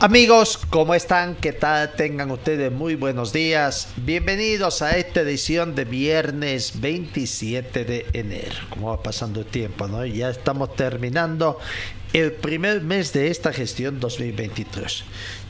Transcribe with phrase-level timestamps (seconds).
[0.00, 1.34] Amigos, ¿cómo están?
[1.34, 1.90] ¿Qué tal?
[1.94, 3.88] Tengan ustedes muy buenos días.
[3.96, 8.54] Bienvenidos a esta edición de viernes 27 de enero.
[8.70, 10.06] Como va pasando el tiempo, ¿no?
[10.06, 11.58] Ya estamos terminando
[12.12, 15.02] el primer mes de esta gestión 2023.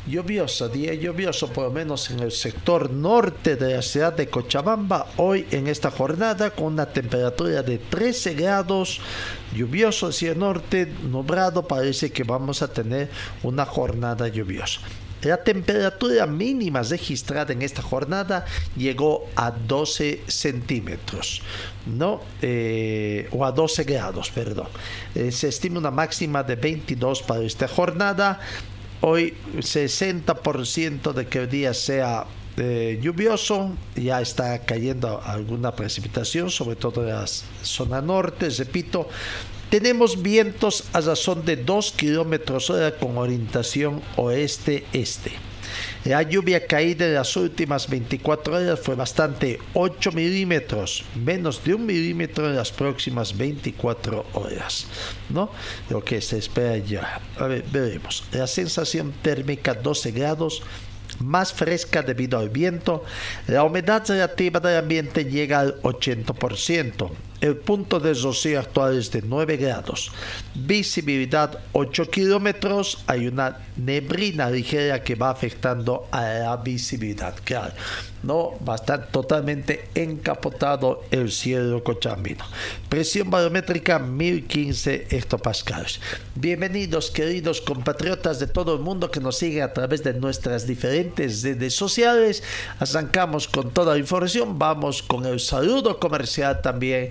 [0.08, 5.08] Lluvioso, día lluvioso por lo menos en el sector norte de la ciudad de Cochabamba,
[5.18, 9.02] hoy en esta jornada con una temperatura de 13 grados,
[9.54, 13.10] lluvioso hacia el norte, nublado, parece que vamos a tener
[13.42, 14.80] una jornada lluviosa.
[15.20, 21.42] La temperatura mínima registrada en esta jornada llegó a 12 centímetros,
[21.84, 22.22] ¿no?
[22.40, 24.68] Eh, o a 12 grados, perdón.
[25.14, 28.40] Eh, se estima una máxima de 22 para esta jornada.
[29.00, 36.74] Hoy 60% de que el día sea eh, lluvioso, ya está cayendo alguna precipitación, sobre
[36.74, 39.08] todo en la zona norte, repito.
[39.70, 45.47] Tenemos vientos a razón de 2 kilómetros hora con orientación oeste-este.
[46.04, 51.86] La lluvia caída en las últimas 24 horas fue bastante, 8 milímetros, menos de un
[51.86, 54.86] milímetro en las próximas 24 horas,
[55.28, 55.50] ¿no?
[55.90, 57.20] Lo que se espera ya.
[57.36, 58.24] A ver, veremos.
[58.32, 60.62] La sensación térmica 12 grados,
[61.20, 63.04] más fresca debido al viento.
[63.46, 67.10] La humedad relativa del ambiente llega al 80%.
[67.40, 70.10] El punto de rocío actual es de 9 grados.
[70.56, 73.04] Visibilidad 8 kilómetros.
[73.06, 77.36] Hay una neblina ligera que va afectando a la visibilidad.
[77.44, 77.74] Claro,
[78.24, 82.44] no bastante totalmente encapotado el cielo cochambino.
[82.88, 86.00] Presión barométrica 1015 hectopascales.
[86.34, 91.44] Bienvenidos, queridos compatriotas de todo el mundo que nos siguen a través de nuestras diferentes
[91.44, 92.42] redes sociales.
[92.80, 94.58] Arrancamos con toda la información.
[94.58, 97.10] Vamos con el saludo comercial también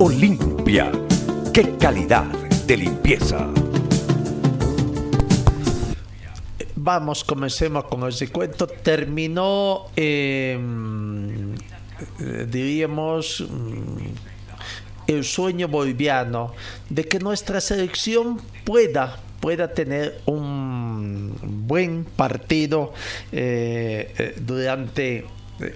[0.00, 0.92] Olimpia.
[1.52, 2.24] ¡Qué calidad
[2.68, 3.48] de limpieza!
[6.76, 8.68] Vamos, comencemos con el recuento.
[8.68, 10.56] Terminó, eh,
[12.48, 13.44] diríamos,
[15.08, 16.54] el sueño boliviano
[16.88, 21.34] de que nuestra selección pueda pueda tener un
[21.66, 22.92] buen partido
[23.30, 25.24] eh, durante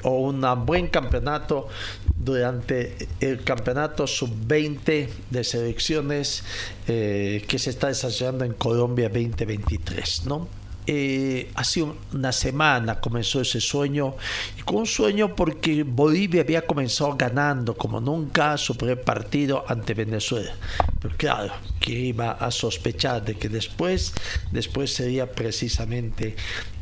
[0.03, 1.69] o un buen campeonato
[2.17, 6.45] durante el campeonato sub-20 de selecciones
[6.87, 10.63] eh, que se está desarrollando en Colombia 2023, ¿no?
[10.85, 14.17] Eh, hace una semana comenzó ese sueño
[14.59, 19.95] y con un sueño porque Bolivia había comenzado ganando como nunca su primer partido ante
[19.95, 20.53] Venezuela
[21.01, 24.13] pero claro que iba a sospechar de que después
[24.51, 26.35] después sería precisamente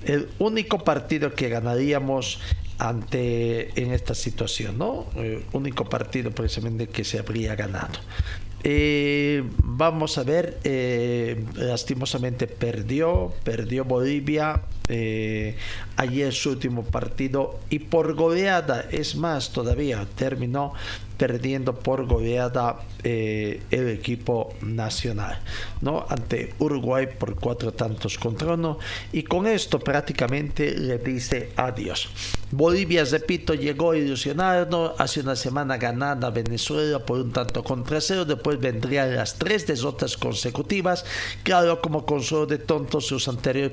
[0.07, 2.41] el único partido que ganaríamos
[2.81, 5.07] ante en esta situación, ¿no?
[5.17, 8.01] El único partido precisamente que se habría ganado.
[8.65, 15.57] Eh, vamos a ver, eh, lastimosamente perdió, perdió Bolivia eh,
[15.97, 20.73] ayer su último partido y por goleada, es más, todavía terminó
[21.17, 25.39] perdiendo por goleada eh, el equipo nacional,
[25.81, 26.07] ¿no?
[26.09, 28.79] Ante Uruguay por cuatro tantos contra uno
[29.13, 32.09] y con esto prácticamente le dice adiós.
[32.51, 38.25] Bolivia, repito, llegó ilusionado, hace una semana ganada a Venezuela por un tanto contra cero,
[38.25, 41.05] después vendrían las tres derrotas consecutivas,
[41.45, 43.73] claro, como consuelo de tontos sus anteriores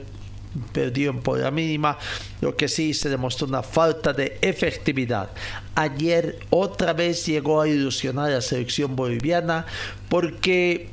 [0.71, 1.98] perdió por la mínima,
[2.42, 5.30] lo que sí se demostró una falta de efectividad.
[5.75, 9.65] Ayer otra vez llegó a ilusionar a la selección boliviana
[10.09, 10.89] porque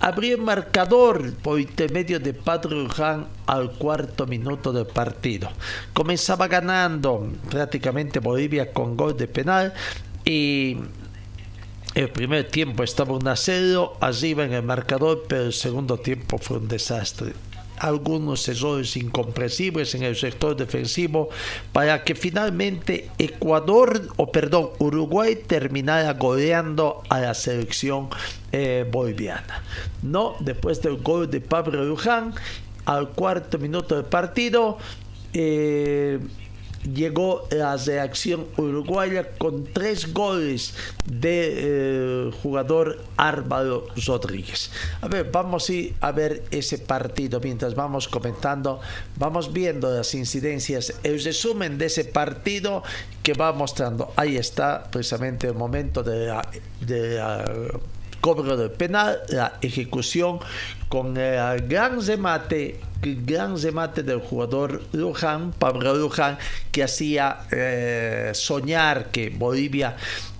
[0.00, 5.50] abrió el marcador por intermedio de Padre Luján al cuarto minuto del partido.
[5.92, 9.72] Comenzaba ganando prácticamente Bolivia con gol de penal
[10.24, 10.76] y
[11.94, 16.38] el primer tiempo estaba un a 0 arriba en el marcador, pero el segundo tiempo
[16.38, 17.32] fue un desastre
[17.78, 21.28] algunos errores incomprensibles en el sector defensivo
[21.72, 28.08] para que finalmente Ecuador, o perdón, Uruguay terminara goleando a la selección
[28.52, 29.62] eh, boliviana.
[30.02, 32.34] No, después del gol de Pablo Luján,
[32.84, 34.78] al cuarto minuto del partido,
[35.32, 36.20] eh,
[36.92, 40.74] llegó la reacción uruguaya con tres goles
[41.06, 44.70] de eh, jugador Álvaro Rodríguez.
[45.00, 45.70] A ver, vamos
[46.00, 48.80] a ver ese partido mientras vamos comentando,
[49.16, 52.82] vamos viendo las incidencias, el resumen de ese partido
[53.22, 54.12] que va mostrando.
[54.16, 56.34] Ahí está precisamente el momento de
[56.80, 57.20] de
[58.24, 60.38] cobro del penal, la ejecución
[60.94, 66.38] con el gran remate gran remate del jugador Luján, Pablo Luján,
[66.70, 69.96] que hacía eh, soñar que Bolivia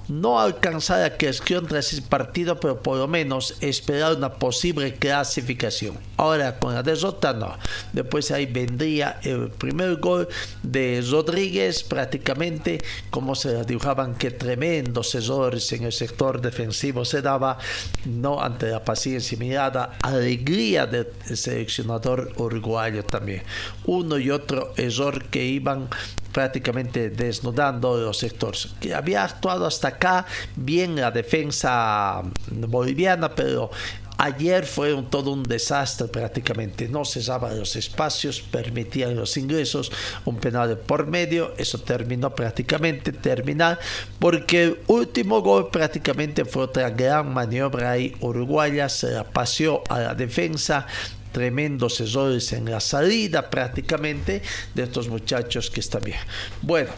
[0.08, 5.98] no alcanzar la creación tras ese partido, pero por lo menos esperar una posible clasificación.
[6.16, 7.56] Ahora con la derrota no.
[7.92, 10.28] Después ahí vendría el primer gol
[10.62, 17.58] de Rodríguez, prácticamente como se dibujaban que tremendos errores en el sector defensivo se daba,
[18.04, 23.42] no ante la paciencia y mirada, alegría del seleccionador uruguayo también.
[23.86, 25.88] Uno y otro error que iban
[26.34, 28.68] prácticamente desnudando los sectores.
[28.80, 30.26] Que había actuado hasta acá
[30.56, 33.70] bien la defensa boliviana, pero
[34.16, 39.90] Ayer fue todo un desastre prácticamente, no cesaba los espacios, permitían los ingresos,
[40.24, 43.80] un penal por medio, eso terminó prácticamente, terminar,
[44.20, 49.98] porque el último gol prácticamente fue otra gran maniobra ahí uruguaya, se la paseó a
[49.98, 50.86] la defensa,
[51.32, 54.42] tremendos errores en la salida prácticamente
[54.74, 56.20] de estos muchachos que están bien.
[56.62, 56.90] Bueno,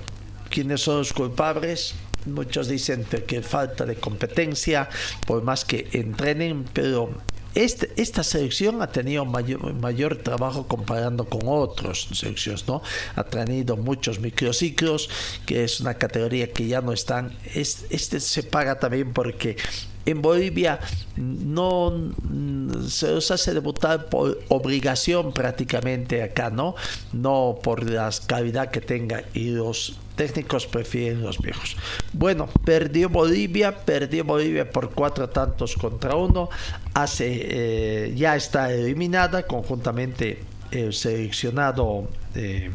[0.50, 1.94] ¿quiénes son los culpables?
[2.26, 4.88] Muchos dicen que falta de competencia,
[5.26, 7.10] por más que entrenen, pero
[7.56, 12.82] este, esta selección ha tenido mayor, trabajo comparando con otras selecciones, ¿no?
[13.14, 15.08] Ha tenido muchos microciclos,
[15.46, 17.32] que es una categoría que ya no están.
[17.54, 19.56] Este, se paga también porque
[20.04, 20.80] en Bolivia
[21.16, 22.12] no
[22.86, 26.74] se los hace debutar por obligación prácticamente acá, ¿no?
[27.14, 31.76] No por la calidad que tenga y los técnicos prefieren los viejos.
[32.12, 36.48] Bueno, perdió Bolivia, perdió Bolivia por cuatro tantos contra uno.
[36.94, 42.70] Hace, eh, ya está eliminada conjuntamente el seleccionado eh,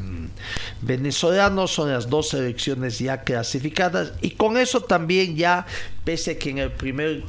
[0.81, 5.65] venezolano son las dos selecciones ya clasificadas y con eso también ya
[6.03, 7.23] pese que en el primer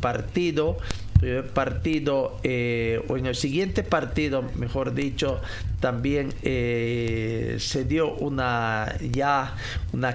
[0.00, 0.76] partido
[1.22, 5.40] primer partido eh, o en el siguiente partido, mejor dicho,
[5.78, 9.54] también eh, se dio una ya
[9.92, 10.12] una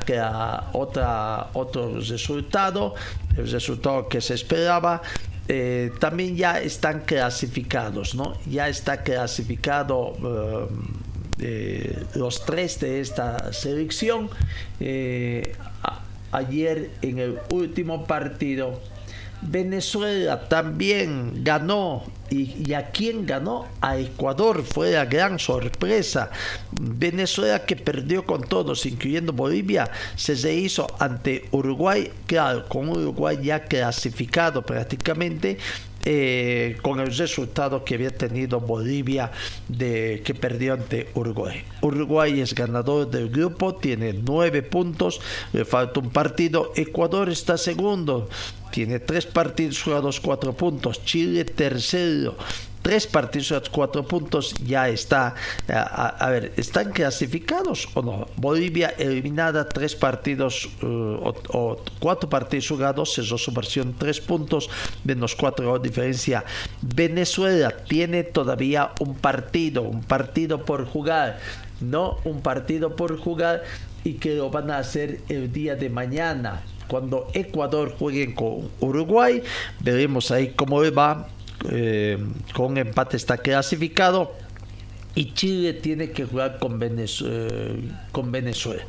[0.74, 2.94] otra otro resultado,
[3.38, 5.02] el resultado que se esperaba.
[5.48, 8.34] Eh, también ya están clasificados, ¿no?
[8.46, 10.68] Ya está clasificado
[12.16, 14.30] los tres de esta selección.
[16.34, 18.82] ayer en el último partido
[19.42, 22.04] Venezuela también ganó.
[22.30, 23.68] ¿Y, a quién ganó?
[23.80, 24.64] A Ecuador.
[24.64, 26.30] Fue la gran sorpresa.
[26.72, 32.12] Venezuela que perdió con todos, incluyendo Bolivia, se, se hizo ante Uruguay.
[32.26, 35.58] Claro, con Uruguay ya clasificado prácticamente.
[36.10, 39.30] Eh, con el resultado que había tenido Bolivia
[39.68, 41.62] de que perdió ante Uruguay.
[41.82, 45.20] Uruguay es ganador del grupo, tiene nueve puntos,
[45.52, 46.72] le falta un partido.
[46.78, 48.30] Ecuador está segundo,
[48.72, 51.04] tiene tres partidos jugados, cuatro puntos.
[51.04, 52.38] Chile tercero,
[52.88, 55.36] tres partidos, cuatro puntos, ya está.
[55.68, 58.28] A, ver, ¿están clasificados o no?
[58.38, 64.70] Bolivia eliminada, tres partidos uh, o, cuatro partidos jugados, cerró su versión, tres puntos,
[65.04, 66.46] menos cuatro diferencia.
[66.82, 71.40] Venezuela tiene todavía un partido, un partido por jugar,
[71.82, 73.64] no un partido por jugar
[74.06, 79.44] y que lo van a hacer el día de mañana cuando Ecuador juegue con Uruguay.
[79.82, 81.28] Veremos ahí cómo va.
[81.70, 82.18] Eh,
[82.54, 84.34] con empate está clasificado.
[85.18, 88.84] Y Chile tiene que jugar con Venezuela, con Venezuela.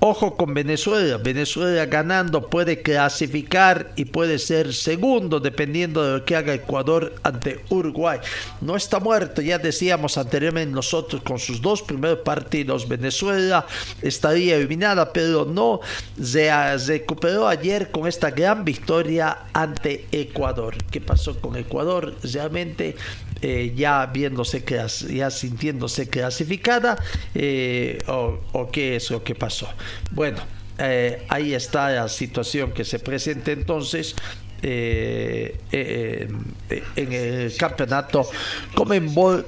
[0.00, 6.36] Ojo con Venezuela, Venezuela ganando puede clasificar y puede ser segundo dependiendo de lo que
[6.36, 8.18] haga Ecuador ante Uruguay.
[8.62, 13.66] No está muerto, ya decíamos anteriormente nosotros con sus dos primeros partidos Venezuela
[14.00, 15.80] estaría eliminada, pero no
[16.18, 20.76] se recuperó ayer con esta gran victoria ante Ecuador.
[20.90, 22.14] ¿Qué pasó con Ecuador?
[22.22, 22.96] Realmente
[23.46, 24.64] eh, ya viéndose
[25.12, 26.96] ya sintiéndose clasificada
[27.34, 29.68] eh, o, qué es lo que pasó.
[30.12, 30.38] Bueno,
[30.78, 34.16] eh, ahí está la situación que se presenta entonces.
[34.62, 35.58] en
[37.12, 38.26] el campeonato
[38.74, 39.44] Comenbol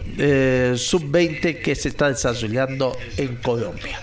[0.76, 3.98] sub-20 que se está desarrollando en Colombia.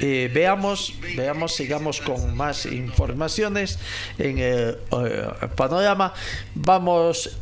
[0.00, 3.78] veamos, veamos, sigamos con más informaciones
[4.16, 4.78] en el
[5.56, 6.14] panorama.
[6.54, 7.36] Vamos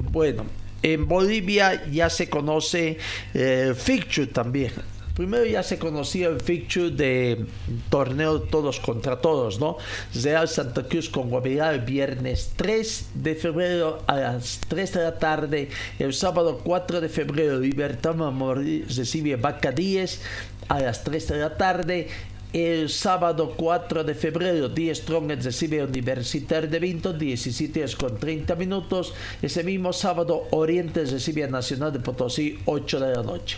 [0.00, 0.44] bueno,
[0.82, 2.98] en Bolivia ya se conoce
[3.34, 4.72] eh, fixture también.
[5.14, 7.44] Primero ya se conocía el fixture de
[7.90, 9.76] torneo todos contra todos, ¿no?
[10.14, 15.18] Real Santa Cruz con Guavirá el viernes 3 de febrero a las 3 de la
[15.18, 15.68] tarde.
[15.98, 20.22] El sábado 4 de febrero Libertad Mamorí recibe Vaca 10
[20.68, 22.08] a las 3 de la tarde.
[22.52, 28.54] El sábado 4 de febrero, 10 Strongest recibe Universitario de Vinto, 17 horas con 30
[28.56, 29.14] minutos.
[29.40, 33.56] Ese mismo sábado, Oriente recibe a Nacional de Potosí, 8 de la noche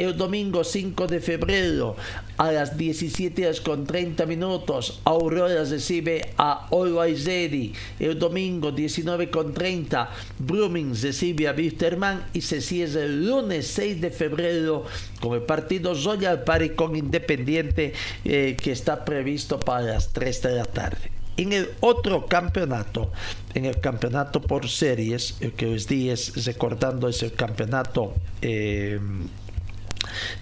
[0.00, 1.94] el domingo 5 de febrero
[2.38, 5.00] a las 17 horas con 30 minutos.
[5.04, 7.74] Aurora recibe a Always Ready.
[7.98, 14.00] El domingo 19 con 30 Blooming recibe a Wisterman y se cierra el lunes 6
[14.00, 14.84] de febrero
[15.20, 17.92] con el partido Royal Party con Independiente
[18.24, 21.10] eh, que está previsto para las 3 de la tarde.
[21.36, 23.12] En el otro campeonato,
[23.54, 28.98] en el campeonato por series, el que os di es recordando es el campeonato eh,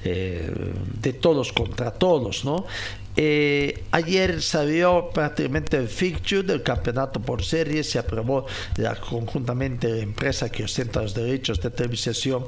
[0.04, 0.50] eh,
[1.00, 2.66] de todos contra todos, ¿no?
[3.20, 8.46] Eh, ayer salió prácticamente el fixture del campeonato por series, se aprobó
[8.76, 12.44] la, conjuntamente la empresa que ostenta los derechos de televisación.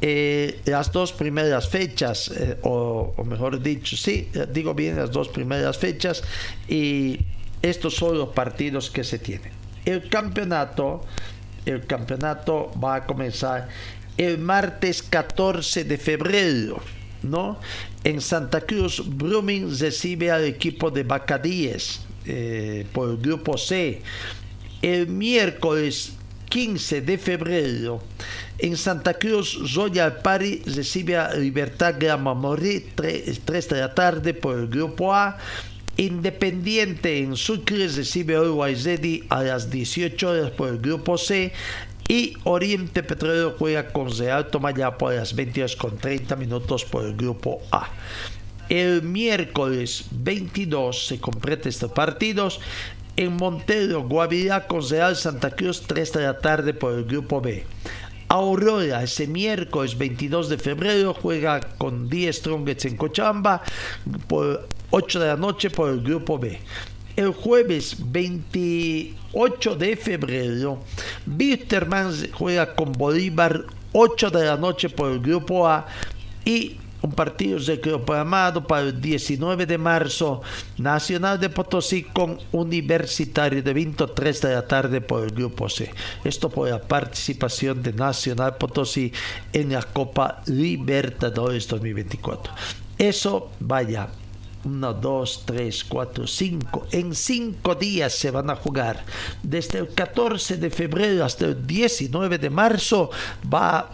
[0.00, 2.32] Eh, las dos primeras fechas,
[2.62, 6.22] o, mejor dicho, sí, digo bien, las dos primeras fechas,
[6.66, 7.18] y
[7.60, 9.52] estos son los partidos que se tienen.
[9.84, 11.04] El campeonato,
[11.66, 13.68] el campeonato va a comenzar
[14.16, 16.80] el martes 14 de febrero,
[17.22, 17.58] ¿no?
[18.04, 24.02] En Santa Cruz, Brumming recibe al equipo de Bacadíes eh, por el grupo C.
[24.82, 26.12] El miércoles
[26.48, 28.00] 15 de febrero,
[28.58, 34.32] en Santa Cruz, Royal Party recibe a Libertad Grama Morí 3, 3 de la tarde
[34.32, 35.36] por el grupo A.
[35.98, 38.76] Independiente en Sucre recibe a Uruguay
[39.28, 41.52] a las 18 horas por el grupo C
[42.08, 47.16] y Oriente Petrolero juega con Real Tomayapo a las 22 con 30 minutos por el
[47.16, 47.88] grupo A.
[48.68, 52.60] El miércoles 22 se completa estos partidos.
[53.16, 57.64] En Montero, Guavirá con Real Santa Cruz 3 de la tarde por el grupo B.
[58.28, 63.62] Aurora ese miércoles 22 de febrero juega con 10 Strongets en Cochamba
[64.26, 66.58] por 8 de la noche por el grupo B
[67.16, 70.80] el jueves 28 de febrero,
[71.26, 75.86] Wisterman juega con Bolívar 8 de la noche por el grupo A
[76.44, 77.58] y un partido
[78.04, 80.42] programado para el 19 de marzo,
[80.76, 85.90] Nacional de Potosí con Universitario de Vinto 3 de la tarde por el grupo C.
[86.24, 89.12] Esto por la participación de Nacional Potosí
[89.52, 92.52] en la Copa Libertadores 2024.
[92.98, 94.08] Eso vaya
[94.66, 96.86] 1, 2, 3, 4, 5.
[96.90, 99.04] En cinco días se van a jugar.
[99.42, 103.10] Desde el 14 de febrero hasta el 19 de marzo
[103.52, 103.90] va a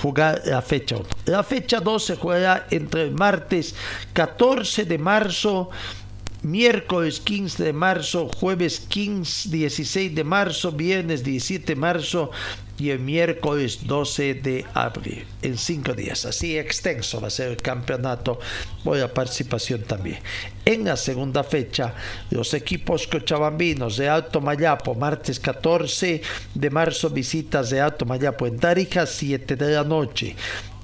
[0.00, 1.06] jugar la fecha 1.
[1.26, 3.74] La fecha 2 se juega entre el martes
[4.12, 5.70] 14 de marzo
[6.42, 12.30] miércoles 15 de marzo, jueves 15, 16 de marzo, viernes 17 de marzo
[12.80, 16.24] y el miércoles 12 de abril, en cinco días.
[16.24, 18.40] Así extenso va a ser el campeonato
[18.82, 20.18] por la participación también.
[20.64, 21.94] En la segunda fecha,
[22.30, 26.22] los equipos cochabambinos de Alto Mayapo, martes 14
[26.54, 30.34] de marzo, visitas de Alto Mayapo en Tarija, 7 de la noche.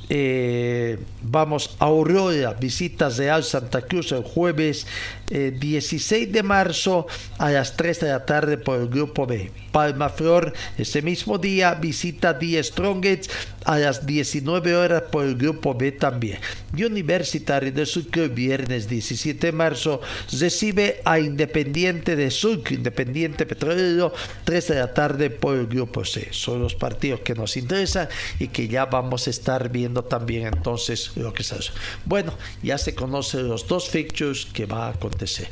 [0.09, 4.87] Eh, vamos a Aurora, visitas Real Santa Cruz el jueves
[5.31, 7.09] 16 eh, de marzo
[7.39, 9.51] a las 3 de la tarde por el grupo B.
[9.73, 13.29] Palma Flor, ese mismo día, visita Die Strongets
[13.67, 16.39] a las 19 horas por el grupo B también.
[16.73, 20.01] Universitario de Sucre, viernes 17 de marzo,
[20.39, 26.29] recibe a Independiente de Sucre, Independiente Petrolero, 3 de la tarde por el grupo C.
[26.31, 28.09] Son los partidos que nos interesan
[28.39, 31.73] y que ya vamos a estar viendo también entonces lo que se hace.
[32.05, 35.49] Bueno, ya se conocen los dos fixtures que va a acontecer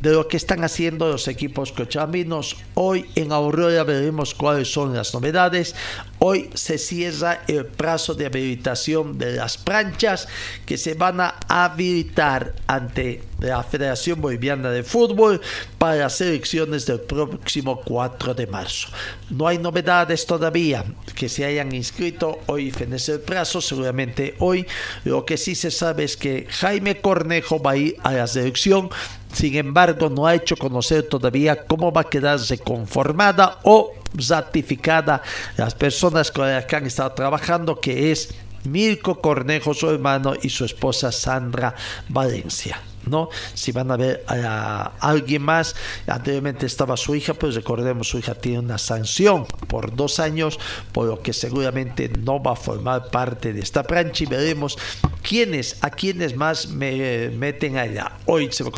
[0.00, 2.56] de lo que están haciendo los equipos cochabambinos.
[2.74, 5.74] Hoy en Aurora veremos cuáles son las novedades.
[6.22, 10.28] Hoy se cierra el plazo de habilitación de las planchas
[10.66, 15.40] que se van a habilitar ante la Federación Boliviana de Fútbol
[15.78, 18.88] para las elecciones del próximo 4 de marzo.
[19.30, 20.84] No hay novedades todavía
[21.14, 22.40] que se hayan inscrito.
[22.48, 24.66] Hoy fenece el plazo, seguramente hoy.
[25.04, 28.90] Lo que sí se sabe es que Jaime Cornejo va a ir a la selección
[29.32, 35.22] sin embargo, no ha hecho conocer todavía cómo va a quedarse conformada o ratificada
[35.56, 40.50] las personas con las que han estado trabajando, que es Mirko Cornejo, su hermano, y
[40.50, 41.74] su esposa Sandra
[42.08, 42.80] Valencia.
[43.06, 43.30] ¿no?
[43.54, 45.74] Si van a ver a, alguien más,
[46.06, 50.58] anteriormente estaba su hija, pues recordemos, su hija tiene una sanción por dos años,
[50.92, 54.78] por lo que seguramente no va a formar parte de esta plancha y veremos
[55.22, 58.12] quiénes, a quiénes más me meten allá.
[58.26, 58.72] Hoy se va a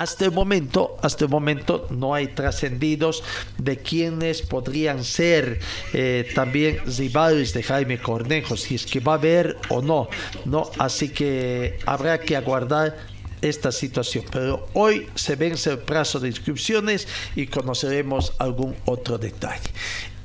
[0.00, 3.22] hasta el momento, hasta el momento no hay trascendidos
[3.58, 5.60] de quienes podrían ser
[5.92, 10.08] eh, también rivales de Jaime Cornejo, si es que va a haber o no,
[10.46, 12.96] no, así que habrá que aguardar
[13.42, 14.24] esta situación.
[14.32, 19.70] Pero hoy se vence el plazo de inscripciones y conoceremos algún otro detalle.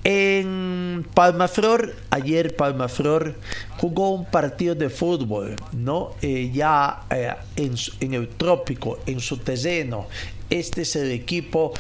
[0.08, 3.34] En Palmaflor, ayer Palmaflor
[3.78, 6.12] jugó un partido de fútbol, ¿no?
[6.22, 10.06] Eh, ya eh, en, en, el trópico, en su terreno,
[10.52, 11.74] este es el equipo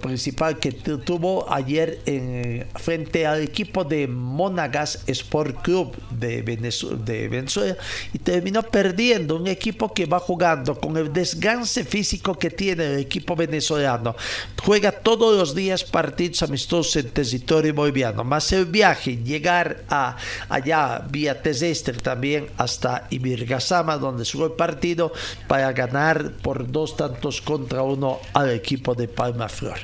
[0.00, 7.28] principal que tuvo ayer en, frente al equipo de Monagas Sport Club de Venezuela, de
[7.28, 7.76] Venezuela
[8.12, 12.98] y terminó perdiendo un equipo que va jugando con el desganse físico que tiene el
[12.98, 14.14] equipo venezolano.
[14.62, 20.16] Juega todos los días partidos amistosos en territorio boliviano, más el viaje, llegar a
[20.48, 25.12] allá vía terrestre también hasta Ibirgasama, donde jugó el partido
[25.48, 29.78] para ganar por dos tantos contra uno al equipo de Palma Flor.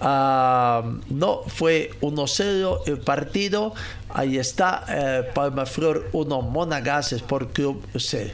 [0.00, 3.74] Ah, no, fue 1-0 el partido.
[4.08, 8.30] Ahí está, eh, Palma Flor 1, Monagas Sport Club 0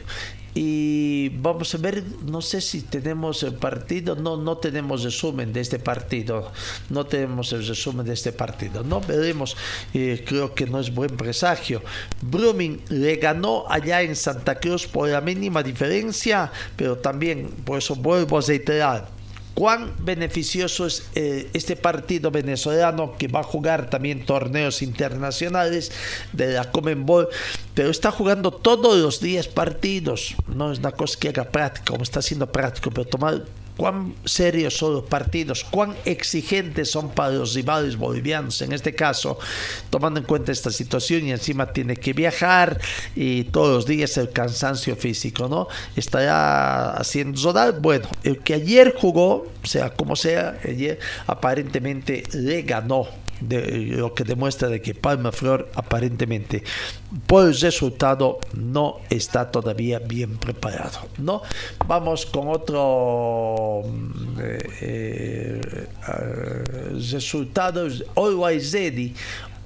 [0.55, 5.59] y vamos a ver, no sé si tenemos el partido, no, no tenemos resumen de
[5.59, 6.49] este partido,
[6.89, 9.57] no tenemos el resumen de este partido, no veremos,
[9.93, 11.83] eh, creo que no es buen presagio.
[12.21, 17.93] Brumming le ganó allá en Santa Cruz por la mínima diferencia, pero también, por eso
[17.93, 19.09] vuelvo a reiterar,
[19.55, 25.91] cuán beneficioso es eh, este partido venezolano que va a jugar también torneos internacionales
[26.33, 27.29] de la Comenbol,
[27.73, 32.03] pero está jugando todos los días partidos, no es una cosa que haga práctica, como
[32.03, 33.43] está haciendo práctico, pero tomar
[33.77, 39.37] cuán serios son los partidos, cuán exigentes son para los rivales bolivianos en este caso,
[39.89, 42.79] tomando en cuenta esta situación y encima tiene que viajar
[43.15, 45.67] y todos los días el cansancio físico, ¿no?
[45.95, 47.79] Estará haciendo rodar.
[47.79, 53.07] Bueno, el que ayer jugó, sea como sea, ayer aparentemente le ganó
[53.41, 56.63] lo que demuestra de que Palma Flor aparentemente
[57.27, 60.99] por el resultado no está todavía bien preparado.
[61.17, 61.41] ¿no?
[61.87, 65.61] Vamos con otro mm, eh, eh,
[66.07, 66.63] eh,
[67.11, 67.87] resultado.
[68.15, 69.13] Always Ready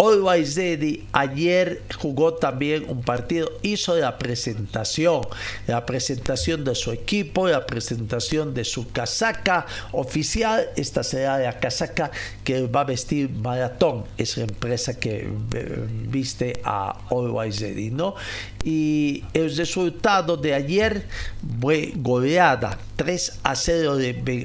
[0.01, 5.23] Always Ready ayer jugó también un partido, hizo la presentación,
[5.67, 10.69] la presentación de su equipo, la presentación de su casaca oficial.
[10.77, 12.11] Esta será la casaca
[12.45, 18.15] que va a vestir Maratón, es la empresa que eh, viste a Always Ready, ¿no?
[18.63, 21.05] Y el resultado de ayer
[21.61, 23.97] fue goleada 3 a 0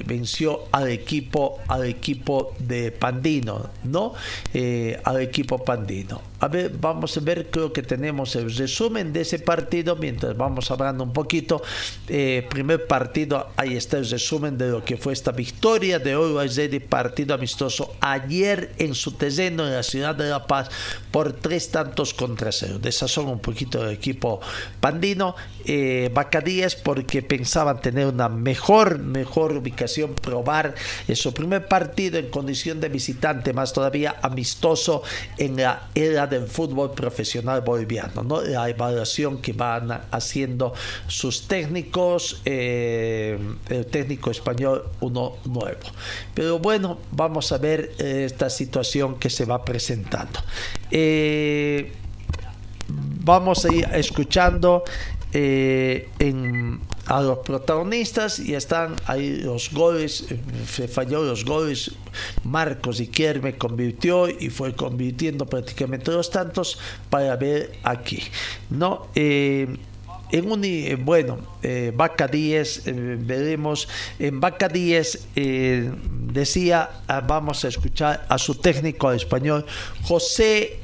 [0.05, 4.13] venció al equipo al equipo de Pandino, ¿no?
[4.53, 6.21] Eh, al equipo Pandino.
[6.39, 10.69] A ver, vamos a ver, creo que tenemos el resumen de ese partido mientras vamos
[10.69, 11.61] hablando un poquito.
[12.07, 16.57] Eh, primer partido, ahí está el resumen de lo que fue esta victoria de Always
[16.57, 20.69] Ready, partido amistoso ayer en su terreno en la ciudad de La Paz
[21.11, 22.79] por tres tantos contra cero.
[22.79, 24.41] Desazón un poquito el equipo
[24.79, 25.35] pandino.
[25.67, 26.11] Eh,
[26.83, 30.75] porque pensaban tener una mejor, mejor ubicación, probar
[31.13, 35.01] su primer partido en condición de visitante, más todavía amistoso
[35.37, 38.41] en la, en del fútbol profesional boliviano, ¿no?
[38.41, 40.73] la evaluación que van haciendo
[41.07, 43.37] sus técnicos, eh,
[43.69, 45.87] el técnico español, uno nuevo.
[46.33, 50.39] Pero bueno, vamos a ver eh, esta situación que se va presentando.
[50.91, 51.91] Eh,
[52.87, 54.83] vamos a ir escuchando
[55.37, 60.25] en a los protagonistas y están ahí los goles,
[60.67, 61.91] se falló los goles,
[62.43, 63.09] Marcos y
[63.41, 68.23] me convirtió y fue convirtiendo prácticamente los tantos para ver aquí.
[68.69, 69.07] ¿no?
[69.13, 69.67] Eh,
[70.31, 72.83] en un, eh, bueno, eh, Vaca 10,
[73.19, 75.27] veremos, en Vaca 10
[76.33, 79.65] decía, ah, vamos a escuchar a su técnico español,
[80.01, 80.79] José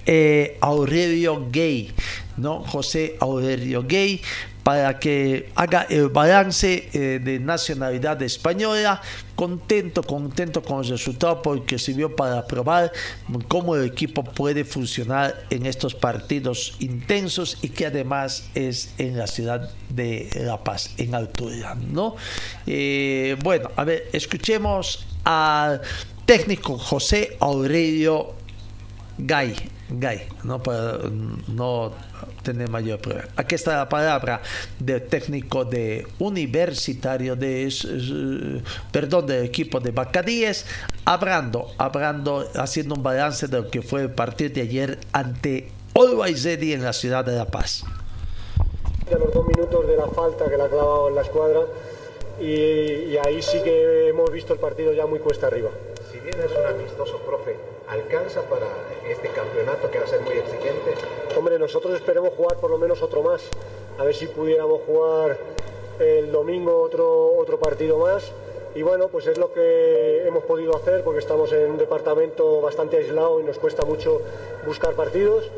[0.61, 1.91] Aurelio Gay,
[2.37, 2.63] ¿no?
[2.63, 4.21] José Aurelio Gay,
[4.63, 9.01] para que haga el balance eh, de nacionalidad española.
[9.35, 12.91] Contento, contento con el resultado porque sirvió para probar
[13.47, 19.25] cómo el equipo puede funcionar en estos partidos intensos y que además es en la
[19.25, 21.75] ciudad de La Paz, en altura.
[21.75, 22.15] ¿no?
[22.67, 25.81] Eh, bueno, a ver, escuchemos al
[26.25, 28.33] técnico José Aurelio
[29.17, 29.55] Gay.
[29.89, 30.99] Gay, no para
[31.47, 31.91] no
[32.43, 33.23] tener mayor prueba.
[33.35, 34.41] Aquí está la palabra
[34.79, 37.71] del técnico de universitario de
[38.91, 40.65] perdón del equipo de Bacadíes,
[41.05, 46.45] hablando, hablando, haciendo un balance de lo que fue el partido de ayer ante Always
[46.45, 47.83] en la ciudad de La Paz.
[49.09, 51.61] De los dos minutos de la falta que la ha clavado en la escuadra
[52.39, 55.69] y, y ahí sí que hemos visto el partido ya muy cuesta arriba.
[56.11, 57.57] Si bien es un amistoso, profe,
[57.91, 58.67] ¿alcanza para
[59.07, 60.95] este campeonato que va a ser muy exigente?
[61.37, 63.43] Hombre, nosotros esperemos jugar por lo menos otro más.
[63.99, 65.37] A ver si pudiéramos jugar
[65.99, 68.31] el domingo otro, otro partido más.
[68.73, 72.97] Y bueno, pues es lo que hemos podido hacer porque estamos en un departamento bastante
[72.97, 74.21] aislado y nos cuesta mucho
[74.65, 75.51] buscar partidos.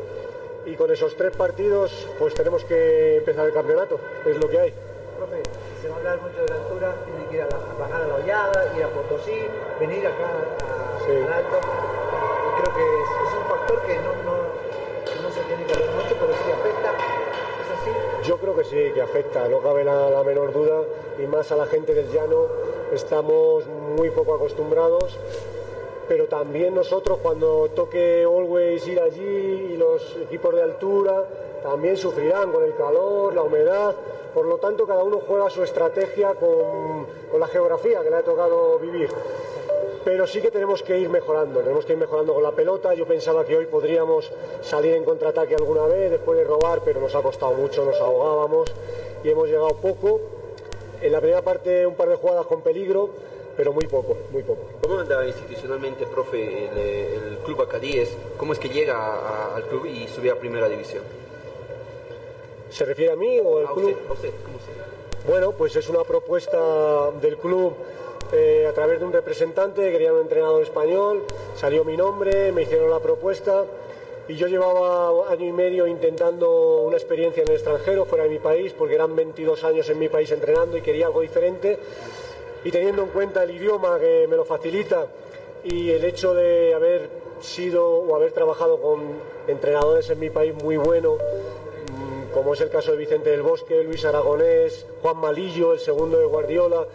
[0.66, 4.74] Y con esos tres partidos, pues tenemos que empezar el campeonato, es lo que hay.
[5.16, 5.42] Profe,
[5.80, 8.14] se va a hablar mucho de la altura, tiene que ir a bajar a la
[8.14, 9.46] hollada, ir a Potosí,
[9.78, 11.60] venir acá a, Alto
[12.64, 16.90] creo que es, un factor que no, se tiene que ver mucho, pero sí afecta.
[17.60, 18.28] ¿Es así?
[18.28, 20.82] Yo creo que sí, que afecta, no cabe la, menor duda,
[21.18, 22.46] y más a la gente del llano,
[22.92, 25.18] estamos muy poco acostumbrados
[26.06, 31.24] pero también nosotros cuando toque Always ir allí y los equipos de altura
[31.62, 33.94] también sufrirán con el calor, la humedad,
[34.34, 38.22] por lo tanto cada uno juega su estrategia con, con la geografía que le ha
[38.22, 39.08] tocado vivir
[40.04, 42.92] pero sí que tenemos que ir mejorando, tenemos que ir mejorando con la pelota.
[42.92, 44.30] Yo pensaba que hoy podríamos
[44.62, 48.70] salir en contraataque alguna vez después de robar, pero nos ha costado mucho, nos ahogábamos
[49.24, 50.20] y hemos llegado poco.
[51.00, 53.08] En la primera parte un par de jugadas con peligro,
[53.56, 54.62] pero muy poco, muy poco.
[54.82, 56.66] ¿Cómo anda institucionalmente, profe,
[57.16, 58.14] el, club Acadíes?
[58.36, 61.02] ¿Cómo es que llega al club y sube a primera división?
[62.68, 63.96] ¿Se refiere a mí o al club?
[64.10, 65.30] Usted, ¿cómo se?
[65.30, 67.74] Bueno, pues es una propuesta del club
[68.32, 71.24] eh, a través de un representante, querían un entrenador español,
[71.56, 73.64] salió mi nombre, me hicieron la propuesta
[74.26, 78.38] y yo llevaba año y medio intentando una experiencia en el extranjero, fuera de mi
[78.38, 81.78] país, porque eran 22 años en mi país entrenando y quería algo diferente.
[82.64, 85.06] Y teniendo en cuenta el idioma que me lo facilita
[85.62, 87.10] y el hecho de haber
[87.40, 89.00] sido o haber trabajado con
[89.46, 93.84] entrenadores en mi país muy buenos, mm, como es el caso de Vicente del Bosque,
[93.84, 96.86] Luis Aragonés, Juan Malillo, el segundo de Guardiola,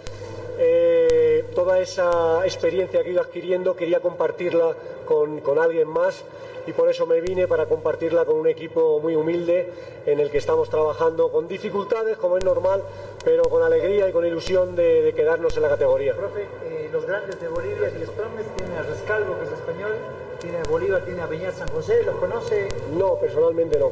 [0.62, 6.26] eh, toda esa experiencia que he ido adquiriendo quería compartirla con, con, alguien más
[6.68, 9.72] y por eso me vine para compartirla con un equipo muy humilde
[10.06, 12.84] en el que estamos trabajando con dificultades, como es normal,
[13.24, 16.14] pero con alegría y con ilusión de, quedarnos en la categoría.
[16.14, 19.94] Profe, eh, los grandes de Bolivia, y Stromes, tiene a Rescalvo, que es español,
[20.42, 22.68] tiene a Bolívar, tiene a Beñat San José, ¿los conoce?
[22.94, 23.92] No, personalmente no.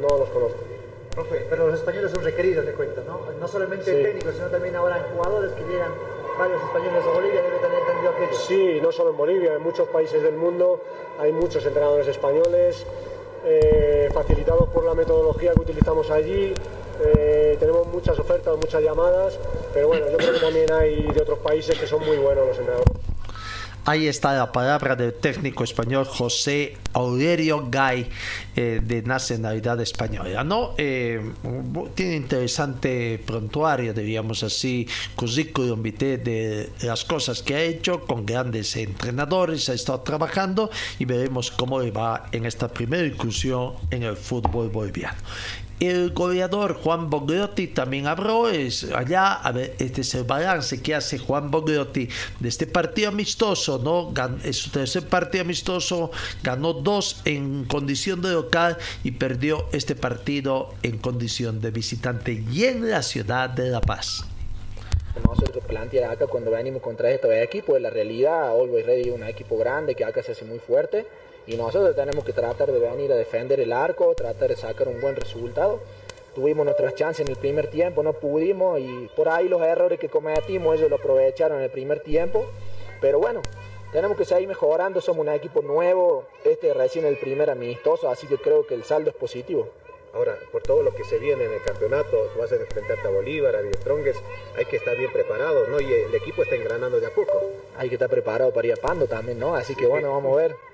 [0.00, 0.71] No los conozco.
[1.12, 3.20] Profe, pero los españoles son requeridos, te cuento, ¿no?
[3.38, 5.92] No solamente técnicos, sino también ahora en jugadores que llegan
[6.38, 8.32] varios españoles de Bolivia, debe tener entendido aquello.
[8.32, 10.80] Sí, no solo en Bolivia, en muchos países del mundo
[11.18, 12.86] hay muchos entrenadores españoles,
[13.44, 16.54] eh, facilitados por la metodología que utilizamos allí.
[17.04, 19.38] Eh, tenemos muchas ofertas, muchas llamadas,
[19.74, 22.58] pero bueno, yo creo que también hay de otros países que son muy buenos los
[22.58, 23.11] entrenadores.
[23.84, 28.08] Ahí está la palabra del técnico español José Aurelio Gay
[28.54, 30.44] eh, de nacionalidad española.
[30.44, 30.74] ¿no?
[30.78, 31.20] Eh,
[31.96, 38.76] tiene interesante prontuario, diríamos así, currículum vitae de las cosas que ha hecho con grandes
[38.76, 44.16] entrenadores, ha estado trabajando y veremos cómo le va en esta primera incursión en el
[44.16, 45.18] fútbol boliviano.
[45.82, 48.48] El goleador Juan Bogliotti también habló.
[48.48, 53.08] Es allá, a ver, este es el balance que hace Juan Bogliotti de este partido
[53.08, 54.14] amistoso, ¿no?
[54.44, 60.72] Es su tercer partido amistoso, ganó dos en condición de local y perdió este partido
[60.84, 64.24] en condición de visitante y en la ciudad de La Paz
[65.28, 69.58] nosotros plantear acá cuando venimos contra estos equipos, la realidad, Always Ready es un equipo
[69.58, 71.06] grande que acá se hace muy fuerte
[71.46, 75.00] y nosotros tenemos que tratar de venir a defender el arco, tratar de sacar un
[75.00, 75.80] buen resultado.
[76.34, 80.08] Tuvimos nuestras chances en el primer tiempo, no pudimos y por ahí los errores que
[80.08, 82.46] cometimos ellos lo aprovecharon en el primer tiempo.
[83.00, 83.42] Pero bueno,
[83.92, 88.38] tenemos que seguir mejorando, somos un equipo nuevo, este recién el primer amistoso, así que
[88.38, 89.68] creo que el saldo es positivo.
[90.14, 93.56] Ahora, por todo lo que se viene en el campeonato, vas a enfrentarte a Bolívar,
[93.56, 94.16] a Stronges,
[94.56, 95.80] hay que estar bien preparado, ¿no?
[95.80, 97.42] Y el equipo está engranando de a poco.
[97.76, 99.54] Hay que estar preparado para ir a Pando también, ¿no?
[99.54, 100.71] Así que bueno, vamos a ver.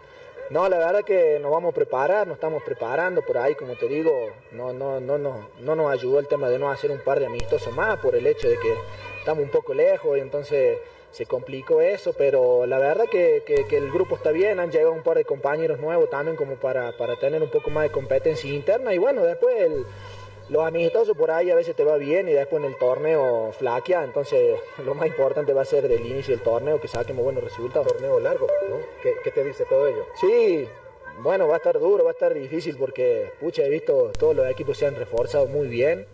[0.50, 3.86] No, la verdad que nos vamos a preparar, nos estamos preparando por ahí, como te
[3.86, 7.20] digo, no, no, no, no, no nos ayudó el tema de no hacer un par
[7.20, 8.74] de amistosos más por el hecho de que
[9.18, 10.78] estamos un poco lejos y entonces
[11.10, 15.02] se complicó eso, pero la verdad que, que, el grupo está bien, han llegado un
[15.02, 18.94] par de compañeros nuevos también como para, para tener un poco más de competencia interna
[18.94, 19.84] y bueno, después el,
[20.48, 24.04] los amistosos por ahí a veces te va bien y después en el torneo flaquea,
[24.04, 27.88] entonces lo más importante va a ser del inicio del torneo que saquemos buenos resultados.
[27.88, 28.76] Torneo largo, ¿no?
[29.02, 30.06] ¿Qué, ¿Qué, te dice todo ello?
[30.20, 30.68] Sí,
[31.20, 34.48] bueno, va a estar duro, va a estar difícil porque, pucha, he visto todos los
[34.48, 36.06] equipos se han reforzado muy bien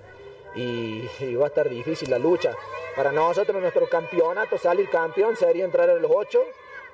[0.55, 2.57] y, va a estar difícil la lucha.
[2.97, 6.43] Para nosotros, nuestro campeonato, salir campeón sería entrar en los ocho,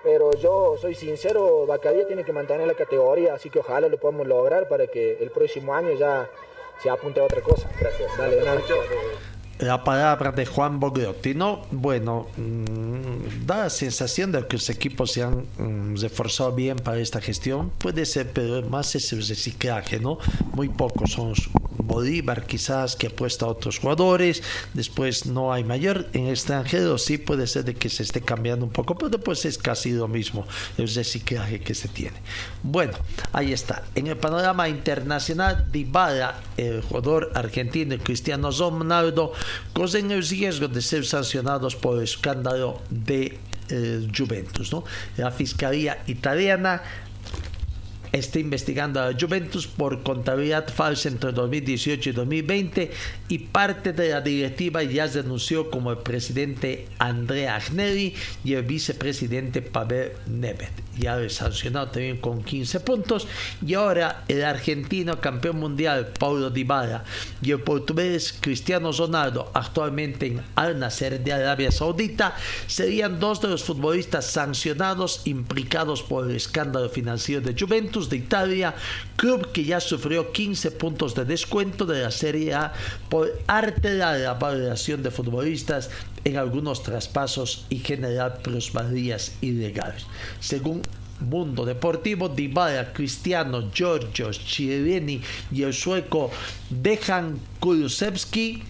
[0.03, 4.26] pero yo soy sincero, Bacadía tiene que mantener la categoría, así que ojalá lo podamos
[4.26, 6.29] lograr para que el próximo año ya
[6.82, 7.68] se apunte a otra cosa.
[7.78, 8.16] Gracias.
[8.16, 9.29] Dale,
[9.60, 11.62] la palabra de Juan Bogliotti, ¿no?
[11.70, 16.98] Bueno, mm, da la sensación de que los equipos se han mm, reforzado bien para
[16.98, 17.70] esta gestión.
[17.78, 20.18] Puede ser, pero más es el reciclaje, ¿no?
[20.54, 21.34] Muy pocos son
[21.82, 24.42] Bolívar quizás que apuesta a otros jugadores,
[24.74, 28.70] después no hay mayor, en extranjero sí puede ser de que se esté cambiando un
[28.70, 30.46] poco, pero después es casi lo mismo
[30.78, 32.16] el reciclaje que se tiene.
[32.62, 32.92] Bueno,
[33.32, 33.82] ahí está.
[33.94, 39.32] En el panorama internacional, Dybala, el jugador argentino Cristiano Ronaldo,
[39.72, 44.72] corren el riesgo de ser sancionados por el escándalo de eh, Juventus.
[44.72, 44.84] ¿no?
[45.16, 46.82] La Fiscalía italiana
[48.12, 52.90] está investigando a Juventus por contabilidad falsa entre 2018 y 2020
[53.28, 59.62] y parte de la directiva ya denunció como el presidente Andrea Agnelli y el vicepresidente
[59.62, 60.70] Pavel Nevet.
[60.98, 63.26] Ya sancionado también con 15 puntos
[63.64, 67.04] y ahora el argentino campeón mundial Paulo Dybala
[67.40, 73.48] y el portugués Cristiano Ronaldo actualmente en Al Nasser de Arabia Saudita serían dos de
[73.48, 78.74] los futbolistas sancionados implicados por el escándalo financiero de Juventus de Italia,
[79.16, 82.72] club que ya sufrió 15 puntos de descuento de la Serie A
[83.08, 85.90] por alterar la valoración de futbolistas
[86.24, 90.06] en algunos traspasos y generar plusvalías ilegales.
[90.40, 90.82] Según
[91.20, 95.20] Mundo Deportivo, Dybala, Cristiano, Giorgio, Chiellini
[95.52, 96.30] y el sueco
[96.70, 98.62] Dejan Kulusevski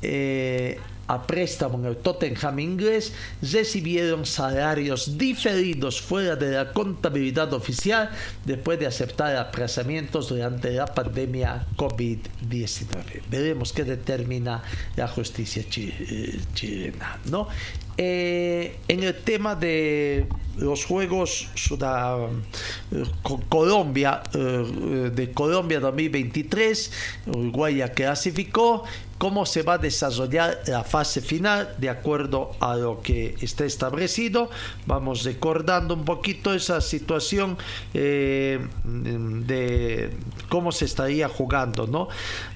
[0.00, 8.10] eh, a préstamo en el Tottenham inglés recibieron salarios diferidos fuera de la contabilidad oficial
[8.44, 13.22] después de aceptar aplazamientos durante la pandemia COVID-19.
[13.30, 14.62] Veremos qué determina
[14.96, 17.18] la justicia eh, chilena.
[17.30, 17.48] ¿no?
[17.96, 23.04] Eh, en el tema de los Juegos eh,
[23.48, 26.92] Colombia, de Colombia 2023,
[27.26, 28.84] Uruguay ya clasificó
[29.18, 34.50] cómo se va a desarrollar la fase final de acuerdo a lo que está establecido.
[34.86, 37.58] Vamos recordando un poquito esa situación
[37.92, 40.16] eh, de
[40.48, 41.86] cómo se estaría jugando.
[41.86, 42.08] ¿no?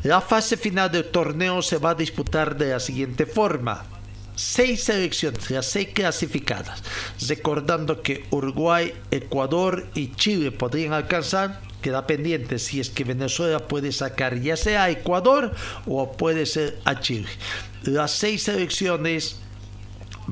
[0.04, 3.84] La fase final del torneo se va a disputar de la siguiente forma
[4.42, 6.82] seis selecciones, las seis clasificadas,
[7.28, 13.90] recordando que Uruguay, Ecuador y Chile podrían alcanzar queda pendiente si es que Venezuela puede
[13.92, 15.52] sacar ya sea a Ecuador
[15.84, 17.28] o puede ser a Chile.
[17.82, 19.40] Las seis selecciones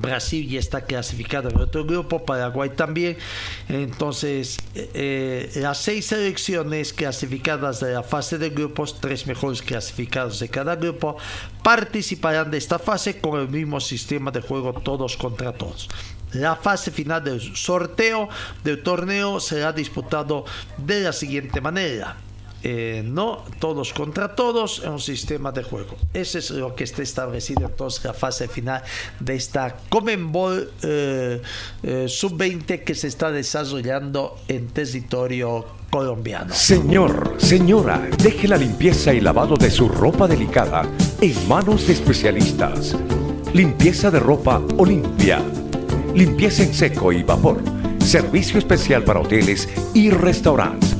[0.01, 3.17] Brasil ya está clasificado en otro grupo, Paraguay también.
[3.69, 10.49] Entonces, eh, las seis selecciones clasificadas de la fase de grupos, tres mejores clasificados de
[10.49, 11.17] cada grupo,
[11.63, 15.89] participarán de esta fase con el mismo sistema de juego todos contra todos.
[16.33, 18.29] La fase final del sorteo
[18.63, 20.45] del torneo será disputado
[20.79, 22.17] de la siguiente manera.
[22.63, 25.97] Eh, no todos contra todos en un sistema de juego.
[26.13, 28.83] Eso es lo que está establecido entonces la fase final
[29.19, 31.41] de esta Comenbol eh,
[31.83, 36.55] eh, sub-20 que se está desarrollando en territorio colombiano.
[36.55, 40.83] Señor, señora, deje la limpieza y lavado de su ropa delicada
[41.21, 42.97] en manos de especialistas.
[43.55, 45.43] Limpieza de ropa Olimpia.
[46.15, 47.63] Limpieza en seco y vapor.
[47.99, 51.00] Servicio especial para hoteles y restaurantes.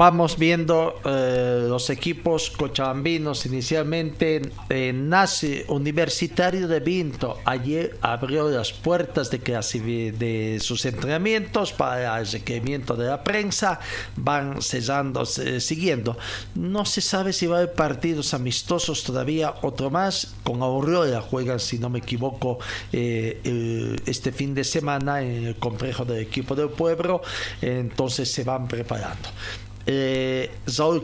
[0.00, 7.36] Vamos viendo eh, los equipos cochabambinos inicialmente en Nace Universitario de Vinto.
[7.44, 9.38] Ayer abrió las puertas de,
[10.16, 13.78] de sus entrenamientos para el requerimiento de la prensa.
[14.16, 16.16] Van cesando siguiendo.
[16.54, 20.32] No se sabe si va a haber partidos amistosos todavía otro más.
[20.44, 22.58] Con Aurora juegan si no me equivoco
[22.90, 27.20] eh, este fin de semana en el complejo del equipo del pueblo.
[27.60, 29.28] Entonces se van preparando
[29.86, 30.50] eh,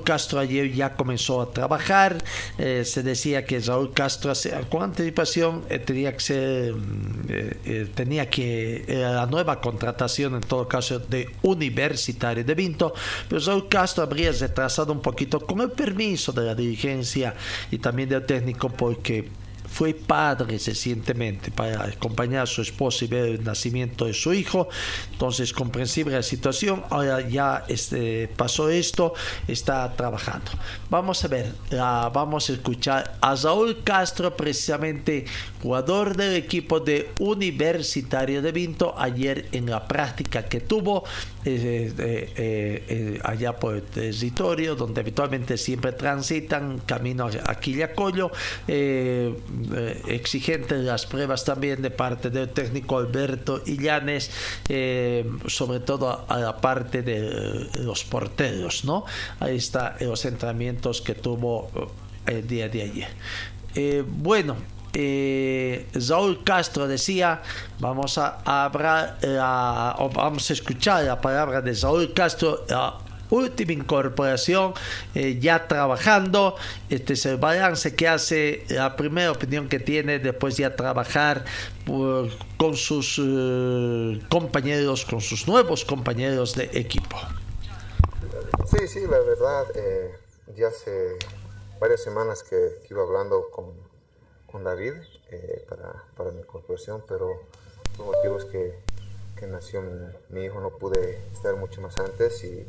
[0.04, 2.22] Castro ayer ya comenzó a trabajar.
[2.58, 4.32] Eh, se decía que Raúl Castro
[4.70, 10.98] con anticipación eh, tenía que ser, mm, tenía que la nueva contratación en todo caso
[10.98, 12.94] de Universitario de Vinto,
[13.28, 17.34] pero Raúl Castro habría retrasado un poquito con el permiso de la dirigencia
[17.70, 19.28] y también del técnico porque
[19.76, 24.70] fue padre recientemente para acompañar a su esposa y ver el nacimiento de su hijo.
[25.12, 26.82] Entonces, comprensible la situación.
[26.88, 29.12] Ahora ya este, pasó esto,
[29.46, 30.50] está trabajando.
[30.88, 35.26] Vamos a ver, vamos a escuchar a Raúl Castro, precisamente
[35.62, 41.04] jugador del equipo de Universitario de Vinto, ayer en la práctica que tuvo
[41.44, 42.32] eh, eh,
[42.88, 48.32] eh, allá por el territorio, donde habitualmente siempre transitan camino a Quillacollo.
[49.74, 54.30] Eh, exigentes las pruebas también de parte del técnico Alberto Illanes,
[54.68, 59.04] eh, sobre todo a, la parte de los porteros, ¿no?
[59.40, 61.70] Ahí está los entrenamientos que tuvo
[62.26, 64.04] eh, el día de ayer.
[64.06, 64.56] bueno,
[64.92, 67.42] eh, Raúl Castro decía,
[67.80, 69.18] vamos a hablar,
[70.14, 72.64] vamos a escuchar la palabra de Saúl Castro
[73.30, 74.74] última incorporación,
[75.14, 76.56] eh, ya trabajando.
[76.88, 81.44] Este es el balance que hace, la primera opinión que tiene después ya trabajar
[82.56, 87.16] con sus eh, compañeros, con sus nuevos compañeros de equipo.
[88.66, 90.14] Sí, sí, la verdad, eh,
[90.54, 91.16] ya hace
[91.80, 93.74] varias semanas que, iba hablando con,
[94.50, 94.94] con David
[95.68, 97.42] para, para, mi incorporación, pero
[97.96, 98.78] por motivos que,
[99.36, 99.92] que nació mi,
[100.30, 102.66] mi hijo no pude estar mucho más antes y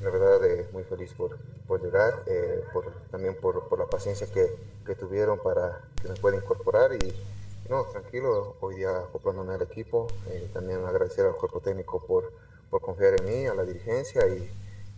[0.00, 4.26] la verdad eh, muy feliz por, por llegar, eh, por, también por, por, la paciencia
[4.26, 4.54] que,
[4.84, 7.14] que, tuvieron para que me pueda incorporar y,
[7.68, 12.32] no, tranquilo, hoy día acoplándome al equipo, eh, también agradecer al cuerpo técnico por,
[12.70, 14.50] por confiar en mí, a la dirigencia y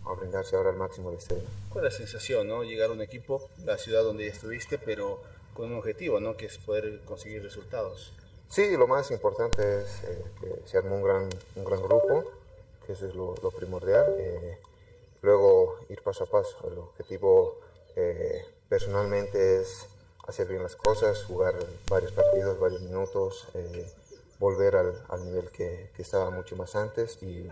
[0.05, 1.47] a brindarse ahora al máximo de estrella.
[1.69, 2.63] ¿Cuál es la sensación, no?
[2.63, 5.21] Llegar a un equipo, la ciudad donde ya estuviste, pero
[5.53, 6.37] con un objetivo, ¿no?
[6.37, 8.13] Que es poder conseguir resultados.
[8.49, 10.01] Sí, lo más importante es
[10.41, 12.23] que se arme un gran, un gran grupo,
[12.85, 14.15] que eso es lo, lo primordial
[15.21, 16.57] luego ir paso a paso.
[16.71, 17.59] El objetivo
[17.95, 19.87] eh, personalmente es
[20.27, 21.55] hacer bien las cosas, jugar
[21.89, 23.85] varios partidos, varios minutos, eh,
[24.39, 27.49] volver al, al nivel que, que, estaba mucho más antes y,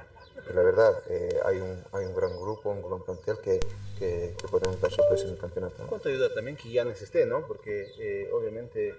[0.53, 3.59] la verdad eh, hay, un, hay un gran grupo, un gran plantel que,
[3.99, 5.85] que, podemos dar sorpresa en el campeonato.
[5.87, 7.45] ¿Cuánto ayuda también que ya esté, no?
[7.45, 8.95] Porque obviamente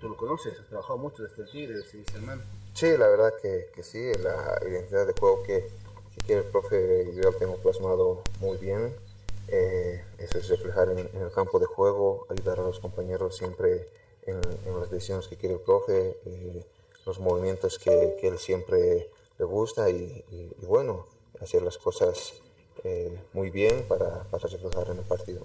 [0.00, 2.40] tú lo conoces, has trabajado mucho desde el Tigre, desde el
[2.74, 5.68] Sí, la verdad que, que sí, la identidad de juego que,
[6.26, 8.94] que el profe yo lo tengo plasmado muy bien.
[9.48, 13.88] Eh, eso es reflejar en, el campo de juego, ayudar a los compañeros siempre
[14.22, 14.40] en,
[14.78, 16.64] las decisiones que quiere el profe, eh,
[17.04, 20.24] los movimientos que, que, él siempre le gusta y,
[20.62, 21.06] bueno,
[21.40, 22.34] hacer las cosas
[22.84, 25.42] eh, muy bien para, para, reflejar en el partido.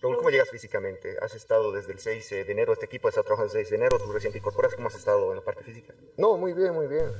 [0.00, 1.16] ¿cómo llegas físicamente?
[1.22, 3.86] ¿Has estado desde el 6 de enero, este equipo estado trabajando desde el 6 de
[3.86, 5.94] enero, tú recién te incorporas, ¿cómo has estado en la parte física?
[6.18, 7.10] No, muy bien, muy bien.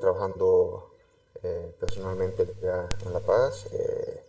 [0.00, 0.93] trabajando
[1.44, 2.42] eh, personalmente
[3.04, 3.66] en La Paz.
[3.70, 4.22] Eh,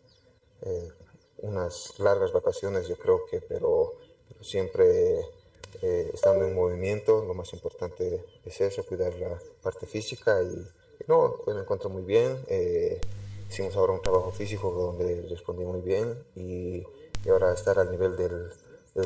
[0.63, 0.91] eh,
[1.38, 3.93] unas largas vacaciones yo creo que, pero,
[4.41, 5.21] siempre
[6.13, 10.67] estando en movimiento, lo más importante es eso, cuidar la parte física y,
[11.08, 12.38] no, hoy me encuentro muy bien.
[13.49, 16.84] hicimos ahora un trabajo físico donde respondí muy bien y,
[17.30, 18.51] ahora estar al nivel del,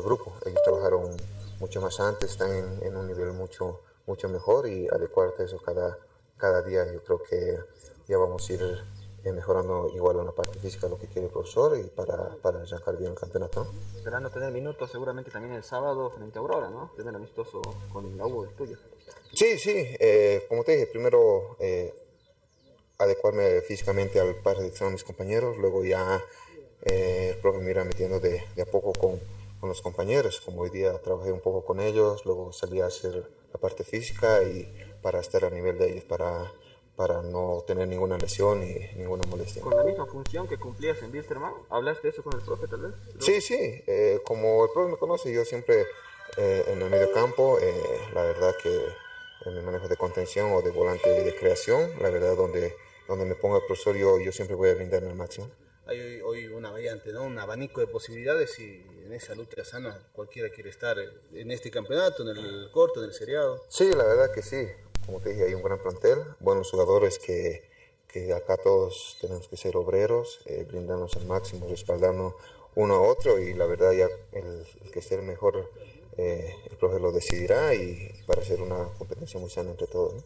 [0.02, 0.32] grupo.
[0.46, 1.16] Ellos trabajaron
[1.58, 2.50] mucho más antes, están
[2.82, 5.98] en, un nivel mucho, mucho mejor y adecuarte eso cada,
[6.38, 7.58] cada día yo creo que
[8.10, 8.60] ya vamos a ir
[9.22, 12.62] eh, mejorando igual en la parte física lo que quiere el profesor y para, para
[12.62, 13.72] arrancar bien el campeonato.
[13.94, 16.90] Esperando tener minutos seguramente también el sábado frente a Aurora, ¿no?
[16.96, 18.76] Tener amistoso con la U, el tuyo.
[19.32, 21.94] Sí, sí, eh, como te dije, primero eh,
[22.98, 26.20] adecuarme físicamente al par de mis compañeros, luego ya
[26.82, 29.20] el profe me irá metiendo de, de a poco con,
[29.60, 33.30] con, los compañeros, como hoy día trabajé un poco con ellos, luego salí a hacer
[33.52, 34.66] la parte física y
[35.00, 36.50] para estar a nivel de ellos, para
[37.00, 39.62] para no tener ninguna lesión y ninguna molestia.
[39.62, 41.54] ¿Con la misma función que cumplías en Wilstermann?
[41.70, 42.94] ¿Hablaste eso con el profe tal vez?
[43.20, 45.86] Sí, sí, eh, como el profe me conoce, yo siempre
[46.36, 47.72] eh, en el medio campo, eh,
[48.12, 48.84] la verdad que
[49.46, 52.76] en el manejo de contención o de volante de creación, la verdad donde,
[53.08, 55.50] donde me ponga el profesor yo, yo siempre voy a brindarme al máximo.
[55.86, 57.22] Hay hoy una variante, ¿no?
[57.22, 60.98] un abanico de posibilidades y en esa lucha sana cualquiera quiere estar
[61.32, 63.64] en este campeonato, en el corto, en el seriado.
[63.70, 64.68] Sí, la verdad que sí
[65.10, 67.64] como te dije, hay un gran plantel, buenos jugadores que,
[68.06, 72.34] que acá todos tenemos que ser obreros, eh, brindarnos al máximo, respaldarnos
[72.76, 75.68] uno a otro y la verdad ya el, que el mejor,
[76.16, 80.22] eh, el profe lo decidirá y, para hacer una competencia muy sana entre todos.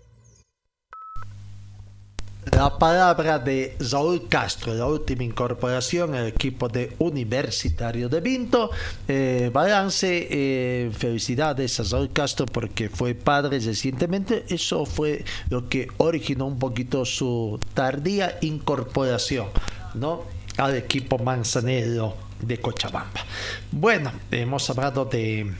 [2.64, 8.70] La palabra de Raúl Castro, la última incorporación al equipo de Universitario de Vinto.
[9.06, 14.46] Eh, balance, eh, felicidades a Raúl Castro porque fue padre recientemente.
[14.48, 19.48] Eso fue lo que originó un poquito su tardía incorporación
[19.92, 20.22] ¿no?
[20.56, 23.26] al equipo manzanero de Cochabamba.
[23.72, 25.52] Bueno, hemos hablado de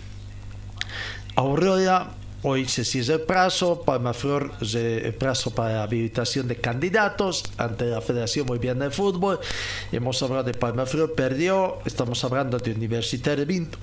[1.37, 2.15] Aurora
[2.47, 8.47] Hoy se cierra el plazo, Palmaflor, el plazo para habilitación de candidatos ante la Federación
[8.47, 9.41] Boliviana de Fútbol.
[9.91, 13.79] Hemos hablado de Palmaflor, perdió, estamos hablando de Universitario Vinto.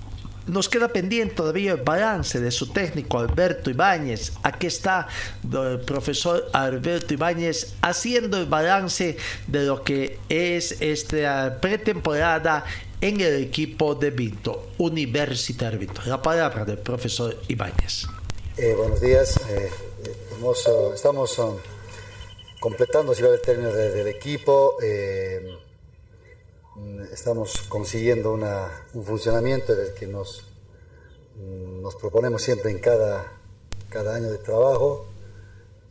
[0.46, 4.34] Nos queda pendiente todavía el balance de su técnico Alberto Ibáñez.
[4.44, 5.08] Aquí está
[5.52, 12.64] el profesor Alberto Ibáñez haciendo el balance de lo que es esta pretemporada
[13.02, 16.04] en el equipo de Vinto, Universitario Vinto.
[16.06, 18.06] La palabra del profesor Ibáñez.
[18.58, 19.38] Eh, buenos días.
[19.50, 19.72] Eh,
[20.94, 21.56] estamos um,
[22.60, 24.76] completando si va el término del equipo.
[24.82, 25.58] Eh,
[27.14, 30.44] estamos consiguiendo un funcionamiento del que nos,
[31.38, 33.40] nos proponemos siempre en cada,
[33.90, 35.06] cada año de trabajo.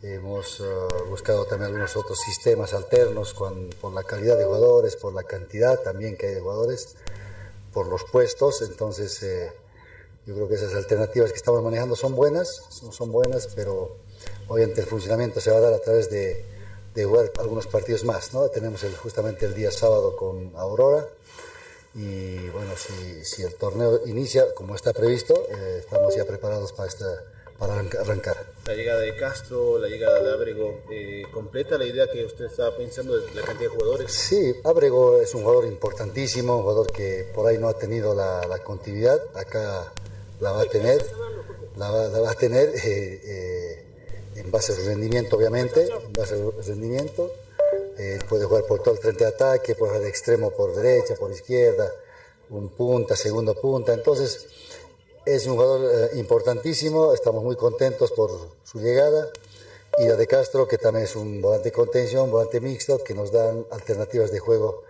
[0.03, 0.63] Hemos
[1.09, 3.35] buscado también algunos otros sistemas alternos
[3.81, 6.95] por la calidad de jugadores, por la cantidad también que hay de jugadores,
[7.73, 8.61] por los puestos.
[8.61, 9.23] Entonces,
[10.27, 13.97] yo creo que esas alternativas que estamos manejando son buenas, son, buenas, pero
[14.49, 16.45] obviamente el funcionamiento se va a dar a través de,
[16.95, 18.35] de jugar algunos partidos más.
[18.35, 18.49] ¿no?
[18.49, 21.09] Tenemos el, justamente el día sábado con Aurora
[21.95, 26.89] y bueno, si, si el torneo inicia como está previsto, eh, estamos ya preparados para,
[26.89, 27.25] esta,
[27.59, 28.47] para arrancar.
[28.67, 32.77] La llegada de Castro, la llegada de Abrego, eh, ¿completa la idea que usted estaba
[32.77, 34.13] pensando de la cantidad de jugadores?
[34.13, 38.47] Sí, Abrego es un jugador importantísimo, un jugador que por ahí no ha tenido la,
[38.47, 39.19] la continuidad.
[39.35, 39.93] Acá
[40.41, 41.05] la va a tener,
[41.77, 43.85] la va, a tener eh, eh,
[44.37, 47.31] en base a su rendimiento, obviamente, en base a su rendimiento.
[47.99, 51.15] Eh, puede jugar por todo el frente de ataque, puede jugar de extremo por derecha,
[51.17, 51.93] por izquierda,
[52.49, 53.93] un punta, segundo punta.
[53.93, 54.47] Entonces,
[55.27, 58.31] es un jugador importantísimo, estamos muy contentos por
[58.65, 59.29] su llegada.
[59.99, 63.33] Y la de Castro, que también es un volante de contención, volante mixto, que nos
[63.33, 64.85] dan alternativas de juego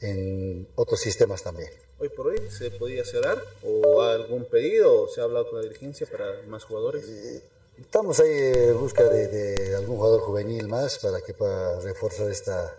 [0.00, 1.70] en otros sistemas también
[2.02, 5.62] hoy por hoy se podía cerrar o algún pedido o se ha hablado con la
[5.62, 7.04] dirigencia para más jugadores?
[7.08, 7.42] Eh,
[7.80, 12.74] estamos ahí en busca de, algún jugador juvenil más para que pueda reforzar esta,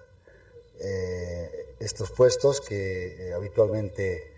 [0.80, 4.32] eh, estos puestos que eh, habitualmente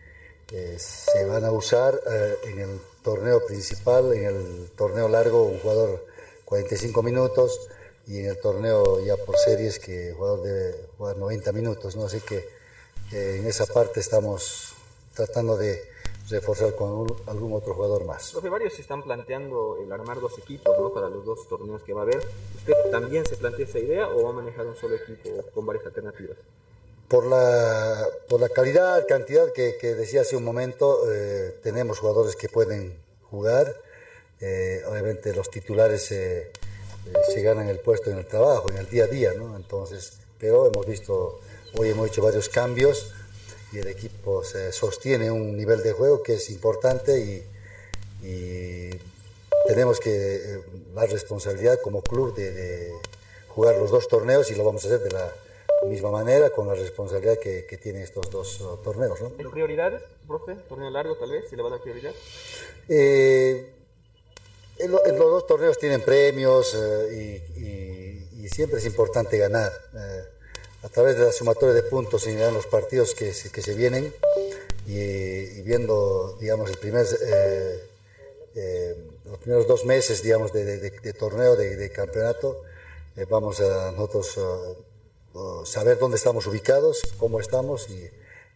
[0.78, 2.00] se van a usar
[2.44, 6.06] en el torneo principal, en el torneo largo, un jugador
[6.46, 7.68] 45 minutos
[8.06, 12.06] y en el torneo ya por series que el jugador debe jugar 90 minutos, ¿no?
[12.06, 12.48] Así que
[13.12, 14.75] en esa parte estamos
[15.16, 15.96] tratando de
[16.30, 18.32] reforzar con algún otro jugador más.
[18.32, 20.94] Profe, varios se están planteando el armar dos equipos ¿no?
[20.94, 22.22] para los dos torneos que va a haber.
[22.56, 25.86] ¿Usted también se plantea esa idea o va a manejar un solo equipo con varias
[25.86, 26.38] alternativas?
[27.08, 32.36] Por la, por la calidad, cantidad que, que decía hace un momento, eh, tenemos jugadores
[32.36, 32.98] que pueden
[33.30, 33.76] jugar.
[34.40, 36.52] Eh, obviamente los titulares eh,
[37.32, 39.56] se ganan el puesto en el trabajo, en el día a día, ¿no?
[39.56, 41.40] Entonces, pero hemos visto,
[41.78, 43.14] hoy hemos hecho varios cambios
[43.76, 47.44] y el equipo se sostiene un nivel de juego que es importante y,
[49.68, 50.62] tenemos que eh,
[50.94, 52.92] la responsabilidad como club de,
[53.50, 55.32] jugar los dos torneos y lo vamos a hacer de la
[55.88, 59.20] misma manera con la responsabilidad que, tienen estos dos uh, torneos.
[59.22, 59.30] ¿no?
[59.30, 60.56] prioridades, profe?
[60.70, 61.50] ¿Torneo largo tal vez?
[61.50, 62.14] ¿Se le va a dar prioridad?
[62.90, 63.74] Eh,
[64.78, 69.72] en, los dos torneos tienen premios eh, y, y siempre es importante ganar.
[69.96, 70.24] Eh,
[70.86, 74.14] a través de la sumatoria de puntos en los partidos que, que se vienen
[74.86, 77.84] y, viendo, digamos, el primer, eh,
[78.54, 82.62] eh, los primeros dos meses, digamos, de, de, torneo, de, campeonato,
[83.30, 84.40] vamos a nosotros
[85.66, 88.08] saber dónde estamos ubicados, cómo estamos y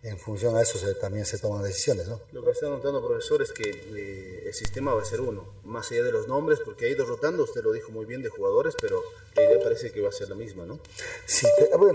[0.02, 2.08] en función a eso también se toman decisiones.
[2.08, 2.22] ¿no?
[2.32, 5.92] Lo que está notando, profesor, es que eh, el sistema va a ser uno, más
[5.92, 8.76] allá de los nombres, porque ha ido rotando, usted lo dijo muy bien, de jugadores,
[8.80, 9.04] pero
[9.36, 10.80] la idea parece que va a ser la misma, ¿no?
[11.26, 11.48] Sí,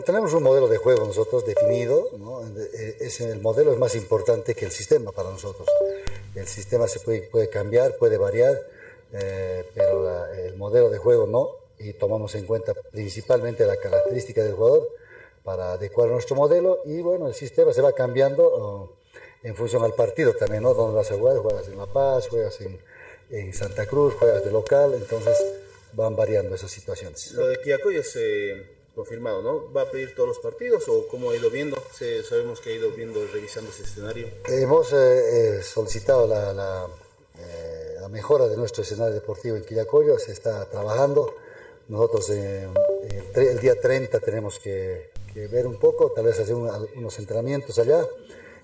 [0.05, 2.42] tenemos un modelo de juego nosotros definido, ¿no?
[2.42, 5.66] Eh, es, el modelo es más importante que el sistema para nosotros.
[6.34, 8.61] El sistema se puede, puede cambiar, puede variar,
[9.12, 14.55] eh, pero el modelo de juego no, y tomamos en cuenta principalmente la característica del
[14.55, 14.88] jugador
[15.45, 18.97] para adecuar nuestro modelo y bueno, el sistema se va cambiando oh,
[19.42, 20.72] en función al partido también, ¿no?
[20.72, 22.80] Donde vas a jugar, juegas en La Paz, juegas en,
[23.30, 25.36] en, Santa Cruz, juegas de local, entonces
[25.92, 27.32] van variando esas situaciones.
[27.32, 29.70] Lo de Quiacoy es eh, confirmado, ¿no?
[29.70, 31.76] ¿Va a pedir todos los partidos o cómo ha ido viendo?
[32.26, 34.28] sabemos que ha ido viendo, revisando ese escenario.
[34.49, 36.88] Hemos eh, eh, solicitado la, la,
[38.01, 41.36] la, mejora de nuestro escenario deportivo en Quillacoyo, se está trabajando.
[41.88, 42.70] Nosotros el,
[43.34, 48.07] el día 30 tenemos que que ver un poco, tal vez hacer unos entrenamientos allá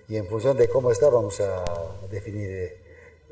[0.08, 1.64] y en función de cómo está vamos a
[2.10, 2.78] definir, eh,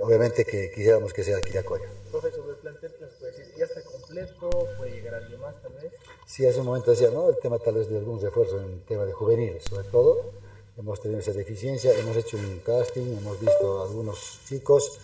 [0.00, 1.88] obviamente que quisiéramos que sea Quiracoya.
[2.10, 5.92] Profesor, el plantel puede decir, ya está completo, puede llegar alguien más tal vez.
[6.26, 7.28] Sí, hace un momento decía, ¿no?
[7.28, 10.32] El tema tal vez de algún refuerzo en el tema de juveniles, sobre todo.
[10.76, 15.00] Hemos tenido esa deficiencia, hemos hecho un casting, hemos visto algunos chicos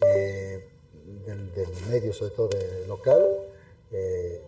[0.00, 0.68] eh,
[1.24, 3.26] del, del, medio, sobre todo de local.
[3.90, 4.40] Eh,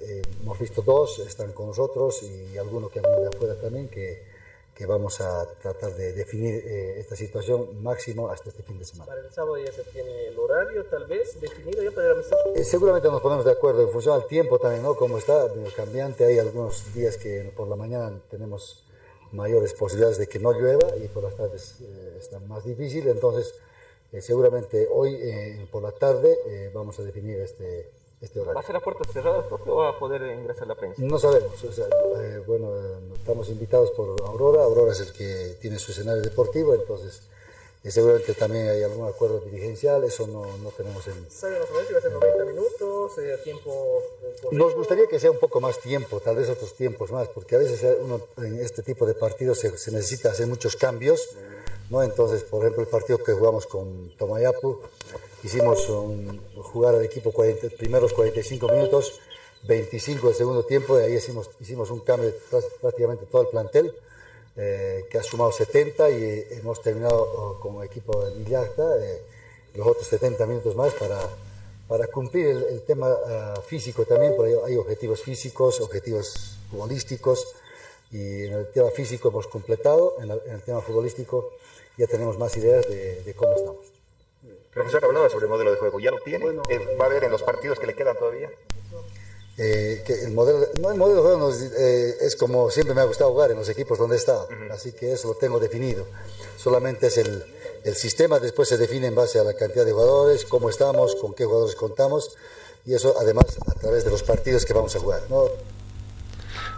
[0.00, 3.88] eh, hemos visto dos, están con nosotros y algunos que han venido de afuera también,
[3.88, 4.22] que,
[4.74, 9.06] que vamos a tratar de definir eh, esta situación máximo hasta este fin de semana.
[9.06, 12.24] ¿Para el sábado ya se tiene el horario tal vez definido ya para el
[12.54, 14.96] eh, seguramente nos ponemos de acuerdo en función al tiempo también, ¿no?
[14.96, 18.84] Como está cambiante, hay algunos días que por la mañana tenemos
[19.30, 21.76] mayores posibilidades de que no llueva y por las tardes
[22.18, 23.54] está más difícil, entonces
[24.20, 27.90] seguramente hoy por la tarde vamos a definir este
[28.24, 31.00] este ¿Va a ser a puertas cerradas, o va a poder ingresar la prensa?
[31.02, 31.52] No sabemos.
[31.62, 32.72] Eh, bueno,
[33.14, 34.64] estamos invitados por Aurora.
[34.64, 37.22] Aurora es el que tiene su escenario deportivo, entonces
[37.84, 40.04] eh, seguramente también hay algún acuerdo dirigencial.
[40.04, 41.30] Eso no, no tenemos en.
[41.30, 43.18] ¿Sabemos si va a ser 90 minutos?
[43.18, 44.02] Eh, ¿Tiempo.?
[44.50, 47.58] Nos gustaría que sea un poco más tiempo, tal vez otros tiempos más, porque a
[47.58, 51.36] veces uno en este tipo de partidos se, se necesita hacer muchos cambios.
[51.90, 52.02] ¿no?
[52.02, 54.80] Entonces, por ejemplo, el partido que jugamos con Tomayapu
[55.44, 59.20] hicimos un, jugar al equipo 40, primeros 45 minutos,
[59.64, 62.36] 25 del segundo tiempo, y ahí hicimos, hicimos un cambio de
[62.80, 63.94] prácticamente todo el plantel,
[64.56, 69.20] eh, que ha sumado 70 y hemos terminado oh, el equipo de Millarta eh,
[69.74, 71.18] los otros 70 minutos más para,
[71.88, 77.46] para cumplir el, tema ah, físico también, porque hay objetivos físicos, objetivos futbolísticos,
[78.12, 81.50] y en el tema físico hemos completado, en, el tema futbolístico
[81.98, 83.93] ya tenemos más ideas de, de cómo estamos.
[84.74, 86.00] Profesor, hablaba sobre el modelo de juego.
[86.00, 86.46] ¿Ya lo tiene?
[86.68, 88.50] Eh, ¿Va a ver en los partidos que le quedan todavía?
[89.56, 93.04] Eh, que el modelo, no, el modelo de juego eh, es como siempre me ha
[93.04, 96.06] gustado jugar en los equipos donde he estado, así que eso lo tengo definido.
[96.56, 97.44] Solamente es el,
[97.84, 101.34] el, sistema, después se define en base a la cantidad de jugadores, cómo estamos, con
[101.34, 102.36] qué jugadores contamos,
[102.84, 105.22] y eso además a través de los partidos que vamos a jugar.
[105.30, 105.44] ¿no?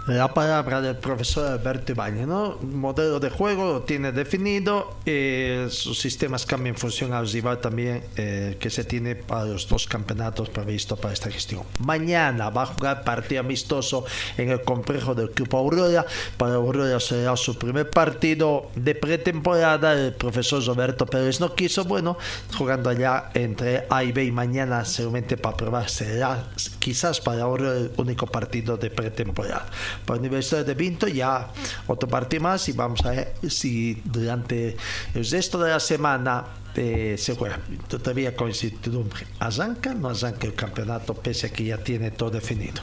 [0.06, 2.26] La palabra del profesor Alberto Ibañez.
[2.26, 8.04] Modelo de juego lo tiene definido, eh, sus sistemas cambian en función al rival también
[8.16, 11.62] eh, que se tiene para los dos campeonatos previstos para esta gestión.
[11.80, 14.04] Mañana va a jugar partido amistoso
[14.36, 16.06] en el complejo del Club Aurora.
[16.36, 19.92] Para Aurora será su primer partido de pretemporada.
[19.94, 22.16] El profesor Roberto Pérez no quiso, bueno,
[22.56, 26.48] jugando allá entre A y B y mañana seguramente para probar será
[26.78, 29.66] quizás para Aurora el único partido de pretemporada
[30.04, 31.48] para Universidad de Vinto ya
[31.86, 34.76] otro partido más y vamos a ver si durante
[35.14, 36.44] el resto de la semana
[36.76, 37.60] eh, se juega.
[37.88, 39.26] Todavía con incertidumbre.
[39.38, 42.82] ¿Arranca no arranca el campeonato pese a que ya tiene todo definido?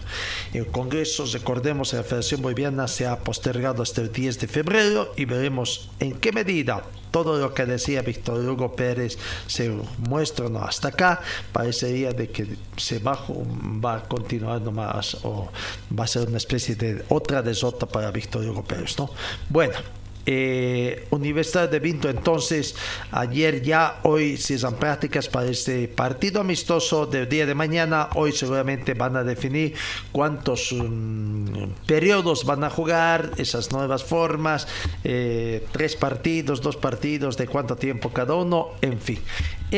[0.51, 5.25] El Congreso, recordemos, la Federación Boliviana se ha postergado hasta el 10 de febrero y
[5.25, 6.83] veremos en qué medida.
[7.11, 9.69] Todo lo que decía Víctor Hugo Pérez se
[9.99, 11.21] muestra no hasta acá
[11.51, 15.51] parecería de que se va, va a continuar nomás o
[15.97, 19.11] va a ser una especie de otra desota para Víctor Hugo Pérez no
[19.49, 22.75] bueno eh, Universidad de Vinto entonces
[23.11, 28.09] ayer ya hoy se dan prácticas para este partido amistoso del día de mañana.
[28.15, 29.73] Hoy seguramente van a definir
[30.11, 31.45] cuántos um,
[31.85, 34.67] periodos van a jugar esas nuevas formas
[35.03, 39.19] eh, tres partidos dos partidos de cuánto tiempo cada uno en fin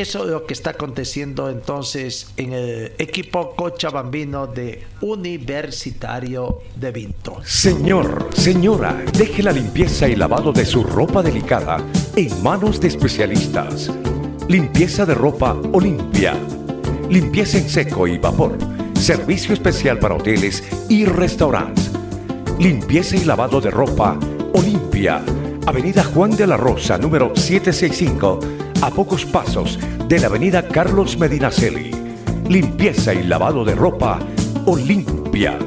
[0.02, 7.42] eso es lo que está aconteciendo entonces en el equipo cochabambino de Universitario de Vinto.
[7.46, 11.78] Señor, señora, deje la limpieza y lavado de su ropa delicada
[12.16, 13.90] en manos de especialistas.
[14.50, 16.34] Limpieza de ropa Olimpia.
[17.10, 18.58] Limpieza en seco y vapor.
[19.00, 21.90] Servicio especial para hoteles y restaurantes.
[22.60, 24.20] Limpieza y lavado de ropa
[24.54, 25.24] Olimpia.
[25.66, 31.92] Avenida Juan de la Rosa, número 765 a pocos pasos de la avenida Carlos Medinaceli.
[32.48, 34.20] Limpieza y lavado de ropa
[34.66, 35.58] Olimpia.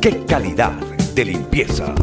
[0.00, 0.72] ¡Qué calidad
[1.14, 1.94] de limpieza!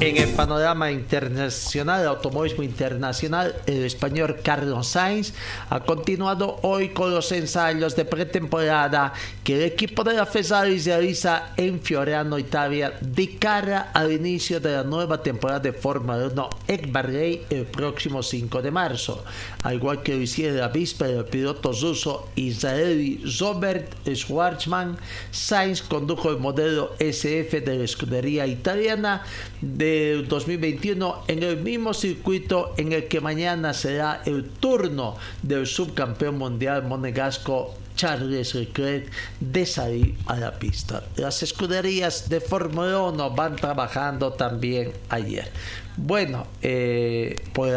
[0.00, 5.34] En el panorama internacional, automovilismo internacional, el español Carlos Sainz
[5.68, 9.12] ha continuado hoy con los ensayos de pretemporada
[9.44, 14.72] que el equipo de la Fesalis realiza en Fiorano, Italia, de cara al inicio de
[14.72, 19.22] la nueva temporada de Fórmula 1 Ekbarrey el próximo 5 de marzo.
[19.62, 24.96] Al igual que lo hiciera la víspera el piloto ruso israelí Robert Schwarzman,
[25.30, 29.24] Sainz condujo el modelo SF de la escudería italiana
[29.60, 29.89] de
[30.28, 36.84] 2021 en el mismo circuito en el que mañana será el turno del subcampeón mundial
[36.84, 39.10] monegasco Charles Leclerc
[39.40, 41.02] de salir a la pista.
[41.16, 45.50] Las escuderías de Fórmula 1 van trabajando también ayer.
[45.96, 47.76] Bueno, eh, por el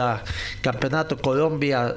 [0.62, 1.96] Campeonato Colombia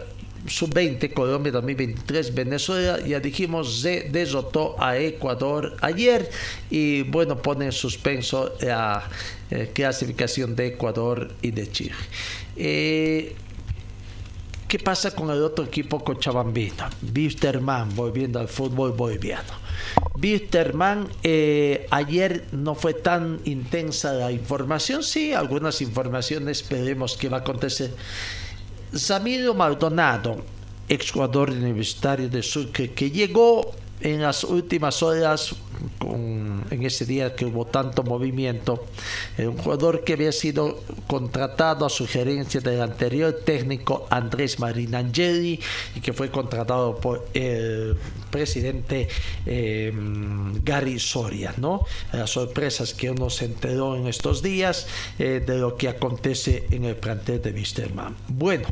[0.49, 6.31] sub-20 Colombia 2023 Venezuela ya dijimos se derrotó a Ecuador ayer
[6.71, 9.03] y bueno pone en suspenso la
[9.51, 11.94] eh, clasificación de Ecuador y de Chile.
[12.57, 13.34] Eh,
[14.66, 16.88] ¿qué pasa con el otro equipo cochabambino?
[17.14, 19.66] Wisterman volviendo al fútbol boliviano.
[20.20, 27.38] Wisterman, eh, ayer no fue tan intensa la información, sí, algunas informaciones, esperemos que va
[27.38, 27.94] a acontecer.
[28.97, 30.42] Zamiro Maldonado,
[30.88, 35.55] exjugador universitario de Sucre, que llegó en las últimas horas,
[36.70, 38.86] en ese día que hubo tanto movimiento,
[39.38, 45.61] un jugador que había sido contratado a sugerencia del anterior técnico Andrés Marinangeli
[45.94, 47.97] y que fue contratado por el
[48.30, 49.09] presidente
[49.44, 51.84] em, Gary Soria, ¿no?
[52.12, 54.86] Las sorpresas que uno se enteró en estos días
[55.18, 58.16] eh, de lo que acontece en el plantel de Wisterman.
[58.28, 58.66] Bueno,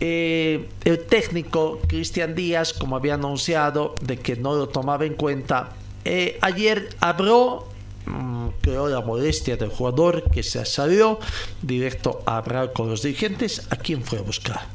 [0.00, 5.70] eh, el técnico Cristian Díaz, como había anunciado, de que no lo tomaba en cuenta,
[6.04, 7.64] eh, ayer abrió,
[8.06, 11.18] mm, creó la modestia del jugador que se salió
[11.62, 13.66] directo a hablar con los dirigentes.
[13.70, 14.66] ¿A quién fue a buscar?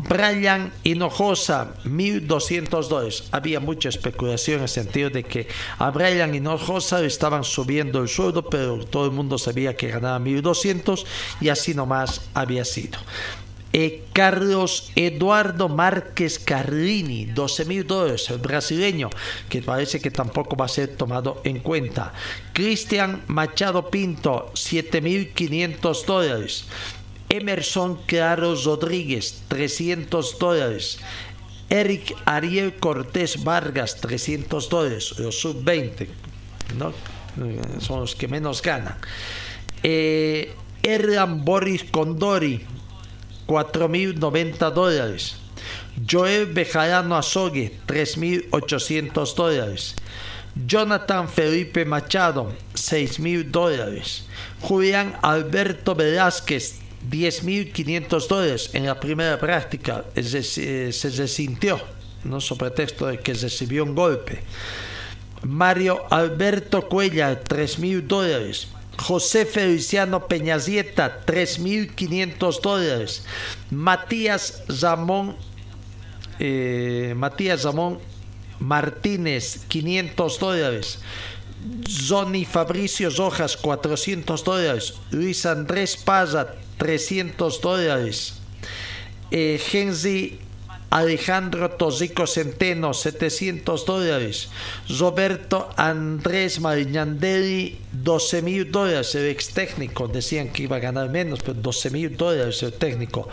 [0.09, 3.25] Brian Hinojosa, 1.200 dólares.
[3.31, 8.49] Había mucha especulación en el sentido de que a Brian Hinojosa estaban subiendo el sueldo,
[8.49, 11.05] pero todo el mundo sabía que ganaba 1.200
[11.41, 12.99] y así nomás había sido.
[13.77, 19.09] Eh, Carlos Eduardo Márquez Carlini, 12 mil dólares, brasileño,
[19.49, 22.13] que parece que tampoco va a ser tomado en cuenta.
[22.53, 26.67] Cristian Machado Pinto, 7 mil 500 dólares.
[27.27, 30.99] Emerson Claro Rodríguez, 300 dólares.
[31.69, 36.07] Eric Ariel Cortés Vargas, 300 dólares, los sub-20,
[36.77, 36.93] ¿no?
[37.81, 38.95] son los que menos ganan.
[39.83, 42.61] Eh, Erlan Boris Condori,
[43.47, 45.37] 4.090 dólares.
[46.09, 49.95] Joel Bejarano Azogue, 3.800 dólares.
[50.67, 54.25] Jonathan Felipe Machado, 6.000 dólares.
[54.61, 56.79] Julián Alberto Velázquez,
[57.09, 60.05] 10.500 dólares en la primera práctica.
[60.15, 61.79] Se, se resintió,
[62.23, 64.41] no sobre texto de que recibió un golpe.
[65.43, 68.67] Mario Alberto Cuella, 3.000 dólares.
[68.97, 73.23] José Feliciano Peñazieta, 3.500 dólares.
[73.71, 75.35] Matías Ramón,
[76.39, 77.99] eh, Matías Ramón
[78.59, 80.99] Martínez, 500 dólares.
[81.89, 84.93] Zoni Fabricio Rojas, 400 dólares.
[85.11, 88.35] Luis Andrés Paza, 300 dólares.
[89.31, 89.59] Eh,
[90.89, 94.49] Alejandro Tosico Centeno, 700 dólares.
[94.97, 99.15] Roberto Andrés Mariñandelli, 12 mil dólares.
[99.15, 103.27] El ex técnico decían que iba a ganar menos, pero 12 mil dólares el técnico.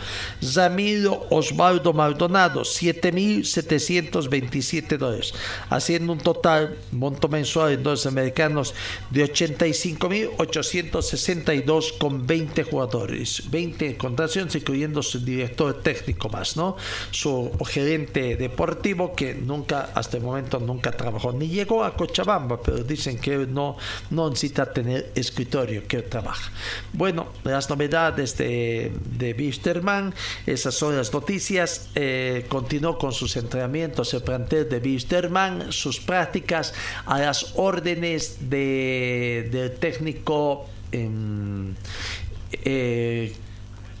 [0.55, 5.33] Ramiro Osvaldo Maldonado, 7 mil 727 dólares.
[5.69, 8.73] Haciendo un total monto mensual en dólares americanos
[9.09, 13.49] de 85 mil 862 con 20 jugadores.
[13.49, 16.75] 20 contrataciones, incluyendo su director técnico más, ¿no?
[17.11, 22.83] Su gerente deportivo que nunca, hasta el momento, nunca trabajó, ni llegó a Cochabamba, pero
[22.83, 23.77] dicen que no,
[24.09, 26.51] no necesita tener escritorio, que trabaja.
[26.93, 30.13] Bueno, las novedades de, de Bisterman,
[30.45, 31.89] esas son las noticias.
[31.95, 36.73] Eh, continuó con sus entrenamientos el plantel de Bisterman, sus prácticas
[37.05, 40.69] a las órdenes de, del técnico.
[40.91, 43.33] eh,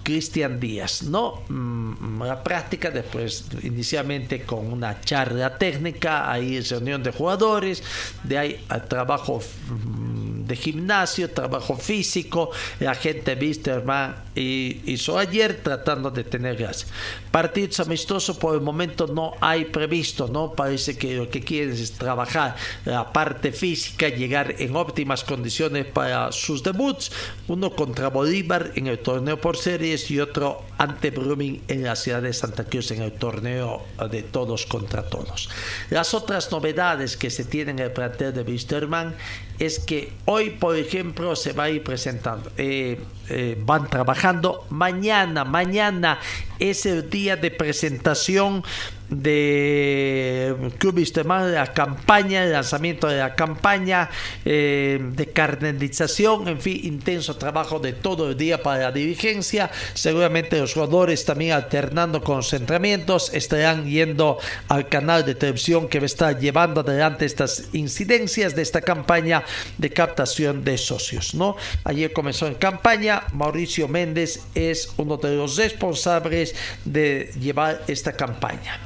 [0.03, 1.41] Cristian Díaz, ¿no?
[1.47, 7.83] Mm, la práctica después inicialmente con una charla técnica, ahí reunión de jugadores,
[8.23, 16.09] de ahí al trabajo mm, de gimnasio, trabajo físico, la gente Wisterman hizo ayer tratando
[16.11, 16.87] de tener gas.
[17.31, 20.53] Partidos amistosos por el momento no hay previsto, ¿no?
[20.53, 26.31] Parece que lo que quieren es trabajar la parte física, llegar en óptimas condiciones para
[26.31, 27.11] sus debuts,
[27.47, 29.57] uno contra Bolívar en el torneo por
[29.93, 34.65] y otro ante Brumming en la ciudad de Santa Cruz en el torneo de todos
[34.65, 35.49] contra todos.
[35.89, 39.15] Las otras novedades que se tienen en el plantel de Wisterman
[39.59, 42.51] es que hoy, por ejemplo, se va a ir presentando.
[42.57, 42.99] Eh,
[43.29, 44.65] eh, van trabajando.
[44.69, 46.19] Mañana, mañana
[46.59, 48.63] es el día de presentación
[49.09, 54.09] de Club la campaña, el lanzamiento de la campaña
[54.43, 59.69] eh, de carnetización, en fin, intenso trabajo de todo el día para la dirigencia.
[59.93, 64.37] Seguramente los jugadores también alternando con los entrenamientos estarán yendo
[64.67, 69.42] al canal de televisión que está llevando adelante estas incidencias de esta campaña
[69.77, 71.33] de captación de socios.
[71.33, 71.55] ¿no?
[71.83, 78.79] Ayer comenzó en campaña, Mauricio Méndez es uno de los responsables de llevar esta campaña.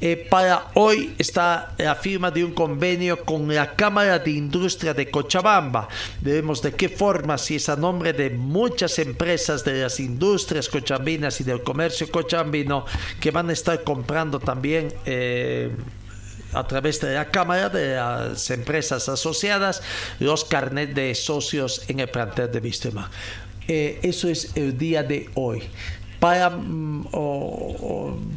[0.00, 5.10] Eh, para hoy está la firma de un convenio con la Cámara de Industria de
[5.10, 5.88] Cochabamba.
[6.20, 11.40] Debemos de qué forma, si es a nombre de muchas empresas de las industrias cochabambinas
[11.40, 12.86] y del comercio cochabambino
[13.18, 14.94] que van a estar comprando también.
[15.04, 15.72] Eh,
[16.52, 19.82] a través de la Cámara de las empresas asociadas
[20.18, 23.10] los carnet de socios en el plantel de Vistema.
[23.66, 25.68] Eh, eso es el día de hoy
[26.18, 27.06] para mm,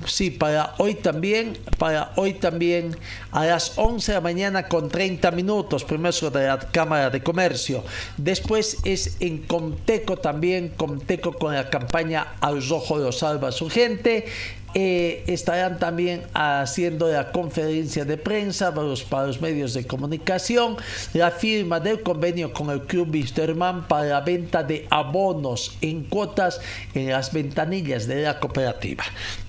[0.05, 2.95] sí, para hoy también, para hoy también
[3.31, 7.83] a las 11 de la mañana con 30 minutos, primero de la Cámara de Comercio.
[8.17, 14.25] Después es en Comteco también, Comteco con la campaña Al Rojo de Salva su gente
[14.73, 20.77] eh, estarán también haciendo la conferencia de prensa para los, medios de comunicación,
[21.13, 26.61] la firma del convenio con el Club Wisterman para la venta de abonos en cuotas
[26.93, 29.03] en las ventanillas de la cooperativa.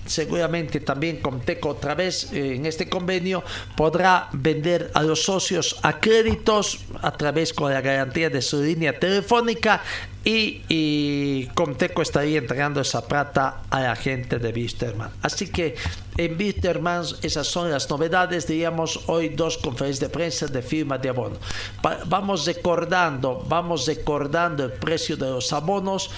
[0.05, 3.43] Seguramente también Comteco otra vez eh, en este convenio
[3.77, 8.99] podrá vender a los socios a créditos a través con la garantía de su línea
[8.99, 9.81] telefónica
[10.23, 15.11] y, y Comteco estaría entregando esa plata a la gente de Wisterman.
[15.21, 15.75] Así que
[16.17, 21.09] en Wisterman esas son las novedades, diríamos hoy dos conferencias de prensa de firma de
[21.09, 21.37] abono.
[22.05, 26.11] vamos recordando, vamos recordando el precio de los abonos.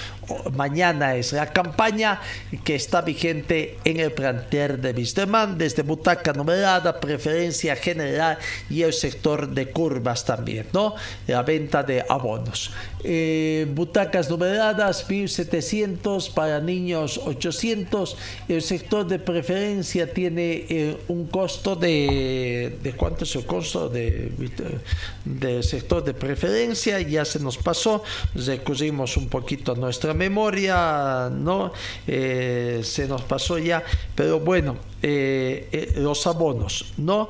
[0.54, 2.20] Mañana es la campaña
[2.64, 8.38] que está vigente en el plantel de Wisterman desde butaca numerada, preferencia general
[8.70, 10.96] y el sector de curvas también, ¿no?
[11.28, 12.72] La venta de abonos.
[13.04, 18.18] Eh, butacas numeradas 1700 para niños 800
[18.48, 24.32] el sector de preferencia tiene eh, un costo de de cuánto es el costo de
[25.24, 31.72] del sector de preferencia ya se nos pasó recurrimos un poquito nuestra memoria no
[32.08, 33.84] eh, se nos pasó ya
[34.16, 34.78] pero bueno
[35.98, 37.30] los abonos no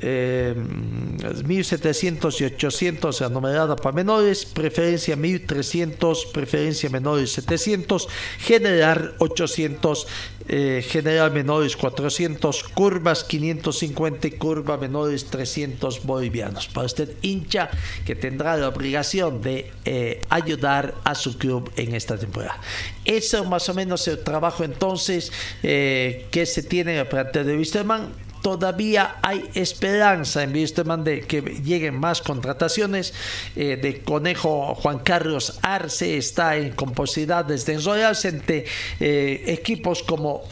[0.00, 10.06] 1700 y 800 la numerada para menores preferencia 1300, preferencia menores 700, general 800,
[10.48, 16.68] eh, general menores 400, curvas 550 y curva menores 300 bolivianos.
[16.68, 17.70] Para usted hincha
[18.04, 22.58] que tendrá la obligación de eh, ayudar a su club en esta temporada.
[23.04, 25.30] Eso más o menos el trabajo entonces
[25.62, 31.20] eh, que se tiene en el plantel de Wisterman todavía hay esperanza en Wisterman de
[31.20, 33.14] que lleguen más contrataciones.
[33.56, 38.64] Eh, de Conejo Juan Carlos Arce está en composibilidades de enrollarse entre
[39.00, 40.42] eh, equipos como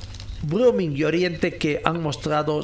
[0.42, 2.62] Blooming y Oriente que han mostrado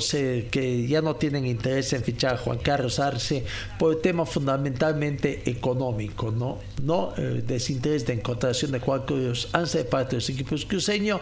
[0.51, 3.45] que ya no tienen interés en fichar a Juan Carlos Arce
[3.79, 9.79] por el tema fundamentalmente económico, no, no eh, desinterés de encontración de Juan Carlos Arce
[9.79, 11.20] de parte de los equipos cruceños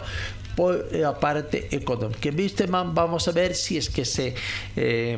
[0.55, 2.29] por la parte económica.
[2.29, 4.35] En man vamos a ver si es que se
[4.75, 5.17] eh,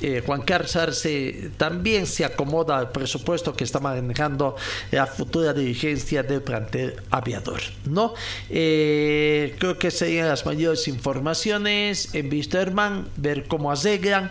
[0.00, 4.56] eh, Juan Carlos Arce también se acomoda al presupuesto que está manejando
[4.90, 7.60] la futura dirigencia del plantel aviador.
[7.84, 8.14] ¿no?
[8.50, 14.30] Eh, creo que serían las mayores informaciones en Wisterman, ver cómo arreglan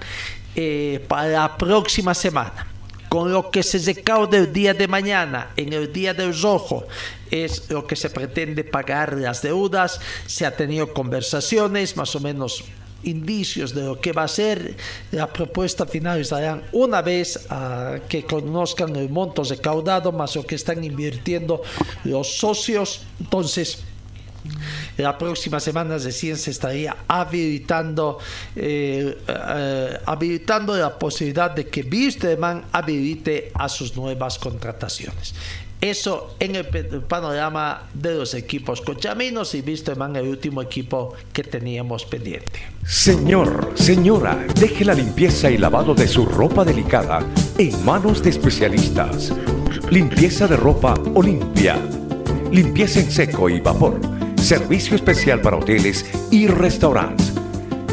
[1.07, 2.76] para la próxima semana
[3.09, 6.85] con lo que se recaude el día de mañana en el día del rojo
[7.31, 9.99] es lo que se pretende pagar las deudas.
[10.25, 12.63] Se ha tenido conversaciones más o menos
[13.03, 14.75] indicios de lo que va a ser.
[15.11, 17.47] La propuesta final estarán una vez
[18.09, 21.61] que conozcan el monto recaudado más lo que están invirtiendo
[22.03, 23.01] los socios.
[23.19, 23.83] Entonces
[24.97, 28.19] la próxima semana recién se estaría habilitando
[28.55, 35.33] eh, eh, habilitando la posibilidad de que Wisterman habilite a sus nuevas contrataciones.
[35.79, 42.03] Eso en el panorama de los equipos cochaminos y Wisterman el último equipo que teníamos
[42.03, 42.63] pendiente.
[42.83, 47.19] Señor, señora, deje la limpieza y lavado de su ropa delicada
[47.59, 49.31] en manos de especialistas.
[49.91, 51.77] Limpieza de ropa Olimpia.
[52.51, 53.99] Limpieza en seco y vapor
[54.37, 57.33] Servicio especial para hoteles y restaurantes.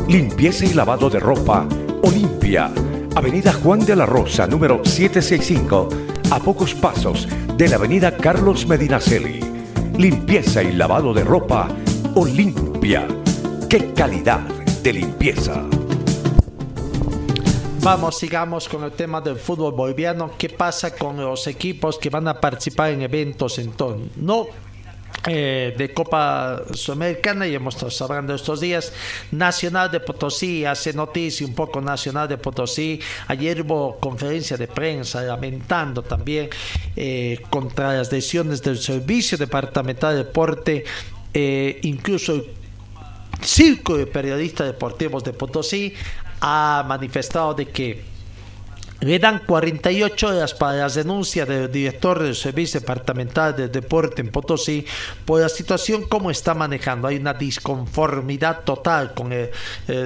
[0.09, 1.67] Limpieza y lavado de ropa
[2.03, 2.71] Olimpia.
[3.17, 5.89] Avenida Juan de la Rosa, número 765,
[6.31, 9.41] a pocos pasos de la Avenida Carlos Medinaceli.
[9.99, 11.69] Limpieza y lavado de ropa
[12.15, 13.09] Olimpia.
[13.69, 14.41] ¡Qué calidad
[14.83, 15.65] de limpieza!
[17.81, 20.31] Vamos, sigamos con el tema del fútbol boliviano.
[20.39, 24.07] ¿Qué pasa con los equipos que van a participar en eventos en torno?
[24.17, 24.47] No
[25.27, 28.93] eh, de Copa Sudamericana y hemos estado hablando estos días.
[29.31, 33.01] Nacional de Potosí hace noticia un poco Nacional de Potosí.
[33.29, 36.51] Ayer hubo conferencia de prensa lamentando también
[36.97, 40.85] eh, contra las decisiones del Servicio Departamental de Deporte,
[41.33, 42.45] eh, incluso el
[43.41, 45.95] Círculo de Periodistas Deportivos de Potosí
[46.41, 48.14] ha manifestado de que
[49.01, 54.31] le dan 48 horas para la denuncia del director del Servicio Departamental de Deporte en
[54.31, 54.87] Potosí
[55.25, 57.09] por la situación como está manejando.
[57.09, 59.51] Hay una disconformidad total con el,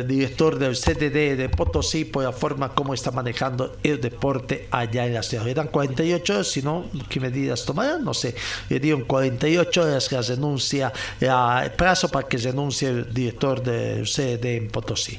[0.07, 5.15] director del CDD de Potosí por la forma como está manejando el deporte allá en
[5.15, 5.45] la ciudad.
[5.45, 8.05] Le dan 48 horas, si no, ¿qué medidas tomarán?
[8.05, 8.35] No sé.
[8.69, 14.57] Le dieron 48 horas la denuncia, el plazo para que denuncie el director del CDD
[14.57, 15.19] en Potosí.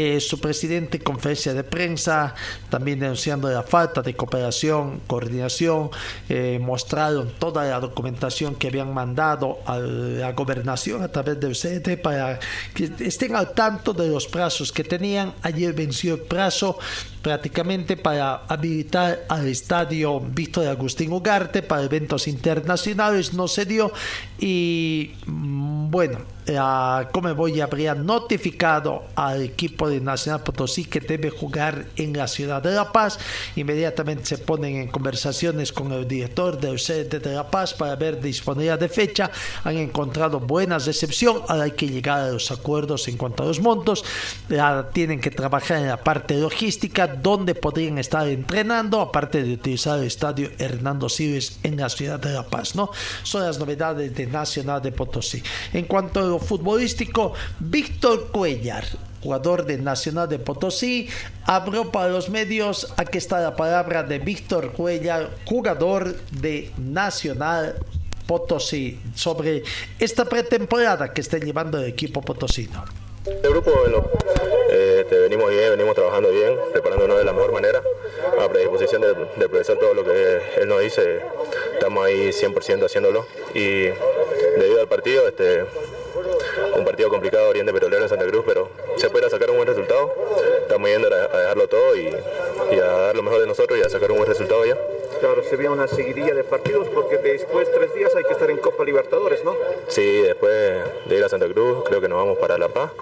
[0.00, 2.32] Eh, su presidente conferencia de prensa,
[2.70, 5.90] también denunciando la falta de cooperación, coordinación,
[6.28, 12.00] eh, mostraron toda la documentación que habían mandado a la gobernación a través del CDT
[12.00, 12.38] para
[12.74, 15.34] que estén al tanto de los plazos que tenían.
[15.42, 16.78] Ayer venció el plazo
[17.22, 23.92] prácticamente para habilitar al estadio Víctor Agustín Ugarte para eventos internacionales, no se dio
[24.38, 31.86] y mm, bueno, la Comebol habría notificado al equipo de Nacional Potosí que debe jugar
[31.96, 33.18] en la ciudad de La Paz.
[33.56, 38.20] Inmediatamente se ponen en conversaciones con el director del CDT de La Paz para ver
[38.20, 39.30] disponibilidad de fecha.
[39.64, 41.42] Han encontrado buenas recepción.
[41.48, 44.04] Ahora hay que llegar a los acuerdos en cuanto a los montos.
[44.92, 50.06] tienen que trabajar en la parte logística donde podrían estar entrenando, aparte de utilizar el
[50.06, 52.74] estadio Hernando Siles en la ciudad de La Paz.
[52.74, 52.90] ¿no?
[53.22, 55.42] Son las novedades de Nacional de Potosí.
[55.72, 58.84] En cuanto a lo futbolístico, Víctor Cuellar,
[59.22, 61.08] jugador de Nacional de Potosí,
[61.44, 67.76] abrió para los medios, aquí está la palabra de Víctor Cuellar, jugador de Nacional
[68.26, 69.62] Potosí, sobre
[69.98, 73.07] esta pretemporada que está llevando el equipo potosino.
[73.26, 73.72] El grupo,
[74.70, 77.82] eh, venimos bien, venimos trabajando bien, preparándonos de la mejor manera,
[78.40, 81.20] a predisposición de, de profesor todo lo que él nos dice,
[81.74, 83.86] estamos ahí 100% haciéndolo y
[84.58, 85.64] debido al partido, este,
[86.74, 90.12] un partido complicado Oriente Petrolero en Santa Cruz, pero se puede sacar un buen resultado,
[90.62, 92.14] estamos yendo a, dejarlo todo y,
[92.72, 94.76] y, a dar lo mejor de nosotros y a sacar un buen resultado ya.
[95.20, 98.58] Claro, se viene una seguidilla de partidos porque después tres días hay que estar en
[98.58, 99.56] Copa Libertadores, ¿no?
[99.88, 100.52] Sí, después
[101.06, 102.92] de ir a Santa Cruz creo que nos vamos para La Paz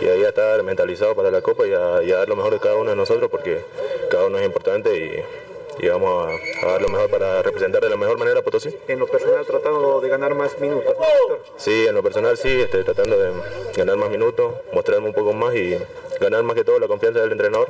[0.00, 2.54] y ahí a estar mentalizado para la Copa y a, y a dar lo mejor
[2.54, 3.60] de cada uno de nosotros porque
[4.10, 5.22] cada uno es importante y
[5.78, 6.28] y vamos
[6.62, 8.74] a, dar lo mejor para representar de la mejor manera a Potosí.
[8.88, 10.94] En lo personal tratando de ganar más minutos,
[11.56, 13.32] Sí, en lo personal sí, estoy tratando de
[13.74, 15.78] ganar más minutos, mostrarme un poco más y
[16.20, 17.68] ganar más que todo la confianza del entrenador.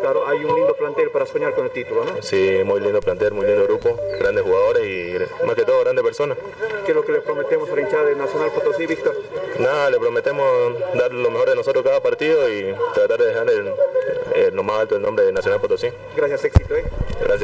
[0.00, 2.22] Claro, hay un lindo plantel para soñar con el título, ¿no?
[2.22, 6.38] Sí, muy lindo plantel, muy lindo grupo, grandes jugadores y más que todo grandes personas.
[6.84, 9.14] ¿Qué es lo que le prometemos a la hinchada de Nacional Potosí, Víctor?
[9.58, 10.46] Nada, le prometemos
[10.94, 14.96] dar lo mejor de nosotros cada partido y tratar de dejar el, lo más alto
[14.96, 15.88] el nombre de Nacional Potosí.
[16.16, 16.84] Gracias, éxito, ¿eh?
[17.22, 17.39] Gracias.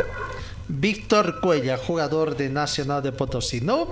[0.69, 3.61] Víctor Cuella, jugador de Nacional de Potosí.
[3.61, 3.89] ¿no?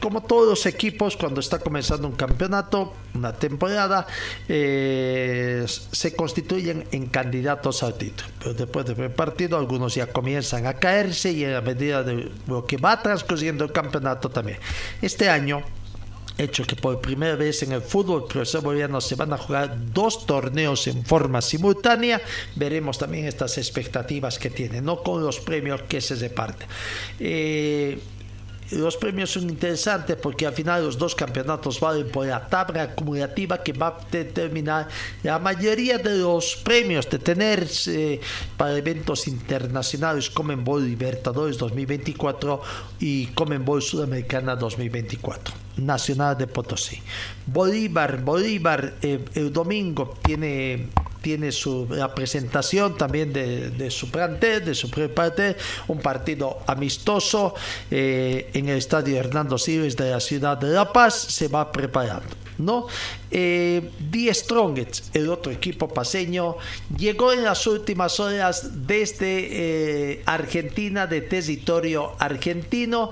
[0.00, 4.06] Como todos los equipos, cuando está comenzando un campeonato, una temporada,
[4.48, 8.28] eh, se constituyen en candidatos al título.
[8.40, 12.76] Pero después del partido, algunos ya comienzan a caerse y a medida de lo que
[12.76, 14.58] va transcurriendo el campeonato también.
[15.00, 15.62] Este año
[16.38, 20.26] hecho que por primera vez en el fútbol profesor boliviano se van a jugar dos
[20.26, 22.20] torneos en forma simultánea.
[22.54, 26.68] Veremos también estas expectativas que tiene, no con los premios que se reparten.
[27.20, 27.98] Eh,
[28.72, 33.62] los premios son interesantes porque al final los dos campeonatos valen por la tabla acumulativa
[33.62, 34.88] que va a determinar
[35.22, 38.20] la mayoría de los premios de tenerse
[38.56, 42.60] para eventos internacionales como en Bol Libertadores 2024
[43.00, 43.28] y
[43.66, 45.54] Bol Sudamericana 2024.
[45.76, 47.02] Nacional de Potosí.
[47.46, 50.88] Bolívar, Bolívar eh, el domingo tiene
[51.26, 55.56] tiene su presentación también de, su plantel, de su parte,
[55.88, 57.52] un partido amistoso
[57.90, 62.28] eh, en el estadio Hernando Siles de la ciudad de La Paz, se va preparando.
[62.58, 62.86] ¿no?
[63.28, 66.58] Eh, Die Strongets, el otro equipo paseño,
[66.96, 73.10] llegó en las últimas horas desde eh, Argentina, de territorio argentino.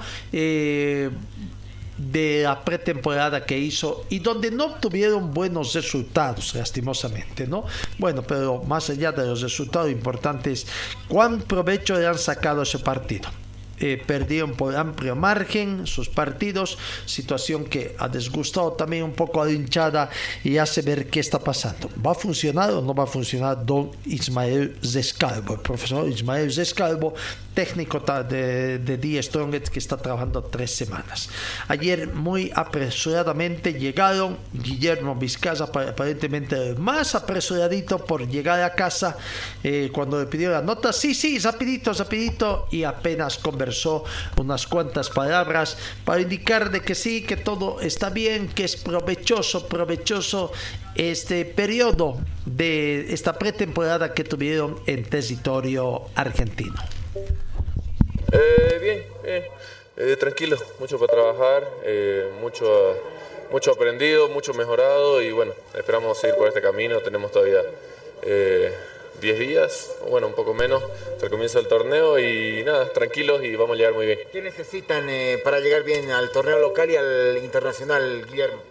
[1.97, 7.65] De la pretemporada que hizo y donde no obtuvieron buenos resultados, lastimosamente, ¿no?
[7.99, 10.67] Bueno, pero más allá de los resultados importantes,
[11.09, 13.29] ¿cuán provecho le han sacado ese partido?
[13.81, 19.47] Eh, perdieron por amplio margen sus partidos, situación que ha desgustado también un poco a
[19.47, 20.11] la hinchada
[20.45, 21.91] y hace ver qué está pasando.
[22.05, 25.55] ¿Va a funcionar o no va a funcionar don Ismael Zescalvo?
[25.55, 27.15] El profesor Ismael Zescalvo
[27.53, 31.29] técnico de, de Die Strongest que está trabajando tres semanas.
[31.69, 39.17] Ayer muy apresuradamente llegaron Guillermo Vizcaza, aparentemente más apresuradito por llegar a casa
[39.63, 40.93] eh, cuando le pidió la nota.
[40.93, 43.64] Sí, sí, rapidito, rapidito y apenas conversó
[44.37, 49.67] unas cuantas palabras para indicar de que sí, que todo está bien, que es provechoso,
[49.67, 50.53] provechoso
[50.95, 56.75] este periodo de esta pretemporada que tuvieron en territorio argentino.
[58.33, 59.45] Eh, bien, bien.
[59.97, 62.97] Eh, tranquilo, mucho para trabajar, eh, mucho,
[63.53, 66.99] mucho aprendido, mucho mejorado y bueno, esperamos seguir por este camino.
[67.01, 67.61] Tenemos todavía
[69.21, 73.57] 10 días, bueno, un poco menos, hasta el comienzo del torneo y nada, tranquilos y
[73.57, 74.19] vamos a llegar muy bien.
[74.33, 75.09] ¿Qué necesitan
[75.43, 78.63] para llegar bien al torneo local y al internacional, Guillermo?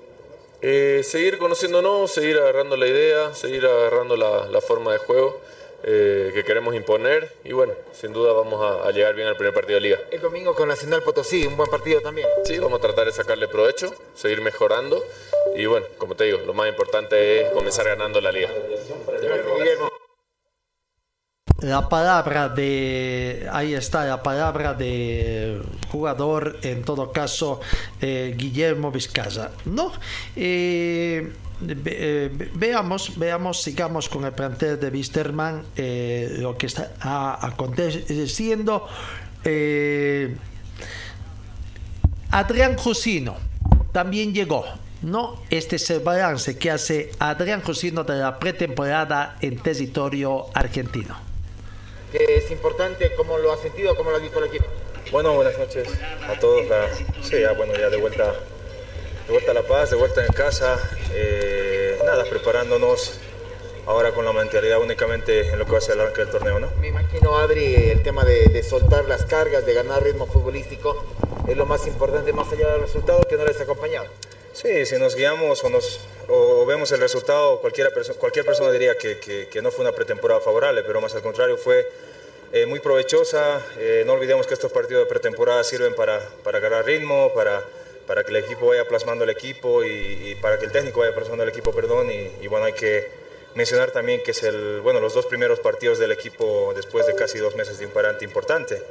[0.61, 5.41] seguir conociéndonos, seguir agarrando la idea, seguir agarrando la, la forma de juego.
[5.85, 9.75] Eh, que queremos imponer y bueno, sin duda vamos a, llegar bien al primer partido
[9.75, 9.99] de liga.
[10.11, 12.25] El domingo con Nacional Potosí, un buen partido también.
[12.45, 15.03] Sí, vamos a tratar de sacarle provecho, seguir mejorando
[15.57, 18.49] y bueno, como te digo, lo más importante es comenzar ganando la liga.
[21.63, 27.61] La palabra de, ahí está la palabra de jugador, en todo caso,
[28.01, 29.49] eh, Guillermo Vizcaya.
[29.65, 29.91] ¿no?
[30.35, 31.31] Eh,
[31.65, 35.63] eh, veamos, veamos, sigamos con el plantel de Wisterman,
[36.39, 36.91] lo que está
[37.41, 38.87] aconteciendo.
[42.31, 43.37] Adrián Jusino
[43.91, 44.65] también llegó.
[45.01, 51.32] No, este es el balance que hace Adrián Jusino de la pretemporada en territorio argentino
[52.13, 54.65] que es importante, ¿cómo lo ha sentido, cómo lo ha visto el equipo?
[55.11, 55.87] Bueno, buenas noches
[56.27, 56.63] a todos.
[57.23, 58.35] sí, ya, bueno, ya de vuelta,
[59.25, 60.77] de vuelta a La Paz, de vuelta en casa.
[61.11, 63.15] Eh, nada, preparándonos
[63.87, 66.59] ahora con la mentalidad únicamente en lo que va a ser el arranque del torneo,
[66.59, 66.69] ¿no?
[66.79, 71.03] Me imagino, Adri, el tema de, de, soltar las cargas, de ganar ritmo futbolístico,
[71.47, 74.05] es lo más importante más allá del resultado que no les ha acompañado.
[74.53, 77.91] Sí, si nos guiamos o, nos, o vemos el resultado, cualquier
[78.45, 81.89] persona diría que, que, no fue una pretemporada favorable, pero más al contrario fue
[82.51, 83.65] eh, muy provechosa.
[83.79, 87.63] Eh, no olvidemos que estos partidos de pretemporada sirven para, para ganar ritmo, para,
[88.05, 91.43] para que el equipo vaya plasmando el equipo y, para que el técnico vaya plasmando
[91.43, 92.11] el equipo, perdón.
[92.11, 93.09] Y, y, bueno, hay que
[93.55, 97.39] mencionar también que es el, bueno, los dos primeros partidos del equipo después de casi
[97.39, 98.83] dos meses de un parante importante.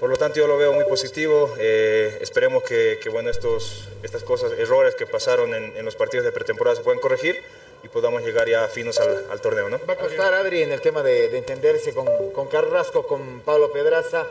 [0.00, 1.52] Por lo tanto, yo lo veo muy positivo.
[1.58, 6.76] Eh, esperemos que, bueno, estos, estas cosas, errores que pasaron en, los partidos de pretemporada
[6.76, 7.42] se puedan corregir
[7.82, 9.68] y podamos llegar ya finos al, torneo.
[9.68, 9.80] ¿no?
[9.88, 14.24] Va a costar, Adri, en el tema de, entenderse con, con, Carrasco, con Pablo Pedraza,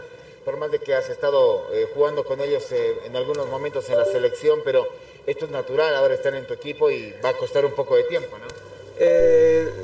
[0.46, 3.98] por más de que has estado eh, jugando con ellos eh, en algunos momentos en
[3.98, 4.88] la selección, pero
[5.26, 8.04] esto es natural, ahora están en tu equipo y va a costar un poco de
[8.04, 8.48] tiempo, ¿no?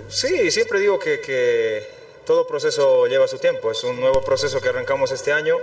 [0.08, 1.86] sí, siempre digo que, que
[2.26, 3.72] todo proceso lleva su tiempo.
[3.72, 5.58] Es un nuevo proceso que arrancamos este año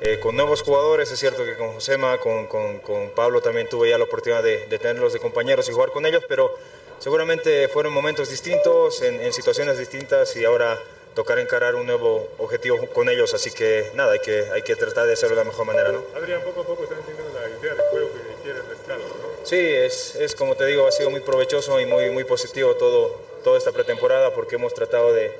[0.00, 1.10] eh, con nuevos jugadores.
[1.10, 4.66] Es cierto que con Josema, con, con, con Pablo también tuve ya la oportunidad de,
[4.66, 6.54] de, tenerlos de compañeros y jugar con ellos, pero
[6.98, 10.78] seguramente fueron momentos distintos, en, en, situaciones distintas y ahora
[11.14, 13.34] tocar encarar un nuevo objetivo con ellos.
[13.34, 15.90] Así que nada, hay que, hay que tratar de hacerlo de la mejor manera.
[15.90, 16.04] ¿no?
[16.16, 19.28] Adrián, poco a poco están entendiendo la idea de juego que quieres rescatar, ¿no?
[19.42, 23.16] Sí, es, es como te digo, ha sido muy provechoso y muy, muy positivo todo,
[23.42, 25.32] toda esta pretemporada porque hemos tratado de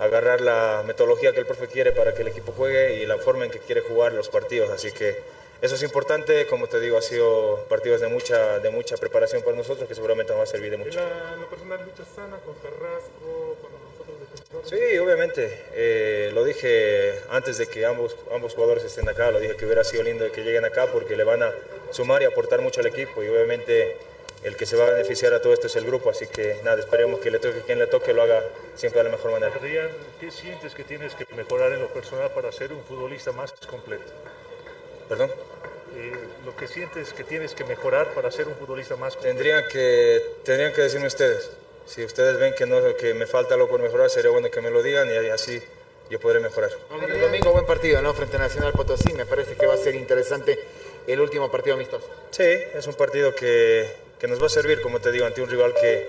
[0.00, 3.44] agarrar la metodología que el profe quiere para que el equipo juegue y la forma
[3.44, 4.70] en que quiere jugar los partidos.
[4.70, 5.18] Así que
[5.60, 9.56] eso es importante, como te digo, ha sido partidos de mucha, de mucha preparación para
[9.56, 10.98] nosotros que seguramente nos va a servir de mucho.
[10.98, 13.90] ¿En lo personal lucha sana con Carrasco, con nosotros
[14.64, 15.64] Sí, obviamente.
[15.74, 19.84] Eh, lo dije antes de que ambos, ambos jugadores estén acá, lo dije que hubiera
[19.84, 21.52] sido lindo que lleguen acá porque le van a
[21.90, 23.96] sumar y aportar mucho al equipo y obviamente
[24.42, 26.80] el que se va a beneficiar a todo esto es el grupo, así que nada,
[26.80, 28.42] esperemos que le toque quien le toque lo haga
[28.74, 29.52] siempre de la mejor manera.
[29.54, 33.52] Adrián, ¿qué sientes que tienes que mejorar en lo personal para ser un futbolista más
[33.68, 34.04] completo?
[35.08, 35.30] ¿Perdón?
[35.96, 36.12] Eh,
[36.44, 39.36] lo que sientes que tienes que mejorar para ser un futbolista más completo.
[39.36, 41.50] Tendrían que, tendrían que decirme ustedes.
[41.84, 44.70] Si ustedes ven que, no, que me falta algo por mejorar, sería bueno que me
[44.70, 45.60] lo digan y así
[46.08, 46.70] yo podré mejorar.
[47.08, 48.14] El domingo buen partido, ¿no?
[48.14, 50.58] Frente a Nacional Potosí, me parece que va a ser interesante
[51.06, 52.08] el último partido amistoso.
[52.30, 53.88] Sí, es un partido que,
[54.20, 56.06] que nos va a servir, como te digo, ante un rival que,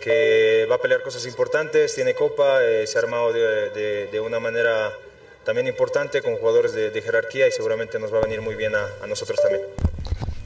[0.00, 4.38] que va a pelear cosas importantes, tiene copa, eh, se ha armado de, de, una
[4.38, 4.92] manera
[5.44, 8.86] también importante con jugadores de, jerarquía y seguramente nos va a venir muy bien a,
[9.02, 9.62] a nosotros también.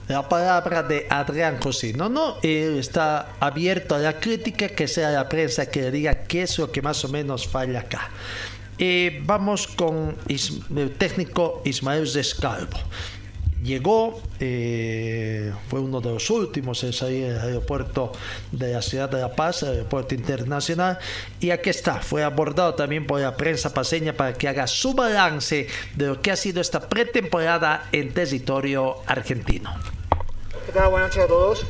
[0.09, 5.29] La palabra de Adrián Cosino, no, él está abierto a la crítica, que sea la
[5.29, 8.11] prensa que le diga qué es lo que más o menos falla acá.
[8.79, 12.79] Eh, vamos con el técnico Ismael Descalvo
[13.65, 18.13] llegó, eh, fue uno de los últimos en salir del aeropuerto
[18.53, 20.99] de la ciudad de La Paz, el aeropuerto internacional,
[21.41, 25.67] y aquí está, fue abordado también por la prensa paseña para que haga su balance
[25.97, 29.75] de lo que ha sido esta pretemporada en territorio argentino.
[30.67, 30.91] ¿Qué tal?
[30.91, 31.67] Buenas noches a todos.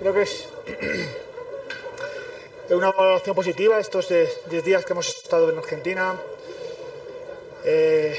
[0.00, 0.48] Creo que es
[2.70, 6.14] una evaluación positiva estos 10 días que hemos estado en Argentina.
[7.64, 8.16] Eh,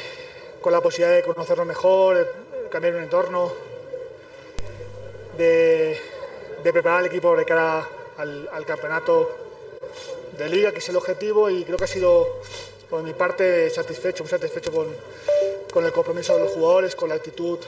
[0.68, 2.28] con la posibilidad de conocerlo mejor,
[2.70, 3.53] cambiar un entorno,
[5.38, 5.97] de,
[6.61, 7.88] preparar al equipo de cara
[8.18, 9.32] al, campeonato
[10.38, 12.41] de liga, que es el objetivo, y creo que ha sido,
[12.89, 14.88] por mi parte, satisfecho, muy satisfecho con,
[15.72, 17.59] con el compromiso de los jugadores, con la actitud,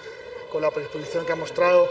[0.51, 1.87] con la predisposición que han mostrado.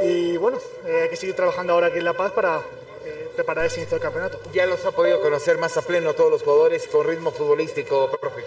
[0.00, 2.62] Y bueno, eh, hay que seguir trabajando ahora aquí en La Paz para
[3.04, 4.38] eh, preparar ese inicio del campeonato.
[4.52, 8.44] Ya los ha podido conocer más a pleno todos los jugadores con ritmo futbolístico, profe.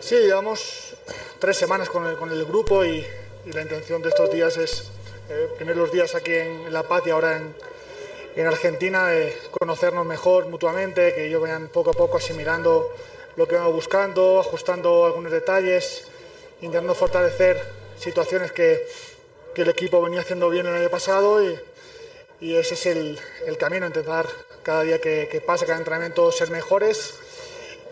[0.00, 0.87] Sí, llevamos
[1.38, 3.06] tres semanas con el, con el grupo y,
[3.52, 4.90] la intención de estos días es,
[5.30, 7.54] eh, primero los días aquí en La Paz y ahora en,
[8.36, 12.92] en Argentina, eh, conocernos mejor mutuamente, que ellos vayan poco a poco asimilando
[13.36, 16.04] lo que vamos buscando, ajustando algunos detalles,
[16.60, 17.58] intentando fortalecer
[17.98, 18.86] situaciones que,
[19.54, 21.58] que el equipo venía haciendo bien el año pasado y,
[22.40, 24.26] y ese es el, el, camino, intentar
[24.62, 27.14] cada día que, que pasa, cada entrenamiento ser mejores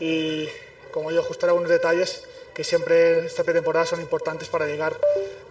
[0.01, 0.49] y
[0.93, 2.23] como yo ajustar algunos detalles
[2.57, 4.99] que siempre esta pretemporada son importantes para llegar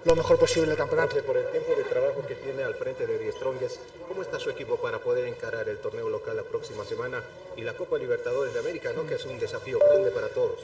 [0.05, 1.15] lo mejor posible al campeonato.
[1.21, 3.77] Por el tiempo de trabajo que tiene al frente de Die Strongest,
[4.07, 7.21] ¿cómo está su equipo para poder encarar el torneo local la próxima semana
[7.55, 9.05] y la Copa Libertadores de América, ¿no?
[9.05, 10.61] que es un desafío grande para todos?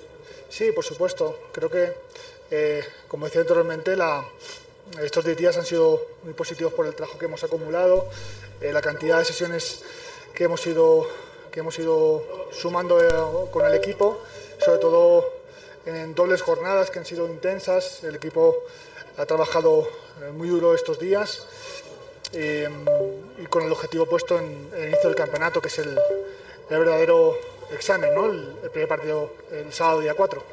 [0.49, 1.37] Sí, por supuesto.
[1.51, 1.93] Creo que,
[2.49, 4.25] eh, como decía anteriormente, la,
[4.99, 8.09] estos 10 días han sido muy positivos por el trabajo que hemos acumulado,
[8.61, 9.83] eh, la cantidad de sesiones
[10.33, 11.07] que hemos ido,
[11.51, 13.09] que hemos ido sumando eh,
[13.51, 14.23] con el equipo,
[14.57, 15.40] sobre todo
[15.85, 18.03] en dobles jornadas que han sido intensas.
[18.03, 18.63] El equipo
[19.17, 19.87] ha trabajado
[20.21, 21.45] eh, muy duro estos días
[22.33, 22.69] eh,
[23.41, 25.97] y con el objetivo puesto en, el inicio del campeonato, que es el,
[26.69, 27.37] verdadero
[27.73, 28.27] examen, ¿no?
[28.27, 30.43] el, primer partido el sábado día 4.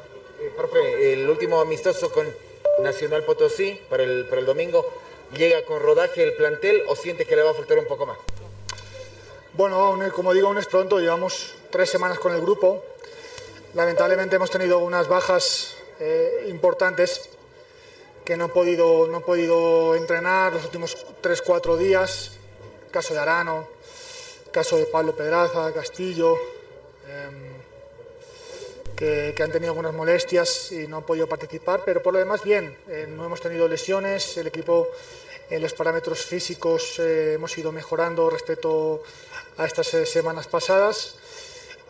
[0.41, 2.25] Eh, profe, el último amistoso con
[2.81, 4.85] Nacional Potosí para el, para el domingo,
[5.35, 8.17] ¿llega con rodaje el plantel o siente que le va a faltar un poco más?
[9.53, 12.83] Bueno, como digo, aún es pronto, llevamos tres semanas con el grupo,
[13.75, 17.29] Lamentablemente hemos tenido unas bajas eh, importantes
[18.25, 22.31] que no he podido, no podido entrenar los últimos 3-4 días.
[22.89, 23.67] Caso de Arano,
[24.51, 26.35] caso de Pablo Pedraza, Castillo,
[27.07, 27.53] em,
[28.95, 32.75] que, han tenido algunas molestias y no han podido participar, pero por lo demás bien,
[32.87, 34.87] eh, no hemos tenido lesiones, el equipo
[35.51, 39.03] en los parámetros físicos eh, hemos ido mejorando respecto
[39.57, 41.18] a estas semanas pasadas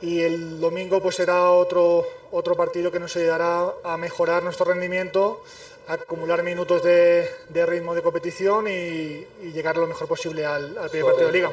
[0.02, 5.42] y el domingo pues será otro, otro partido que nos ayudará a mejorar nuestro rendimiento,
[5.88, 11.06] a acumular minutos de, de ritmo de competición y, llegar lo mejor posible al, primer
[11.06, 11.52] partido de liga.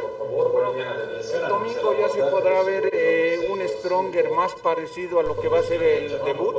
[1.34, 5.60] El domingo ya se podrá ver eh, un Stronger más parecido a lo que va
[5.60, 6.54] a ser el debut.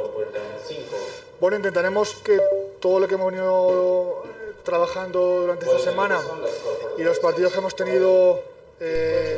[1.39, 2.39] Bueno, intentaremos que
[2.79, 4.23] todo lo que hemos venido
[4.63, 6.19] trabajando durante esta semana
[6.97, 8.41] y los partidos que hemos tenido
[8.79, 9.37] eh,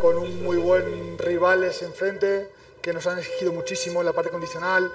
[0.00, 2.48] con un muy buen rivales enfrente
[2.82, 4.92] que nos han exigido muchísimo en la parte condicional.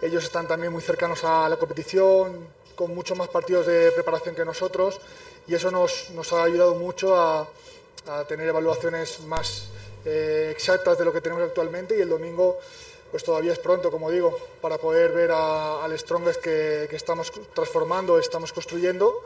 [0.00, 4.44] Ellos están también muy cercanos a la competición, con muchos más partidos de preparación que
[4.44, 5.00] nosotros
[5.46, 7.48] y eso nos, nos ha ayudado mucho a,
[8.08, 9.68] a tener evaluaciones más
[10.04, 12.58] eh, exactas de lo que tenemos actualmente y el domingo
[13.10, 18.18] pues todavía es pronto, como digo, para poder ver al Strongest que, que estamos transformando,
[18.18, 19.22] estamos construyendo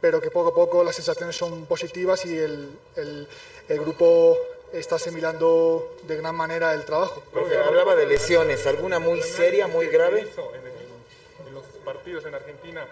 [0.00, 4.36] pero que poco a poco las sensaciones son positivas y el, el, grupo
[4.72, 7.22] está asimilando de gran manera el trabajo.
[7.66, 10.20] Hablaba de lesiones, ¿alguna muy seria, muy grave?
[10.20, 12.86] En, los partidos en Argentina,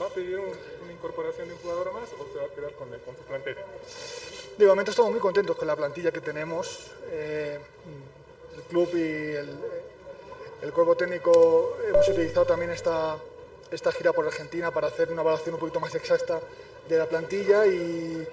[0.00, 2.92] ¿va a pedir una incorporación de un jugador más o se va a quedar con,
[2.92, 3.56] el, con su plantel?
[4.58, 6.90] De momento estamos muy contentos con la plantilla que tenemos.
[7.10, 7.58] Eh,
[8.56, 9.58] el club y el,
[10.62, 13.16] el cuerpo técnico hemos utilizado también esta
[13.70, 16.40] esta gira por Argentina para hacer una evaluación un poquito más exacta
[16.88, 18.26] de la plantilla y,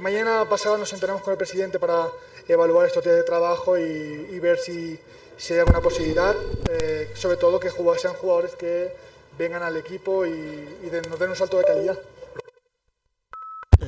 [0.00, 2.08] mañana pasado nos sentaremos con el presidente para
[2.46, 4.98] evaluar estos días de trabajo y, ver si,
[5.36, 6.36] si, hay alguna posibilidad,
[6.70, 8.92] eh, sobre todo que sean jugadores que
[9.38, 11.98] vengan al equipo y nos den un salto de calidad.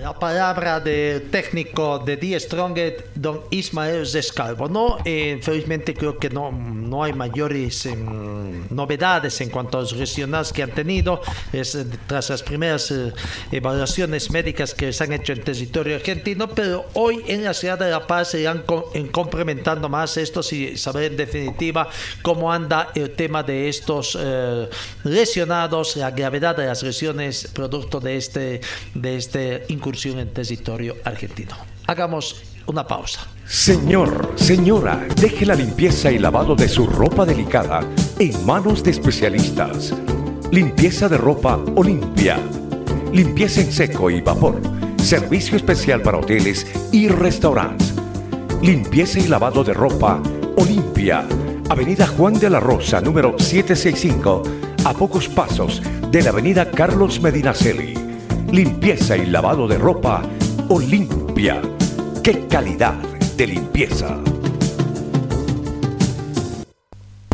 [0.02, 4.68] La palabra del técnico de Die Strongest, don Ismael Zescalvo.
[4.68, 4.98] ¿no?
[5.04, 10.52] Eh, felizmente creo que no, no hay mayores em, novedades en cuanto a los lesionados
[10.52, 11.20] que han tenido
[11.52, 11.64] eh,
[12.06, 13.12] tras las primeras eh,
[13.50, 17.90] evaluaciones médicas que se han hecho en territorio argentino, pero hoy en la ciudad de
[17.90, 18.64] La Paz se irán
[19.10, 21.88] complementando más esto y saber en definitiva
[22.22, 24.16] cómo anda el tema de estos
[25.02, 28.60] lesionados, la gravedad de las lesiones producto de este,
[28.94, 31.56] de este en territorio argentino.
[31.86, 33.26] Hagamos una pausa.
[33.46, 37.80] Señor, señora, deje la limpieza y lavado de su ropa delicada
[38.18, 39.94] en manos de especialistas.
[40.52, 42.38] Limpieza de ropa Olimpia.
[43.12, 44.60] Limpieza en seco y vapor.
[44.98, 47.94] Servicio especial para hoteles y restaurantes.
[48.60, 50.22] Limpieza y lavado de ropa
[50.56, 51.26] Olimpia.
[51.70, 54.42] Avenida Juan de la Rosa, número 765,
[54.84, 58.07] a pocos pasos de la Avenida Carlos Medinaceli
[58.52, 60.22] limpieza y lavado de ropa
[60.68, 61.60] Olimpia.
[62.22, 62.94] ¡Qué calidad
[63.36, 64.18] de limpieza!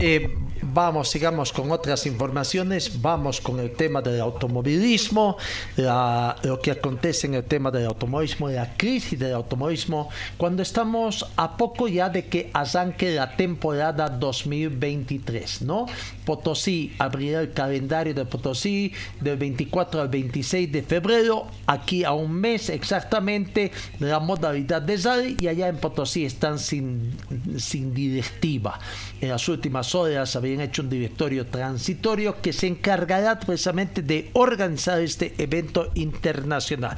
[0.01, 0.37] Eh,
[0.75, 3.01] Vamos, sigamos con otras informaciones.
[3.01, 5.37] Vamos con el tema del automovilismo,
[5.77, 11.57] lo que acontece en el tema del automovilismo, la crisis del automovilismo, cuando estamos a
[11.57, 15.87] poco ya de que arranque la temporada 2023, ¿no?
[16.25, 22.33] Potosí abrirá el calendario de Potosí del 24 al 26 de febrero, aquí a un
[22.33, 23.71] mes exactamente
[24.01, 27.17] la modalidad de rally y allá en Potosí están sin,
[27.59, 28.81] sin directiva.
[29.21, 35.01] En las últimas horas habían hecho un directorio transitorio que se encargará precisamente de organizar
[35.01, 36.97] este evento internacional.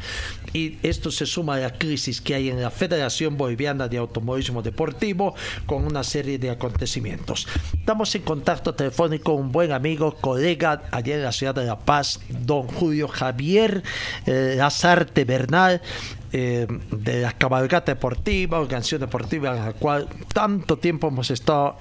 [0.53, 4.63] y esto se suma a la crisis que hay en la Federación Boliviana de Automovilismo
[4.63, 5.35] Deportivo
[5.67, 7.47] con una serie de acontecimientos.
[7.75, 11.79] Estamos en contacto telefónico con un buen amigo, colega allá en la ciudad de La
[11.79, 13.83] Paz, don Julio Javier
[14.27, 15.83] eh, Lazarte Bernal,
[16.33, 21.77] eh, de la cabalgata deportiva, organización deportiva en la cual tanto tiempo hemos estado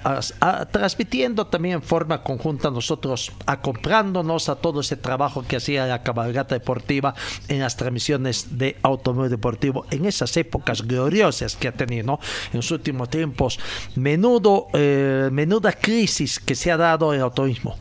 [0.70, 6.54] transmitiendo también en forma conjunta nosotros, acomprándonos a todo ese trabajo que hacía la cabalgata
[6.54, 7.14] deportiva
[7.48, 12.18] en las transmisiones de automóvil deportivo en esas épocas gloriosas que ha tenido
[12.52, 13.58] en los últimos tiempos.
[13.94, 17.76] Menudo, eh, menuda crisis que se ha dado en el automovilismo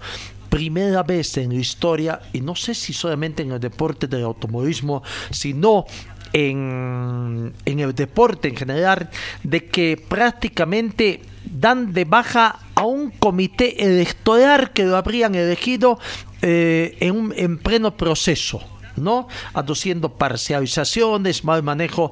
[0.49, 5.03] primera vez en la historia, y no sé si solamente en el deporte del automovilismo,
[5.29, 5.85] sino
[6.35, 9.09] en, el deporte en general
[9.43, 15.97] de que prácticamente dan de baja a un comité electoral que lo habrían elegido
[16.41, 18.61] eh, en, un, en pleno proceso.
[18.97, 19.29] ¿no?
[19.53, 22.11] Aduciendo parcializaciones, mal manejo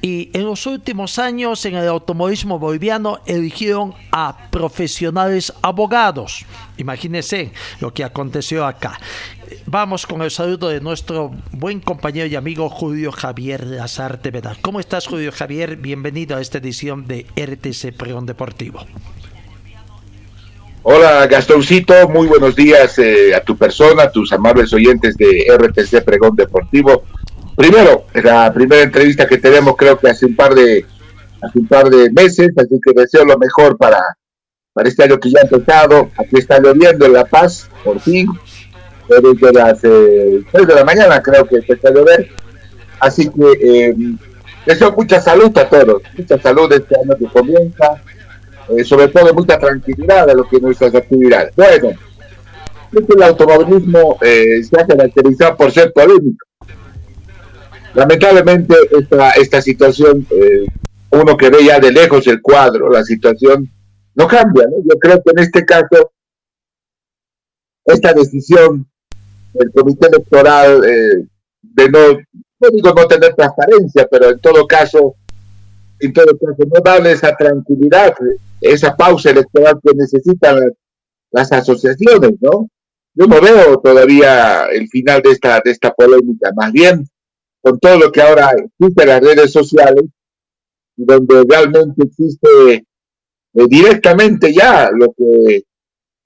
[0.00, 6.44] y en los últimos años en el automovilismo boliviano eligieron a profesionales abogados.
[6.76, 8.98] Imagínense lo que aconteció acá.
[9.66, 14.58] Vamos con el saludo de nuestro buen compañero y amigo Julio Javier Lazarte Vedal.
[14.60, 15.76] ¿Cómo estás, Julio Javier?
[15.76, 18.84] Bienvenido a esta edición de RTC Pregón Deportivo.
[20.90, 26.02] Hola Gastoncito, muy buenos días eh, a tu persona, a tus amables oyentes de RTC
[26.04, 27.04] Pregón Deportivo.
[27.58, 30.86] Primero, la primera entrevista que tenemos creo que hace un par de
[31.42, 33.98] hace un par de meses, así que deseo lo mejor para,
[34.72, 36.08] para este año que ya ha empezado.
[36.16, 38.28] Aquí está lloviendo en La Paz, por fin,
[39.08, 42.28] desde las eh, 6 de la mañana creo que empieza a llover.
[43.00, 43.94] Así que eh,
[44.64, 48.00] deseo mucha salud a todos, mucha salud este año que comienza,
[48.68, 51.56] eh, sobre todo mucha tranquilidad a lo que nuestras actividades.
[51.56, 51.90] Bueno,
[52.92, 56.47] el automovilismo eh, se ha caracterizado por ser polémico
[57.94, 60.66] lamentablemente esta, esta situación, eh,
[61.10, 63.70] uno que ve ya de lejos el cuadro, la situación
[64.14, 64.66] no cambia.
[64.84, 66.12] Yo creo que en este caso,
[67.84, 68.86] esta decisión
[69.54, 71.26] del comité electoral eh,
[71.62, 71.98] de no,
[72.60, 75.14] no digo no tener transparencia, pero en todo caso,
[76.00, 78.14] en todo caso, no darle esa tranquilidad,
[78.60, 80.72] esa pausa electoral que necesitan
[81.30, 82.68] las, asociaciones, ¿no?
[83.14, 87.08] Yo no veo todavía el final de esta, de esta polémica, más bien
[87.62, 90.04] con todo lo que ahora existe en las redes sociales,
[90.96, 92.74] donde realmente existe
[93.54, 95.62] eh, directamente ya lo que,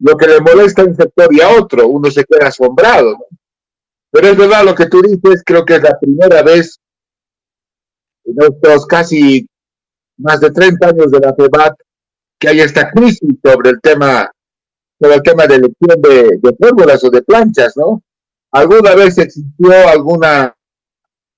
[0.00, 3.16] lo que le molesta a un sector y a otro, uno se queda asombrado.
[4.10, 6.78] Pero es verdad lo que tú dices, creo que es la primera vez
[8.24, 9.46] en estos casi
[10.18, 11.74] más de 30 años de la FEBAT
[12.38, 14.30] que hay esta crisis sobre el tema
[15.00, 18.02] sobre el tema de elección de, de fórmulas o de planchas, ¿no?
[18.52, 20.54] Alguna vez existió alguna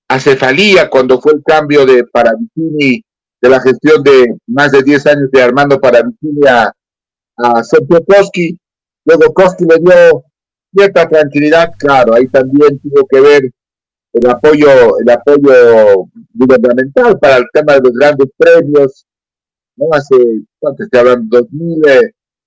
[0.08, 3.02] acefalía cuando fue el cambio de Paravicini,
[3.40, 6.72] de la gestión de más de 10 años de Armando Paravicini a,
[7.36, 8.58] a Sergio Koski.
[9.04, 10.24] Luego Koski le dio
[10.74, 13.50] cierta tranquilidad, claro, ahí también tuvo que ver
[14.12, 19.06] el apoyo, el apoyo gubernamental para el tema de los grandes premios,
[19.76, 19.86] ¿no?
[19.92, 20.16] Hace,
[20.58, 21.40] ¿cuánto estoy hablando?
[21.40, 21.82] 2000,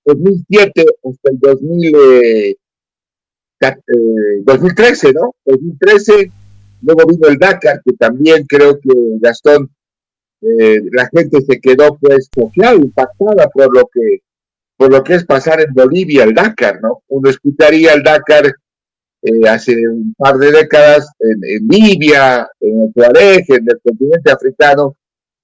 [0.04, 2.56] 2007 hasta el 2000, eh,
[4.44, 5.34] 2013, ¿no?
[5.44, 6.32] 2013
[6.82, 8.90] Luego vino el Dakar, que también creo que
[9.20, 9.70] Gastón,
[10.40, 14.20] eh, la gente se quedó pues social, impactada por lo que
[14.76, 17.02] por lo que es pasar en Bolivia el Dakar, ¿no?
[17.08, 18.46] Uno escucharía el Dakar
[19.22, 24.94] eh, hace un par de décadas en, Libia, en el Tuareg, en el continente africano,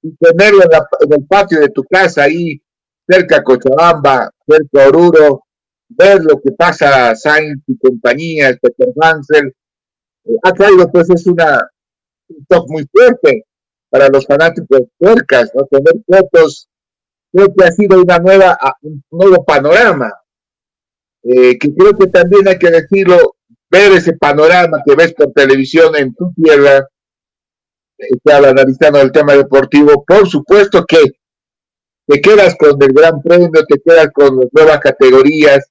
[0.02, 2.62] y tenerlo en, el patio de tu casa ahí,
[3.08, 5.42] cerca a Cochabamba, cerca a Oruro,
[5.88, 9.52] ver lo que pasa Sainz y compañía, Peter Hansel,
[10.42, 11.68] ha traído pues es una
[12.28, 13.44] un toque muy fuerte
[13.90, 15.66] para los fanáticos cercas, ¿no?
[15.66, 16.68] Tener fotos,
[17.32, 20.12] creo que ha sido una nueva, un nuevo panorama,
[21.22, 23.36] eh, que creo que también hay que decirlo,
[23.70, 26.88] ver ese panorama que ves por televisión en tu tierra,
[27.98, 30.98] eh, analizando el tema deportivo, por supuesto que
[32.06, 35.70] te quedas con el gran premio, te quedas con las nuevas categorías,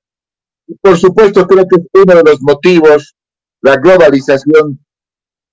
[0.81, 3.15] por supuesto creo que es uno de los motivos
[3.63, 4.79] la globalización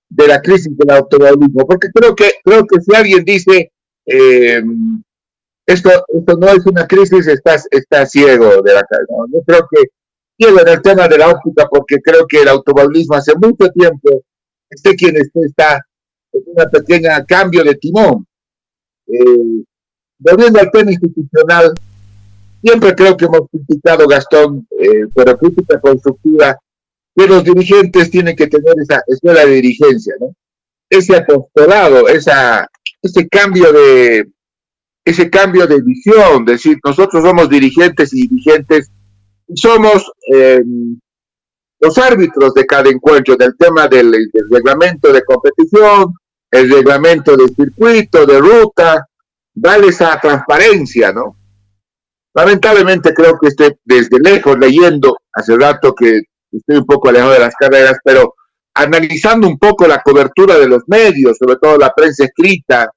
[0.09, 3.71] de la crisis del automovilismo, porque creo que creo que si alguien dice
[4.05, 4.61] eh,
[5.65, 9.25] esto esto no es una crisis, está, está ciego de la ¿no?
[9.31, 9.83] Yo creo que
[10.37, 14.23] ciego en el tema de la óptica, porque creo que el automovilismo hace mucho tiempo,
[14.69, 15.79] este quien esté, está
[16.33, 18.27] en una pequeña cambio de timón.
[19.07, 19.63] Eh,
[20.19, 21.73] volviendo al tema institucional,
[22.61, 26.57] siempre creo que hemos criticado, Gastón, eh, pero crítica constructiva,
[27.15, 30.33] que los dirigentes tienen que tener esa escuela de dirigencia, ¿no?
[30.91, 32.67] ese apostolado, esa,
[33.01, 34.29] ese cambio de
[35.03, 38.91] ese cambio de visión, decir, nosotros somos dirigentes y dirigentes,
[39.55, 40.61] somos eh,
[41.79, 44.13] los árbitros de cada encuentro, del tema del,
[44.51, 46.13] reglamento de competición,
[46.51, 49.07] el reglamento de circuito, de ruta,
[49.55, 51.35] darle esa transparencia, ¿no?
[52.35, 56.21] Lamentablemente creo que estoy desde lejos leyendo, hace rato que
[56.51, 58.35] estoy un poco alejado de las carreras, pero
[58.73, 62.89] analizando un poco la cobertura de los medios, sobre todo la prensa escrita.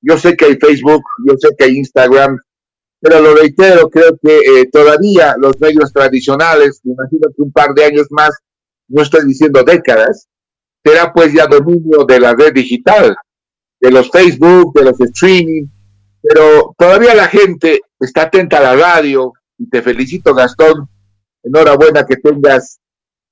[0.00, 2.38] Yo sé que hay Facebook, yo sé que hay Instagram,
[3.00, 7.74] pero lo reitero, creo que eh, todavía los medios tradicionales, me imagino que un par
[7.74, 8.30] de años más,
[8.88, 10.28] no estoy diciendo décadas,
[10.84, 13.16] será pues ya dominio de la red digital,
[13.80, 15.66] de los Facebook, de los streaming,
[16.22, 20.88] pero todavía la gente está atenta a la radio y te felicito Gastón,
[21.42, 22.80] enhorabuena que tengas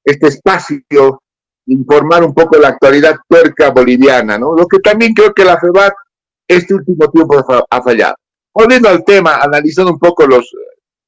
[0.05, 1.21] este espacio
[1.67, 4.55] informar un poco la actualidad tuerca boliviana, ¿no?
[4.55, 5.95] Lo que también creo que la FEBAT
[6.47, 8.15] este último tiempo ha fallado.
[8.53, 10.51] Volviendo al tema, analizando un poco los,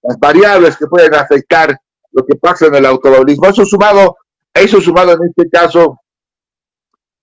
[0.03, 1.77] las variables que pueden afectar
[2.13, 4.17] lo que pasa en el automovilismo, eso sumado,
[4.55, 6.01] eso sumado en este caso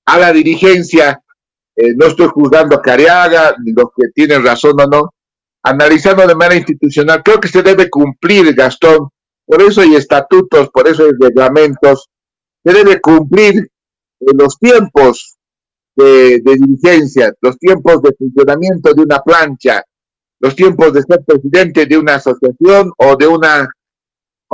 [0.06, 1.20] a la dirigencia,
[1.76, 5.10] eh, no estoy juzgando a Cariaga, ni los que tienen razón o no,
[5.64, 9.10] analizando de manera institucional, creo que se debe cumplir, Gastón,
[9.46, 12.10] por eso hay estatutos, por eso hay reglamentos,
[12.64, 13.68] se debe cumplir
[14.20, 15.38] en los tiempos
[15.96, 19.84] de, dirigencia, los tiempos de funcionamiento de una plancha,
[20.40, 23.70] los tiempos de ser presidente de una asociación o de una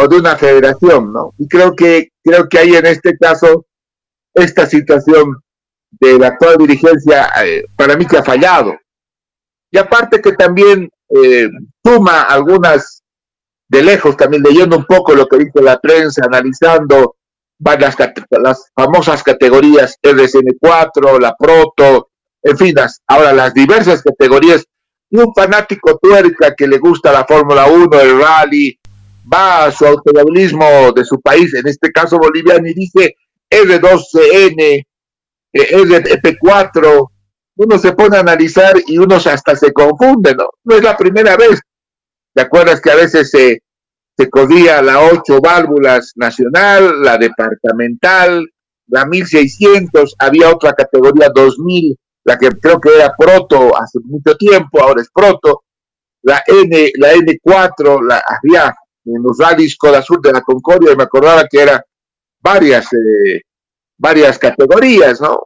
[0.02, 1.34] o de una federación, ¿no?
[1.38, 3.66] Y creo que creo que ahí en este caso
[4.34, 5.42] esta situación
[5.92, 8.74] de la actual dirigencia eh, para mí que ha fallado.
[9.72, 11.50] Y aparte que también eh,
[11.84, 13.04] suma algunas
[13.70, 17.16] de lejos, también leyendo un poco lo que dice la prensa, analizando
[17.60, 17.96] las,
[18.32, 22.10] las famosas categorías RCN4, la Proto,
[22.42, 22.76] en fin,
[23.08, 24.66] ahora las diversas categorías.
[25.12, 28.80] Y un fanático tuerca que le gusta la Fórmula 1, el rally,
[29.32, 33.16] va a su automovilismo de su país, en este caso boliviano, y dice
[33.50, 34.86] R2CN,
[35.54, 37.10] RP4,
[37.58, 40.50] uno se pone a analizar y uno hasta se confunde, ¿no?
[40.64, 41.60] No es la primera vez.
[42.34, 43.64] ¿Te acuerdas que a veces se,
[44.18, 48.48] se codía la 8 válvulas nacional, la departamental,
[48.88, 51.96] la 1600, había otra categoría 2000,
[52.26, 55.64] la que creo que era proto hace mucho tiempo, ahora es proto,
[56.24, 58.76] la N, la N4, la había
[59.06, 61.84] en los rallies Coda Sur de la Concordia, y me acordaba que era
[62.42, 63.42] varias, eh,
[63.98, 65.42] varias categorías, ¿no?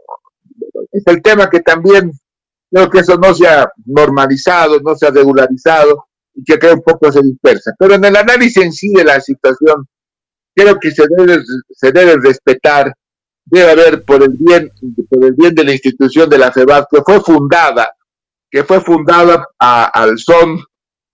[0.92, 2.12] Es el tema que también
[2.72, 6.82] creo que eso no se ha normalizado, no se ha regularizado, y que creo un
[6.82, 7.74] poco se dispersa.
[7.78, 9.88] Pero en el análisis en sí de la situación,
[10.56, 11.40] creo que se debe,
[11.70, 12.94] se debe respetar,
[13.46, 14.72] debe haber por el bien,
[15.10, 17.90] por el bien de la institución de la FEBAT, que fue fundada,
[18.50, 20.64] que fue fundada al son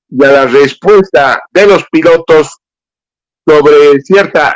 [0.09, 2.57] y a la respuesta de los pilotos
[3.47, 4.55] sobre cierta,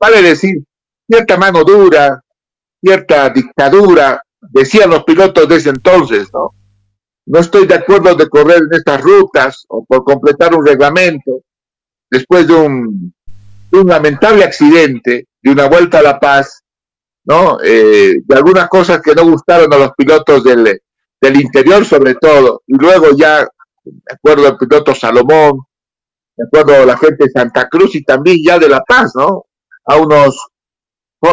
[0.00, 0.62] vale decir,
[1.06, 2.22] cierta mano dura,
[2.80, 6.52] cierta dictadura, decían los pilotos de ese entonces, ¿no?
[7.28, 11.42] No estoy de acuerdo de correr en estas rutas o por completar un reglamento
[12.10, 13.14] después de un,
[13.70, 16.62] lamentable accidente, de una vuelta a La Paz,
[17.24, 17.58] ¿no?
[17.62, 20.80] Eh, de algunas cosas que no gustaron a los pilotos del,
[21.20, 23.46] del interior sobre todo, y luego ya,
[23.84, 25.60] me acuerdo del piloto Salomón,
[26.36, 29.44] me acuerdo la gente de Santa Cruz y también ya de La Paz, ¿no?
[29.84, 30.48] A unos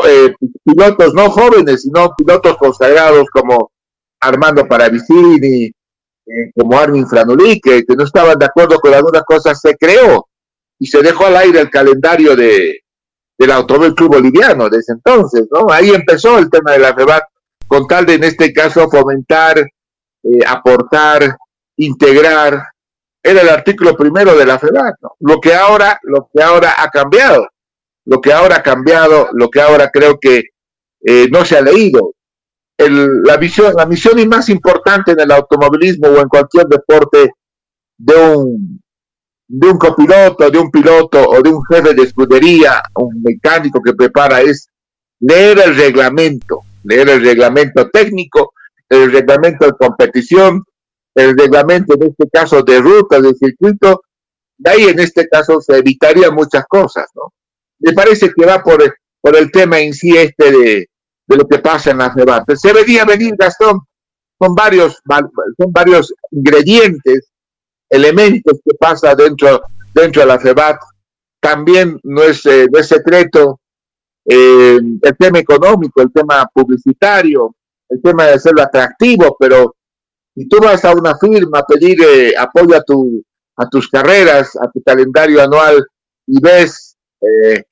[0.09, 3.72] eh, pilotos no jóvenes, sino pilotos consagrados como
[4.19, 5.72] Armando Paravicini,
[6.27, 10.27] eh, como Armin Franulí, que, no estaban de acuerdo con algunas cosas, se creó
[10.80, 12.80] y se dejó al aire el calendario de,
[13.38, 15.72] del Automóvil Club Boliviano desde entonces, ¿no?
[15.72, 17.23] Ahí empezó el tema de la FEBAT,
[17.68, 21.38] con tal de en este caso fomentar, eh, aportar,
[21.77, 22.64] integrar,
[23.22, 25.15] era el artículo primero de la FEBAT, ¿no?
[25.19, 27.47] Lo que ahora, lo que ahora ha cambiado,
[28.06, 30.43] lo que ahora ha cambiado, lo que ahora creo que
[31.06, 32.14] eh, no se ha leído,
[32.77, 37.31] la, visión, la misión más importante en el automovilismo o en cualquier deporte
[37.97, 38.81] de un,
[39.47, 43.93] de un copiloto, de un piloto o de un jefe de escudería, un mecánico que
[43.93, 44.69] prepara es
[45.19, 48.53] leer el reglamento, leer el reglamento técnico,
[48.89, 50.64] el reglamento de competición,
[51.15, 54.02] el reglamento en este caso de ruta, de circuito,
[54.57, 57.34] de ahí en este caso se evitaría muchas cosas, ¿no?
[57.80, 58.81] Me parece que va por,
[59.22, 60.89] por el tema en sí este de,
[61.27, 62.60] de lo que pasa en las debates.
[62.60, 63.80] Se venía venir, Gastón,
[64.39, 65.02] son varios,
[65.57, 67.31] son varios ingredientes,
[67.89, 69.61] elementos que pasa dentro,
[69.93, 70.77] dentro de la FEBAT.
[71.39, 73.60] También no es, eh, no es secreto
[74.26, 77.56] eh, el tema económico, el tema publicitario,
[77.89, 79.76] el tema de hacerlo atractivo, pero
[80.35, 83.23] si tú vas a una firma a pedir eh, apoyo a, tu,
[83.56, 85.85] a tus carreras, a tu calendario anual
[86.27, 87.64] y ves eh,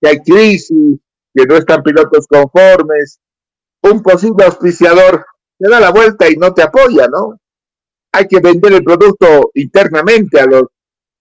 [0.00, 0.98] que hay crisis,
[1.36, 3.18] que no están pilotos conformes,
[3.82, 5.26] un posible auspiciador
[5.58, 7.38] te da la vuelta y no te apoya, ¿no?
[8.12, 10.62] Hay que vender el producto internamente a los,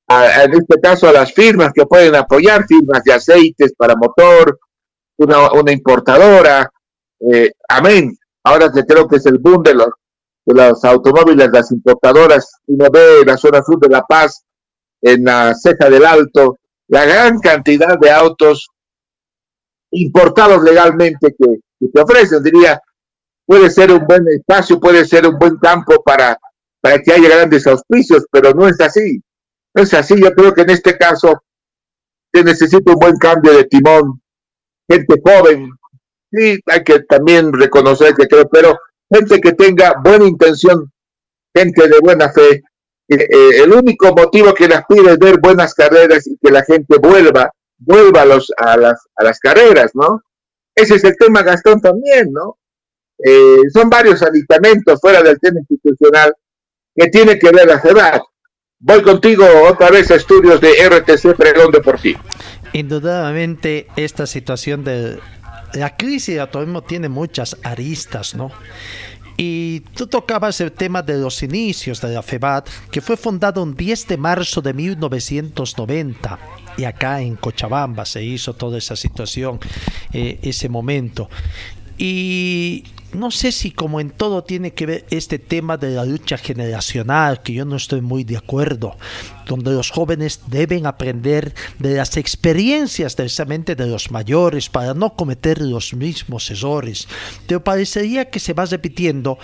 [0.08, 4.58] en este caso a las firmas que pueden apoyar, firmas de aceites para motor,
[5.18, 6.72] una, una importadora,
[7.20, 8.18] eh, amén.
[8.44, 9.90] Ahora que creo que es el boom de los,
[10.46, 14.46] de los automóviles, las importadoras, uno ve la zona sur de La Paz,
[15.02, 18.70] en la ceja del Alto, la gran cantidad de autos
[19.96, 21.46] importados legalmente que,
[21.80, 22.44] que te ofrecen.
[22.44, 22.82] Diría,
[23.46, 26.38] puede ser un buen espacio, puede ser un buen campo para,
[26.82, 29.22] para que haya grandes auspicios, pero no es así.
[29.74, 30.16] No es así.
[30.22, 31.42] Yo creo que en este caso
[32.34, 34.22] se necesita un buen cambio de timón,
[34.90, 35.70] gente joven,
[36.32, 38.78] sí, hay que también reconocer que creo, pero
[39.10, 40.92] gente que tenga buena intención,
[41.56, 42.64] gente de buena fe.
[43.08, 46.98] Eh, el único motivo que las pide es ver buenas carreras y que la gente
[46.98, 50.22] vuelva, vuelva a, los, a, las, a las carreras, ¿no?
[50.76, 52.58] Ese es el tema, Gastón, también, ¿no?
[53.24, 56.34] Eh, son varios aditamentos fuera del tema institucional
[56.96, 58.24] que tiene que ver la CEDAC.
[58.80, 62.20] Voy contigo otra vez a estudios de RTC Pregón Deportivo.
[62.74, 65.20] Indudablemente esta situación de
[65.74, 68.52] la crisis de turismo tiene muchas aristas, ¿no?
[69.38, 73.76] Y tú tocabas el tema de los inicios de la FEBAT, que fue fundado un
[73.76, 76.40] 10 de marzo de 1990.
[76.78, 79.60] Y acá en Cochabamba se hizo toda esa situación,
[80.14, 81.30] eh, ese momento.
[81.98, 82.84] Y
[83.16, 87.42] no sé si como en todo tiene que ver este tema de la lucha generacional,
[87.42, 88.98] que yo no estoy muy de acuerdo,
[89.48, 95.62] donde los jóvenes deben aprender de las experiencias precisamente de los mayores para no cometer
[95.62, 97.08] los mismos errores.
[97.48, 99.38] Te parecería que se va repitiendo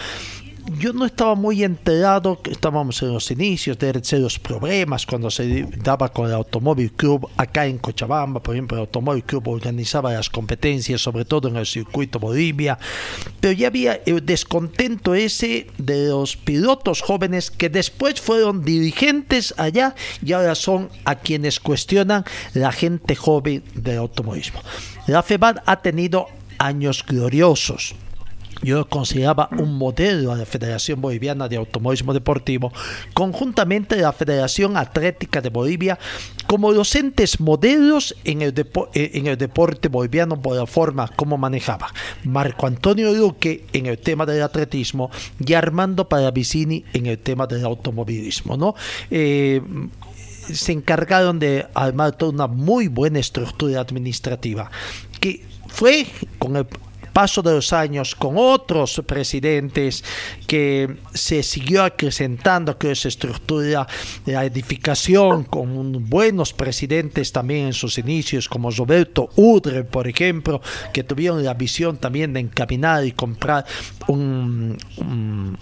[0.77, 6.09] yo no estaba muy enterado, estábamos en los inicios de los problemas cuando se daba
[6.09, 11.01] con el Automóvil Club acá en Cochabamba, por ejemplo, el Automóvil Club organizaba las competencias,
[11.01, 12.77] sobre todo en el circuito Bolivia,
[13.39, 19.95] pero ya había el descontento ese de los pilotos jóvenes que después fueron dirigentes allá
[20.23, 22.23] y ahora son a quienes cuestionan
[22.53, 24.61] la gente joven del automovilismo.
[25.07, 26.27] La FEBAD ha tenido
[26.57, 27.95] años gloriosos
[28.61, 32.71] yo consideraba un modelo a la Federación Boliviana de Automovilismo Deportivo,
[33.13, 35.97] conjuntamente la Federación Atlética de Bolivia,
[36.47, 38.53] como los entes modelos en el,
[38.93, 41.93] eh, en el deporte boliviano por la forma como manejaba.
[42.23, 47.65] Marco Antonio Luque en el tema del atletismo y Armando Paravicini en el tema del
[47.65, 48.57] automovilismo.
[48.57, 48.75] ¿no?
[49.09, 49.61] Eh,
[50.51, 54.69] se encargaron de armar toda una muy buena estructura administrativa
[55.19, 56.07] que fue
[56.39, 56.65] con el
[57.13, 60.03] paso de los años con otros presidentes
[60.47, 63.87] que se siguió acrecentando que esa estructura,
[64.25, 70.61] la edificación con buenos presidentes también en sus inicios como Roberto Udre, por ejemplo,
[70.93, 73.65] que tuvieron la visión también de encaminar y comprar
[74.07, 74.77] un,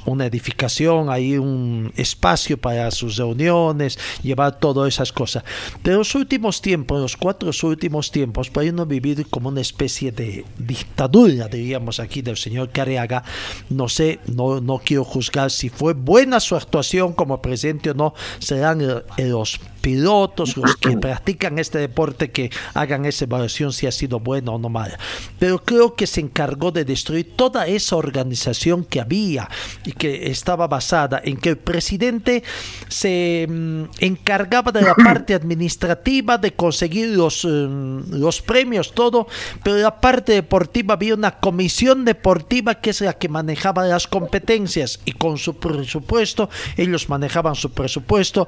[0.06, 5.44] una edificación, ahí un espacio para sus reuniones, llevar todas esas cosas.
[5.84, 10.46] Pero los últimos tiempos, los cuatro últimos tiempos, para uno vivir como una especie de
[10.58, 13.24] dictadura diríamos aquí, del señor Careaga.
[13.70, 18.14] No sé, no, no quiero juzgar si fue buena su actuación como presidente o no.
[18.40, 18.80] Serán
[19.18, 24.52] los pilotos, los que practican este deporte, que hagan esa evaluación si ha sido buena
[24.52, 25.00] o no mala.
[25.38, 29.50] Pero creo que se encargó de destruir toda esa organización que había
[29.86, 32.44] y que estaba basada en que el presidente
[32.88, 39.28] se mm, encargaba de la parte administrativa, de conseguir los, mm, los premios, todo,
[39.64, 45.00] pero la parte deportiva había una comisión deportiva que es la que manejaba las competencias
[45.06, 48.48] y con su presupuesto, ellos manejaban su presupuesto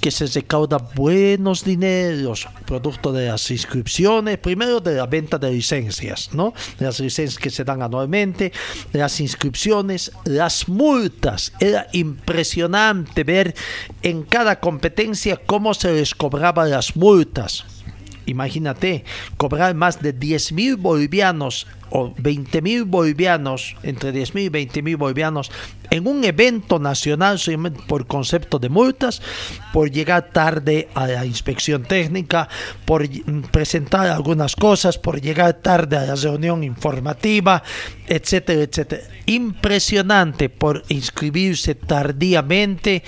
[0.00, 6.30] que se recauda buenos dineros producto de las inscripciones, primero de la venta de licencias,
[6.32, 6.54] ¿no?
[6.78, 8.52] Las licencias que se dan anualmente,
[8.92, 11.52] las inscripciones, las multas.
[11.60, 13.54] Era impresionante ver
[14.02, 17.64] en cada competencia cómo se les cobraba las multas.
[18.26, 19.04] Imagínate,
[19.36, 24.82] cobrar más de 10 mil bolivianos o 20 mil bolivianos, entre 10 mil y 20
[24.82, 25.50] mil bolivianos,
[25.90, 27.38] en un evento nacional
[27.86, 29.20] por concepto de multas,
[29.72, 32.48] por llegar tarde a la inspección técnica,
[32.86, 33.06] por
[33.50, 37.62] presentar algunas cosas, por llegar tarde a la reunión informativa,
[38.06, 39.02] etcétera, etcétera.
[39.26, 43.02] Impresionante por inscribirse tardíamente,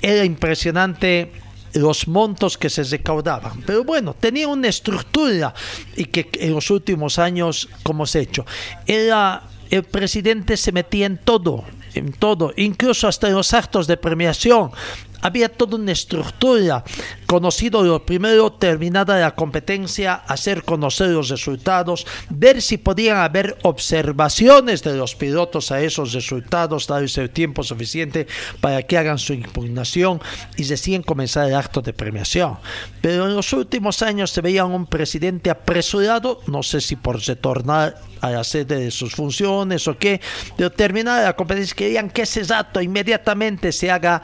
[0.00, 1.32] era impresionante
[1.74, 3.62] los montos que se recaudaban.
[3.66, 5.54] Pero bueno, tenía una estructura
[5.96, 8.46] y que en los últimos años, como se ha hecho,
[8.86, 11.64] el presidente se metía en todo,
[11.94, 14.70] en todo, incluso hasta en los actos de premiación
[15.20, 16.84] había toda una estructura.
[17.26, 24.82] Conocido lo primero, terminada la competencia, hacer conocer los resultados, ver si podían haber observaciones
[24.82, 28.26] de los pilotos a esos resultados, darles el tiempo suficiente
[28.60, 30.20] para que hagan su impugnación
[30.56, 32.58] y recién comenzar el acto de premiación.
[33.00, 37.96] Pero en los últimos años se veía un presidente apresurado, no sé si por retornar
[38.20, 40.20] a la sede de sus funciones o qué,
[40.56, 44.22] pero terminada la competencia querían que ese dato inmediatamente se haga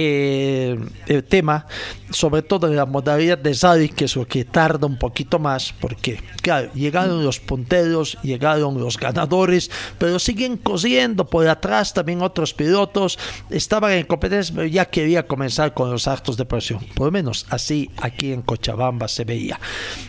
[0.00, 1.66] eh, el tema,
[2.10, 5.74] sobre todo en la modalidad de Zari, que es lo que tarda un poquito más,
[5.80, 12.54] porque, claro, llegaron los punteros, llegaron los ganadores, pero siguen corriendo por atrás también otros
[12.54, 13.18] pilotos,
[13.50, 17.44] estaban en competencia, pero ya quería comenzar con los actos de presión, por lo menos
[17.50, 19.58] así aquí en Cochabamba se veía.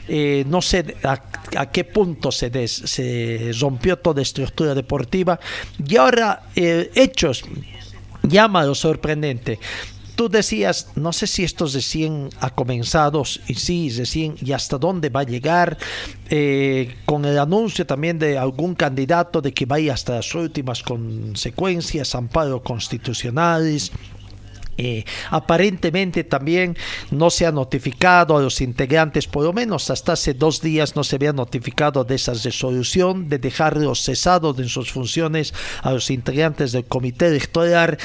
[0.08, 5.40] Eh, no sé a, qué punto se, se rompió toda estructura deportiva.
[5.84, 7.44] Y ahora eh, hechos
[8.24, 9.60] llama lo sorprendente.
[10.16, 15.08] Tú decías, no sé si estos recién ha comenzado, y sí, recién, y hasta dónde
[15.08, 15.78] va a llegar,
[16.30, 22.16] eh, con el anuncio también de algún candidato de que vaya hasta las últimas consecuencias,
[22.16, 23.94] amparo constitucionales,
[24.82, 26.78] eh, aparentemente también
[27.12, 31.04] no se ha notificado a los integrantes, por lo menos hasta hace dos días no
[31.04, 35.54] se había notificado de esa resolución de dejarlos cesados en sus funciones
[35.84, 37.98] a los integrantes del comité electoral,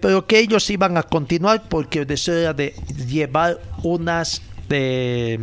[0.00, 2.74] pero que ellos iban a continuar porque el de
[3.06, 4.40] llevar unas
[4.70, 5.38] de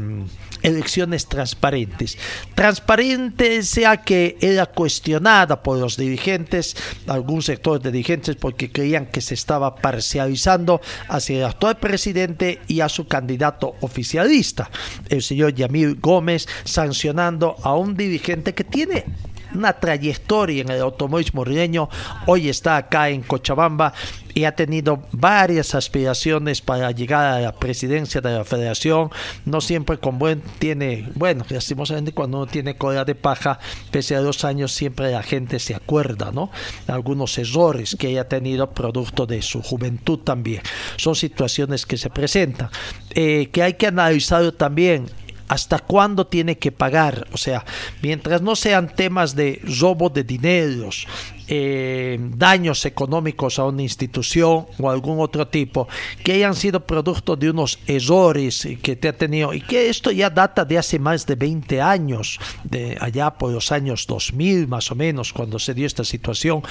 [0.63, 2.17] elecciones transparentes.
[2.55, 6.75] Transparente sea que era cuestionada por los dirigentes,
[7.07, 12.81] algún sector de dirigentes, porque creían que se estaba parcializando hacia el actual presidente y
[12.81, 14.69] a su candidato oficialista,
[15.09, 19.05] el señor Yamil Gómez, sancionando a un dirigente que tiene
[19.53, 21.89] una trayectoria en el automovilismo rireño,
[22.25, 23.93] hoy está acá en Cochabamba
[24.33, 29.09] y ha tenido varias aspiraciones para llegar a la presidencia de la federación,
[29.45, 33.59] no siempre con buen, tiene, bueno, lastimosamente cuando uno tiene cola de paja,
[33.91, 36.51] pese a dos años siempre la gente se acuerda, ¿no?
[36.87, 40.61] Algunos errores que haya tenido producto de su juventud también.
[40.97, 42.69] Son situaciones que se presentan,
[43.11, 45.07] eh, que hay que analizar también
[45.49, 47.27] hasta cuándo tiene que pagar.
[47.33, 47.65] O sea,
[48.01, 51.07] mientras no sean temas de robo de dineros,
[51.47, 55.87] eh, daños económicos a una institución o algún otro tipo,
[56.23, 60.29] que hayan sido producto de unos errores que te ha tenido, y que esto ya
[60.29, 64.95] data de hace más de 20 años, de allá por los años 2000 más o
[64.95, 66.61] menos, cuando se dio esta situación,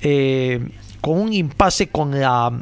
[0.00, 0.60] eh,
[1.00, 2.52] con un impasse con la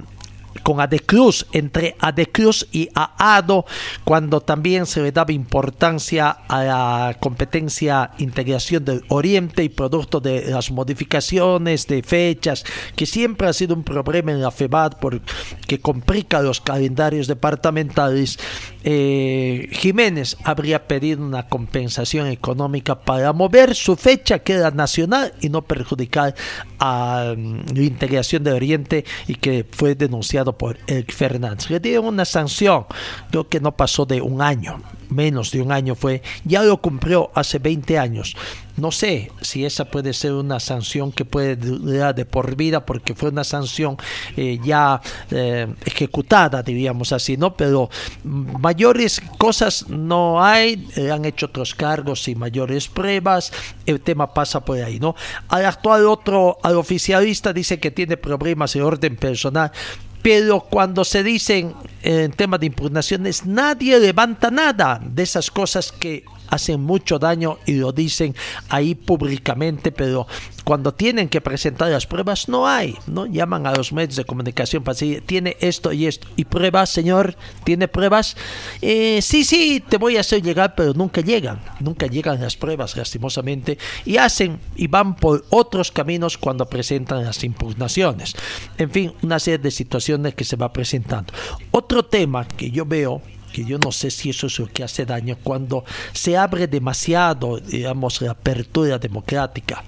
[0.68, 3.64] con Adecruz, entre Adecruz y AADO,
[4.04, 10.50] cuando también se le daba importancia a la competencia integración del Oriente y producto de
[10.50, 12.64] las modificaciones de fechas,
[12.94, 18.38] que siempre ha sido un problema en la FEBAD porque complica los calendarios departamentales.
[18.84, 25.48] Eh, Jiménez habría pedido una compensación económica para mover su fecha que era nacional y
[25.48, 26.34] no perjudicar
[26.78, 31.70] a mm, la integración del Oriente y que fue denunciado por Eric Fernández.
[31.70, 32.86] Le dieron una sanción,
[33.30, 37.30] creo que no pasó de un año, menos de un año fue, ya lo cumplió
[37.34, 38.36] hace 20 años.
[38.76, 43.12] No sé si esa puede ser una sanción que puede durar de por vida porque
[43.12, 43.96] fue una sanción
[44.36, 45.00] eh, ya
[45.32, 47.56] eh, ejecutada, diríamos así, ¿no?
[47.56, 47.90] Pero
[48.22, 53.52] mayores cosas no hay, han hecho otros cargos y mayores pruebas,
[53.84, 55.16] el tema pasa por ahí, ¿no?
[55.48, 59.72] Al actual otro, al oficialista dice que tiene problemas de orden personal,
[60.28, 61.72] pero cuando se dicen
[62.02, 67.74] en temas de impugnaciones, nadie levanta nada de esas cosas que hacen mucho daño y
[67.74, 68.34] lo dicen
[68.68, 70.26] ahí públicamente, pero
[70.64, 74.82] cuando tienen que presentar las pruebas no hay, no llaman a los medios de comunicación
[74.82, 78.36] para decir tiene esto y esto y pruebas, señor, tiene pruebas,
[78.82, 82.96] eh, sí, sí, te voy a hacer llegar, pero nunca llegan, nunca llegan las pruebas
[82.96, 88.34] lastimosamente y hacen y van por otros caminos cuando presentan las impugnaciones.
[88.76, 91.32] En fin, una serie de situaciones que se va presentando.
[91.70, 93.22] Otro tema que yo veo
[93.52, 97.58] que yo no sé si eso es lo que hace daño cuando se abre demasiado,
[97.58, 99.82] digamos, la apertura democrática.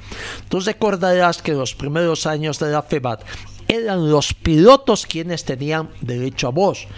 [0.49, 3.23] Tú recordarás que en los primeros años de la FEBAT
[3.71, 6.89] eran los pilotos quienes tenían derecho a voz.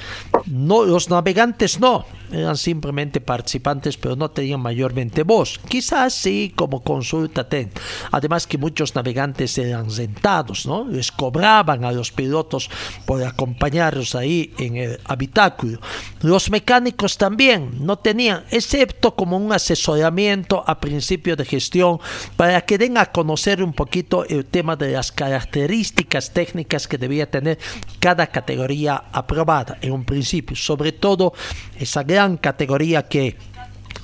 [0.47, 5.61] No, los navegantes no, eran simplemente participantes, pero no tenían mayormente voz.
[5.69, 7.71] Quizás sí, como consulta TEN.
[8.11, 10.89] Además que muchos navegantes eran rentados, ¿no?
[10.89, 12.71] Les cobraban a los pilotos
[13.05, 15.79] por acompañarlos ahí en el habitáculo.
[16.23, 21.99] Los mecánicos también no tenían, excepto como un asesoramiento a principio de gestión
[22.37, 27.31] para que den a conocer un poquito el tema de las características técnicas que debía
[27.31, 27.59] tener
[28.01, 31.33] cada categoría aprobada en un principio, sobre todo
[31.79, 33.37] esa gran categoría que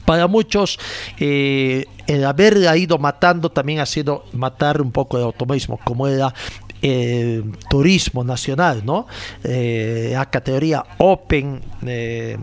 [0.05, 0.79] para muchos
[1.19, 6.33] eh, el haberla ido matando también ha sido matar un poco el automovilismo, como era
[6.83, 9.07] eh, turismo nacional, ¿no?
[9.45, 12.39] Eh, la categoría Open, eh,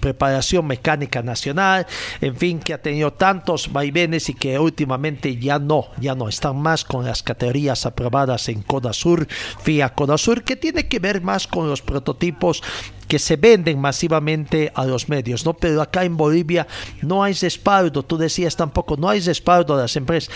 [0.00, 1.86] preparación mecánica nacional,
[2.20, 6.56] en fin, que ha tenido tantos vaivenes y que últimamente ya no, ya no, están
[6.56, 9.26] más con las categorías aprobadas en Codasur,
[9.62, 12.62] FIA Codasur, que tiene que ver más con los prototipos
[13.12, 15.54] que se venden masivamente a los medios, ¿no?
[15.54, 16.66] Pero acá en Bolivia
[17.02, 20.34] no hay respaldo, tú decías tampoco, no hay respaldo de las empresas.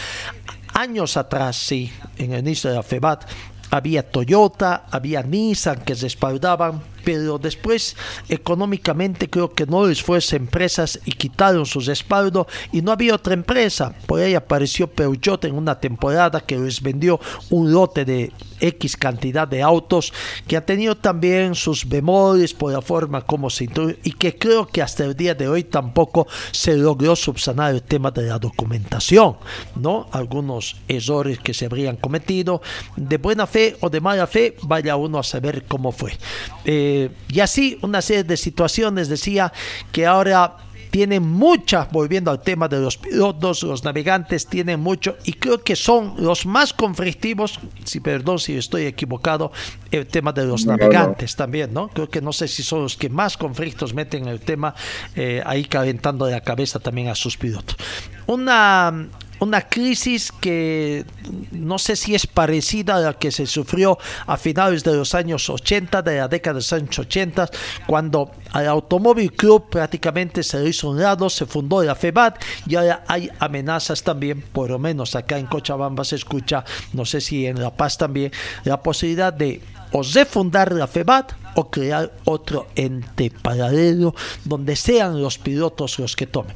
[0.79, 3.25] Años atrás, sí, en el inicio de la FEBAT,
[3.71, 7.95] había Toyota, había Nissan que respaldaban, pero después
[8.29, 13.33] económicamente creo que no les fue empresas y quitaron su respaldo y no había otra
[13.33, 13.95] empresa.
[14.07, 17.21] Por ahí apareció Peugeot en una temporada que les vendió
[17.51, 20.13] un lote de X cantidad de autos
[20.49, 24.67] que ha tenido también sus bemoles por la forma como se introdujo y que creo
[24.67, 29.37] que hasta el día de hoy tampoco se logró subsanar el tema de la documentación,
[29.77, 30.09] ¿no?
[30.11, 32.63] Algunos errores que se habrían cometido
[32.97, 36.13] de buena fe o de mala fe, vaya uno a saber cómo fue.
[36.65, 36.96] Eh,
[37.29, 39.53] y así una serie de situaciones decía
[39.93, 40.57] que ahora
[40.97, 45.77] tienen muchas, volviendo al tema de los pilotos, los navegantes tienen mucho y creo que
[45.77, 49.53] son los más conflictivos, si perdón si estoy equivocado,
[49.91, 51.89] el tema de los navegantes también, ¿no?
[51.89, 54.75] Creo que no sé si son los que más conflictos meten en el tema,
[55.15, 57.77] eh, ahí calentando la cabeza también a sus pilotos.
[58.27, 59.09] Una
[59.41, 61.05] una crisis que
[61.53, 65.49] no sé si es parecida a la que se sufrió a finales de los años
[65.49, 67.49] 80, de la década de los años 80,
[67.87, 72.77] cuando al Automóvil Club prácticamente se le hizo un lado, se fundó la FEBAT y
[72.77, 77.47] ahora hay amenazas también, por lo menos acá en Cochabamba se escucha, no sé si
[77.47, 78.33] en La Paz también,
[78.65, 79.61] la posibilidad de
[79.93, 84.15] o refundar la FEBAT o crear otro ente paralelo
[84.45, 86.55] donde sean los pilotos los que tomen.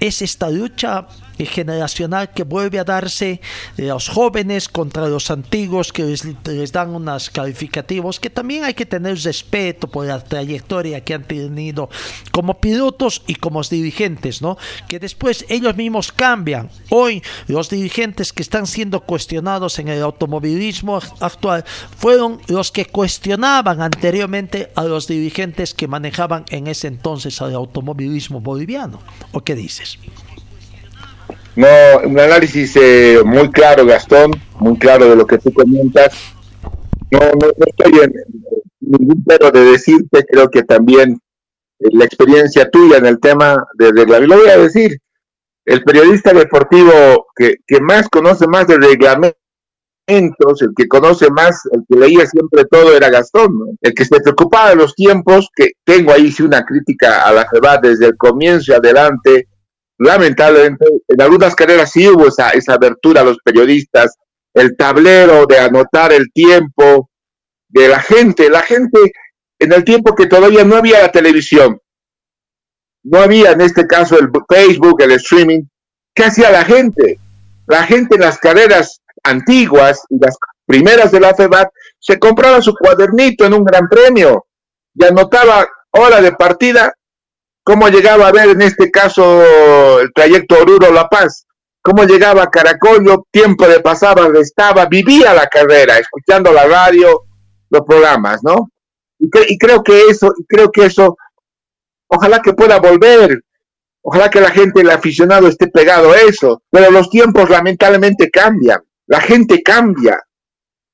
[0.00, 1.06] Es esta lucha
[1.46, 3.40] generacional que vuelve a darse
[3.76, 8.86] de los jóvenes contra los antiguos que les, dan unos calificativos que también hay que
[8.86, 11.88] tener respeto por la trayectoria que han tenido
[12.32, 14.56] como pilotos y como dirigentes, ¿no?
[14.88, 16.70] Que después ellos mismos cambian.
[16.88, 21.64] Hoy los dirigentes que están siendo cuestionados en el automovilismo actual
[21.96, 28.40] fueron los que cuestionaban anteriormente a los dirigentes que manejaban en ese entonces el automovilismo
[28.40, 29.00] boliviano.
[29.32, 29.98] ¿O qué dices?
[31.60, 34.30] No, un análisis eh, muy claro, Gastón,
[34.60, 36.32] muy claro de lo que tú comentas.
[37.10, 38.14] No, no, estoy en
[38.80, 41.20] ningún pero de decirte, creo que también
[41.78, 44.96] eh, la experiencia tuya en el tema de reglamento, lo voy a decir,
[45.66, 49.34] el periodista deportivo que, que más conoce más de reglamentos,
[50.08, 54.70] el que conoce más, el que leía siempre todo era Gastón, el que se preocupaba
[54.70, 58.74] de los tiempos, que tengo ahí sí una crítica a la FEBA desde el comienzo
[58.74, 59.49] adelante,
[60.00, 64.16] lamentablemente, en algunas carreras sí hubo esa, esa abertura a los periodistas,
[64.54, 67.10] el tablero de anotar el tiempo
[67.68, 68.98] de la gente, la gente
[69.58, 71.78] en el tiempo que todavía no había la televisión,
[73.04, 75.64] no había en este caso el Facebook, el streaming,
[76.14, 77.20] ¿qué hacía la gente?
[77.66, 81.68] La gente en las carreras antiguas y las primeras de la FEBAT
[81.98, 84.46] se compraba su cuadernito en un gran premio
[84.94, 86.94] y anotaba hora de partida
[87.62, 91.46] cómo llegaba a ver en este caso el trayecto Oruro-La Paz,
[91.82, 97.22] cómo llegaba a Caracollo, tiempo de pasaba, estaba, vivía la carrera, escuchando la radio,
[97.70, 98.70] los programas, ¿no?
[99.18, 101.16] Y, y creo que eso, y creo que eso,
[102.08, 103.42] ojalá que pueda volver,
[104.02, 108.80] ojalá que la gente, el aficionado esté pegado a eso, pero los tiempos lamentablemente cambian,
[109.06, 110.18] la gente cambia,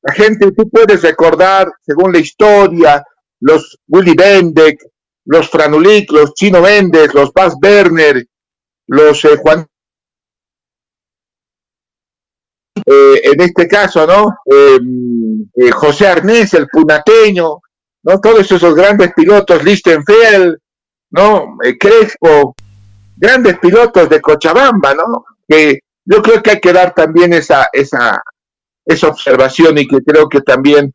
[0.03, 3.03] la gente, tú puedes recordar, según la historia,
[3.41, 4.79] los Willy Bendek,
[5.27, 8.25] los Franulik, los Chino Méndez, los Paz Werner,
[8.89, 9.67] los eh, Juan.
[12.85, 14.37] Eh, en este caso, ¿no?
[14.45, 17.61] Em, eh, José Arnés, el punateño,
[18.05, 18.21] ¿no?
[18.21, 20.57] Todos esos grandes pilotos, Lichtenfeld,
[21.11, 21.57] ¿no?
[21.79, 22.55] Crespo,
[23.17, 25.25] grandes pilotos de Cochabamba, ¿no?
[25.49, 28.23] Que yo creo que hay que dar también esa, esa,
[28.85, 30.93] esa observación y que creo que también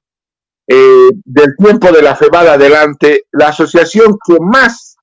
[0.73, 4.95] eh, del tiempo de la FEBAD adelante, la asociación que más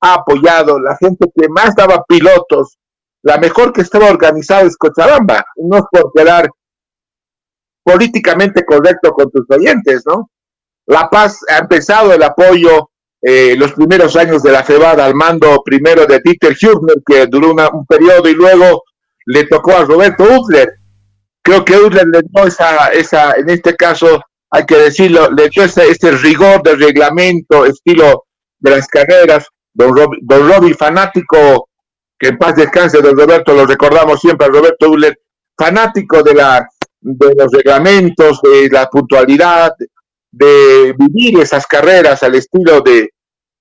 [0.00, 2.78] ha apoyado, la gente que más daba pilotos,
[3.22, 6.48] la mejor que estaba organizada es Cochabamba, no es por quedar
[7.82, 10.30] políticamente correcto con tus oyentes, ¿no?
[10.86, 12.90] La Paz ha empezado el apoyo
[13.20, 17.56] eh, los primeros años de la FEBAD al mando primero de Dieter Hübner, que duró
[17.72, 18.84] un periodo y luego
[19.26, 20.74] le tocó a Roberto Udler.
[21.42, 25.64] Creo que Udler le dio esa, esa, en este caso, hay que decirlo, le dio
[25.64, 28.24] ese, ese rigor del reglamento, estilo
[28.58, 29.46] de las carreras.
[29.74, 31.68] Don, Rob, fanático,
[32.18, 35.18] que en paz descanse, don Roberto, lo recordamos siempre, Roberto Udler,
[35.56, 36.66] fanático de, la,
[37.00, 39.72] de los reglamentos, de la puntualidad,
[40.30, 43.10] de vivir esas carreras al estilo de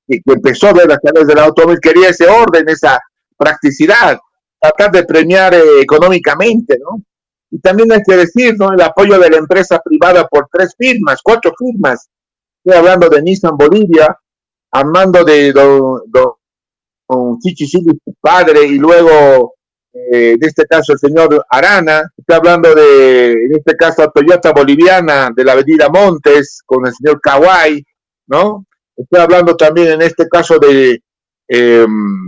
[0.07, 2.99] que, empezó a ver las carreras del automóvil, quería ese orden, esa
[3.37, 4.17] practicidad,
[4.59, 7.03] tratar de premiar eh, económicamente, ¿no?
[7.49, 8.73] Y también hay que decir, ¿no?
[8.73, 12.09] El apoyo de la empresa privada por tres firmas, cuatro firmas.
[12.63, 14.17] Estoy hablando de Nissan Bolivia,
[14.71, 17.81] Armando de Don, don, Chichi
[18.19, 19.53] padre, y luego
[20.11, 25.29] eh, en este caso el señor Arana, está hablando de, en este caso, Toyota Boliviana
[25.35, 27.83] de la Avenida Montes, con el señor Kawai,
[28.27, 28.65] ¿no?
[28.95, 31.01] Estoy hablando también en este caso de
[31.47, 31.85] eh,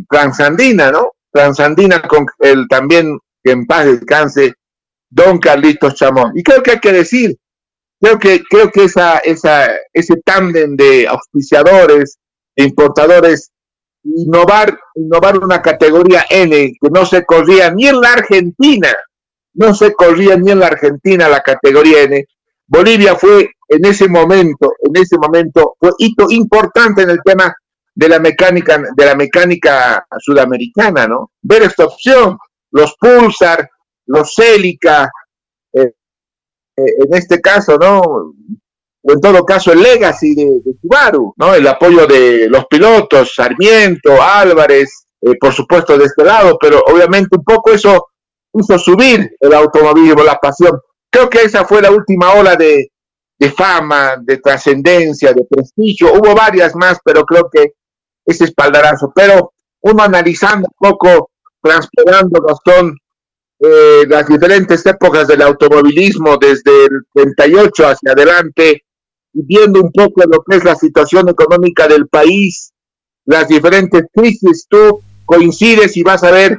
[0.09, 1.11] Transandina, ¿no?
[1.31, 4.53] Transandina con el también, que en paz descanse,
[5.09, 6.31] don Carlitos Chamón.
[6.35, 7.37] Y creo que hay que decir,
[7.99, 12.17] creo que, creo que esa, esa, ese tándem de auspiciadores,
[12.55, 13.51] de importadores,
[14.03, 18.93] innovar, innovar una categoría N que no se corría ni en la Argentina,
[19.53, 22.25] no se corría ni en la Argentina la categoría N.
[22.67, 27.53] Bolivia fue en ese momento, en ese momento fue hito importante en el tema
[27.93, 31.31] de la mecánica, de la mecánica sudamericana, ¿no?
[31.41, 32.37] Ver esta opción,
[32.71, 33.69] los Pulsar,
[34.09, 35.09] los Celica,
[35.73, 35.93] eh,
[36.75, 38.01] eh, en este caso, ¿no?
[39.01, 40.75] o en todo caso el legacy de, de
[41.37, 41.53] ¿no?
[41.53, 47.37] El apoyo de los pilotos, Sarmiento, Álvarez, eh, por supuesto de este lado, pero obviamente
[47.37, 48.07] un poco eso
[48.53, 50.79] hizo subir el automovilismo, la pasión.
[51.09, 52.91] Creo que esa fue la última ola de,
[53.37, 56.13] de fama, de trascendencia, de prestigio.
[56.13, 57.73] Hubo varias más, pero creo que
[58.25, 59.11] ese espaldarazo.
[59.15, 61.31] Pero uno analizando un poco,
[61.61, 62.95] transparando, Gastón,
[63.59, 68.83] eh, las diferentes épocas del automovilismo, desde el 38 hacia adelante,
[69.33, 72.71] viendo un poco lo que es la situación económica del país,
[73.25, 76.57] las diferentes crisis, tú coincides y vas a ver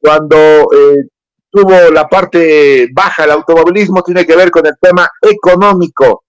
[0.00, 1.06] cuando eh,
[1.50, 6.24] tuvo la parte baja el automovilismo, tiene que ver con el tema económico,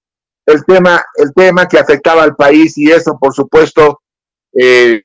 [0.46, 4.02] el tema, el tema que afectaba al país y eso, por supuesto,
[4.54, 5.02] eh,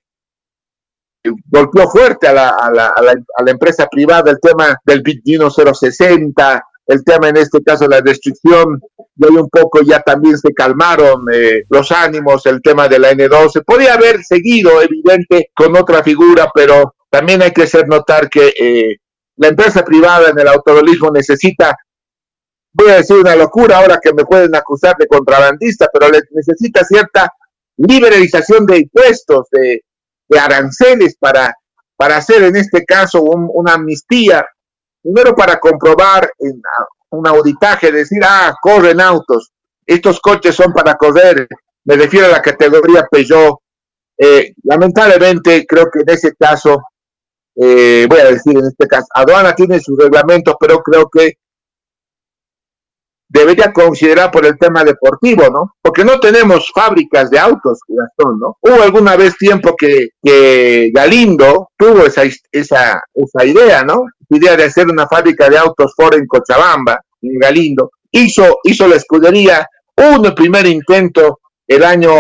[1.47, 5.03] golpeó fuerte a la, a, la, a, la, a la, empresa privada, el tema del
[5.03, 8.81] Bitcoin 060, el tema en este caso de la restricción,
[9.17, 13.13] y hoy un poco ya también se calmaron eh, los ánimos, el tema de la
[13.13, 13.65] N12.
[13.65, 18.97] Podría haber seguido, evidente, con otra figura, pero también hay que hacer notar que eh,
[19.37, 21.77] la empresa privada en el automovilismo necesita,
[22.73, 27.29] voy a decir una locura ahora que me pueden acusar de contrabandista, pero necesita cierta
[27.77, 29.83] liberalización de impuestos, de,
[30.29, 31.55] de aranceles para,
[31.97, 34.47] para hacer en este caso un, una amnistía
[35.03, 36.61] Primero para comprobar en
[37.11, 39.53] un auditaje, decir, ah, corren autos,
[39.87, 41.47] estos coches son para correr,
[41.85, 43.59] me refiero a la categoría Peugeot.
[44.19, 46.83] Eh, lamentablemente, creo que en ese caso,
[47.57, 51.35] eh, voy a decir en este caso, aduana tiene sus reglamentos, pero creo que
[53.29, 55.75] debería considerar por el tema deportivo, ¿no?
[55.83, 58.57] Porque no tenemos fábricas de autos, Gastón, ¿no?
[58.61, 64.05] Hubo alguna vez tiempo que, que Galindo tuvo esa, esa, esa idea, ¿no?
[64.31, 67.91] Idea de hacer una fábrica de autos Ford en Cochabamba, en Galindo.
[68.11, 72.11] Hizo, hizo la escudería, uno primer intento el año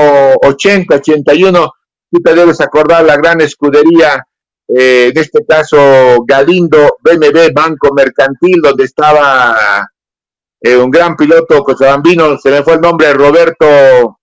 [0.42, 1.72] 80, 81,
[2.10, 4.22] tú te debes acordar la gran escudería,
[4.68, 9.88] eh, en este caso Galindo, BMW, Banco Mercantil, donde estaba
[10.60, 14.18] eh, un gran piloto cochabambino, se me fue el nombre, Roberto.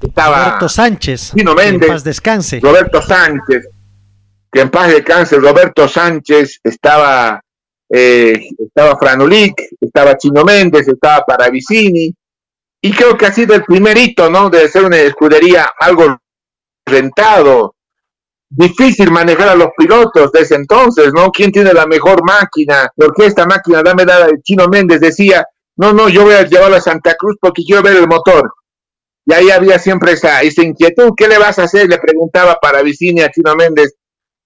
[0.00, 1.32] Estaba Roberto Sánchez.
[1.34, 1.80] Pino Méndez.
[1.80, 2.60] Que en paz descanse.
[2.60, 3.68] Roberto Sánchez.
[4.50, 5.36] Que en paz descanse.
[5.38, 7.40] Roberto Sánchez estaba.
[7.90, 12.14] Eh, estaba Franulic, estaba Chino Méndez, estaba Paravicini.
[12.80, 14.50] Y creo que ha sido el primer hito, ¿no?
[14.50, 16.18] De ser una escudería algo
[16.86, 17.74] rentado,
[18.50, 21.30] difícil manejar a los pilotos desde entonces, ¿no?
[21.30, 22.90] ¿Quién tiene la mejor máquina?
[22.94, 23.82] ¿Por qué esta máquina?
[23.82, 25.46] Dame la de Chino Méndez decía,
[25.76, 28.50] no, no, yo voy a llevarla a Santa Cruz porque quiero ver el motor.
[29.26, 31.12] Y ahí había siempre esa, esa inquietud.
[31.16, 31.86] ¿Qué le vas a hacer?
[31.88, 33.94] Le preguntaba para Vicini a Chino Méndez.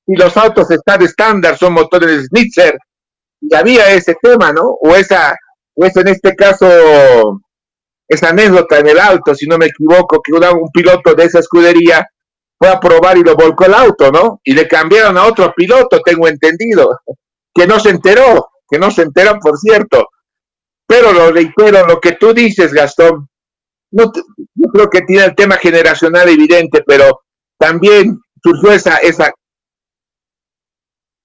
[0.06, 2.76] Y los autos están estándar, son motores Schnitzer.
[3.40, 4.62] Y había ese tema, ¿no?
[4.80, 5.36] O esa,
[5.74, 7.40] o esa en este caso,
[8.08, 12.04] esa anécdota en el auto, si no me equivoco, que un piloto de esa escudería
[12.62, 14.40] fue a probar y lo volcó el auto, ¿no?
[14.44, 17.00] Y le cambiaron a otro piloto, tengo entendido,
[17.52, 20.10] que no se enteró, que no se enteró, por cierto.
[20.86, 23.28] Pero lo reitero, lo que tú dices, Gastón,
[23.90, 24.12] no
[24.54, 27.22] yo creo que tiene el tema generacional evidente, pero
[27.58, 29.32] también surgió esa, esa,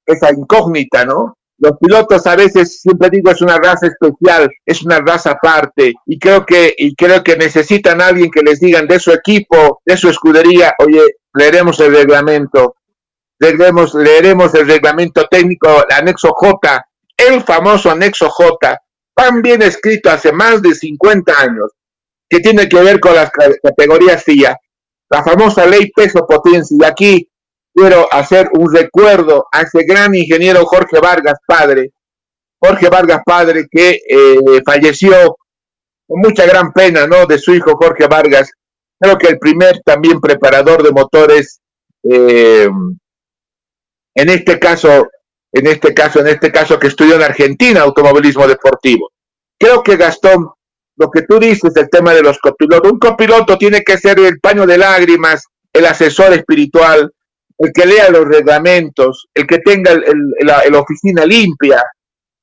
[0.08, 1.36] esa incógnita, ¿no?
[1.60, 6.18] Los pilotos a veces, siempre digo, es una raza especial, es una raza aparte, y
[6.18, 9.98] creo que, y creo que necesitan a alguien que les digan de su equipo, de
[9.98, 11.04] su escudería, oye,
[11.38, 12.76] leeremos el reglamento,
[13.40, 16.86] leeremos, el reglamento técnico, el anexo J,
[17.18, 18.78] el famoso anexo J,
[19.16, 21.72] tan bien escrito hace más de 50 años,
[22.30, 23.32] que tiene que ver con las
[23.64, 24.58] categorías FIA,
[25.10, 27.30] la famosa ley peso potencia, y aquí
[27.74, 31.92] quiero hacer un recuerdo a ese gran ingeniero Jorge Vargas Padre,
[32.60, 35.38] Jorge Vargas Padre que eh, falleció
[36.08, 37.26] con mucha gran pena, ¿no?
[37.26, 38.52] De su hijo Jorge Vargas,
[39.00, 41.60] creo que el primer también preparador de motores,
[42.04, 42.70] eh,
[44.16, 45.08] en este caso,
[45.52, 49.12] en este caso, en este caso que estudió en Argentina automovilismo deportivo.
[49.60, 50.50] Creo que Gastón,
[50.98, 54.40] lo que tú dices, el tema de los copilotos, un copiloto tiene que ser el
[54.40, 57.12] paño de lágrimas, el asesor espiritual,
[57.60, 59.92] el que lea los reglamentos, el que tenga
[60.40, 61.84] la, oficina limpia,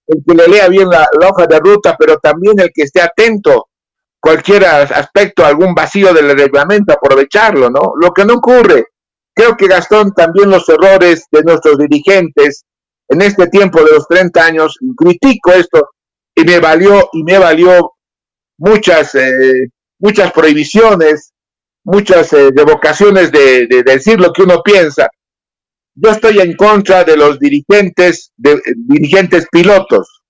[0.06, 3.68] el que le lea bien la, hoja de ruta, pero también el que esté atento
[4.24, 7.92] cualquier aspecto, algún vacío del reglamento, aprovecharlo, ¿no?
[8.00, 8.86] Lo que no ocurre.
[9.34, 12.64] Creo que Gastón también los errores de nuestros dirigentes
[13.06, 15.90] en este tiempo de los 30 años, critico esto
[16.34, 17.92] y me valió y me valió
[18.56, 19.68] muchas eh,
[19.98, 21.34] muchas prohibiciones,
[21.84, 25.10] muchas eh, revocaciones de, decir lo que uno piensa.
[25.94, 30.22] Yo estoy en contra de los dirigentes, de, dirigentes pilotos.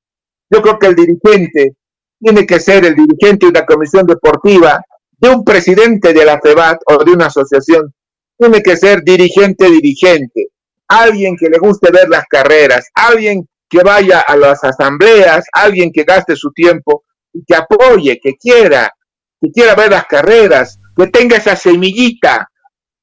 [0.50, 1.76] Yo creo que el dirigente
[2.24, 4.82] tiene que ser el dirigente de una comisión deportiva,
[5.18, 7.92] de un presidente de la FEBAT o de una asociación.
[8.38, 10.48] Tiene que ser dirigente, dirigente.
[10.88, 16.04] Alguien que le guste ver las carreras, alguien que vaya a las asambleas, alguien que
[16.04, 18.90] gaste su tiempo y que apoye, que quiera,
[19.38, 22.48] que quiera ver las carreras, que tenga esa semillita,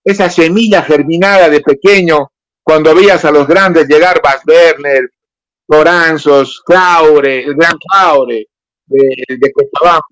[0.03, 2.31] esa semilla germinada de pequeño,
[2.63, 5.11] cuando veías a los grandes llegar, Bas Werner,
[5.67, 8.47] Loranzos, Claure, el gran Claure
[8.91, 10.05] de, de Cochabamba,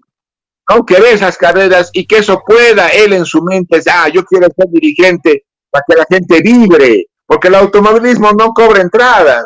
[0.68, 4.48] aunque ve esas carreras y que eso pueda él en su mente, ah, yo quiero
[4.56, 9.46] ser dirigente para que la gente vibre, porque el automovilismo no cobra entradas.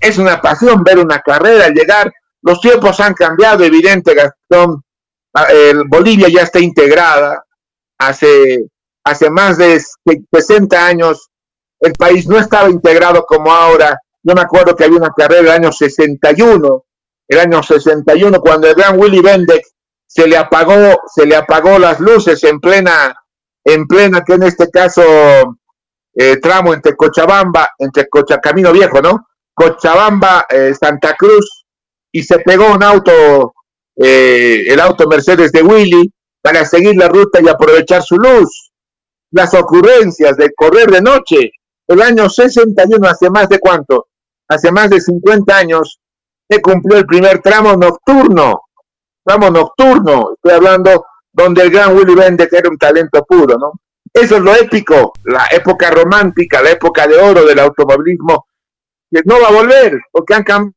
[0.00, 2.12] Es una pasión ver una carrera, llegar.
[2.42, 4.82] Los tiempos han cambiado, evidente, Gastón.
[5.34, 7.44] Ah, el Bolivia ya está integrada,
[7.98, 8.66] hace,
[9.02, 9.82] hace más de
[10.32, 11.30] 60 años
[11.80, 13.98] el país no estaba integrado como ahora.
[14.22, 16.84] Yo me acuerdo que había una carrera el año 61,
[17.28, 19.64] el año 61, cuando el gran Willy Bendek
[20.06, 23.14] se le apagó, se le apagó las luces en plena,
[23.64, 25.02] en plena, que en este caso,
[26.14, 29.26] eh, tramo entre Cochabamba, entre Cocha, Camino Viejo, ¿no?
[29.54, 31.64] Cochabamba, eh, Santa Cruz,
[32.12, 33.54] y se pegó un auto,
[33.96, 38.70] eh, el auto Mercedes de Willy, para seguir la ruta y aprovechar su luz.
[39.32, 41.50] Las ocurrencias de correr de noche.
[41.88, 44.08] El año 61, hace más de cuánto?
[44.48, 45.98] Hace más de 50 años,
[46.48, 48.62] se cumplió el primer tramo nocturno.
[49.24, 53.72] Tramo nocturno, estoy hablando donde el gran Willy Bende, que era un talento puro, ¿no?
[54.12, 58.46] Eso es lo épico, la época romántica, la época de oro del automovilismo,
[59.10, 60.74] que no va a volver, porque han cambiado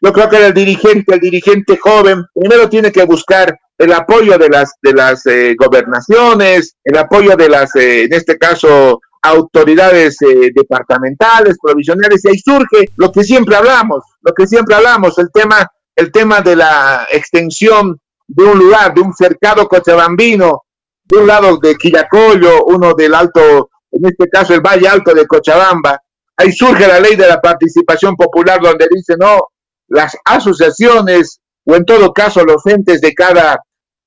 [0.00, 4.48] yo creo que el dirigente, el dirigente joven, primero tiene que buscar el apoyo de
[4.48, 10.50] las de las eh, gobernaciones, el apoyo de las, eh, en este caso, autoridades eh,
[10.54, 15.66] departamentales, provisionales, y ahí surge lo que siempre hablamos, lo que siempre hablamos, el tema,
[15.94, 20.62] el tema de la extensión de un lugar, de un cercado cochabambino,
[21.04, 25.26] de un lado de Quillacollo, uno del alto, en este caso el Valle Alto de
[25.26, 26.00] Cochabamba,
[26.36, 29.40] ahí surge la ley de la participación popular donde dice, no,
[29.88, 33.60] las asociaciones o en todo caso los entes de cada,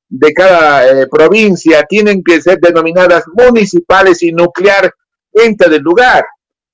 [0.09, 4.91] de cada eh, provincia tienen que ser denominadas municipales y nuclear
[5.31, 6.25] ente del lugar.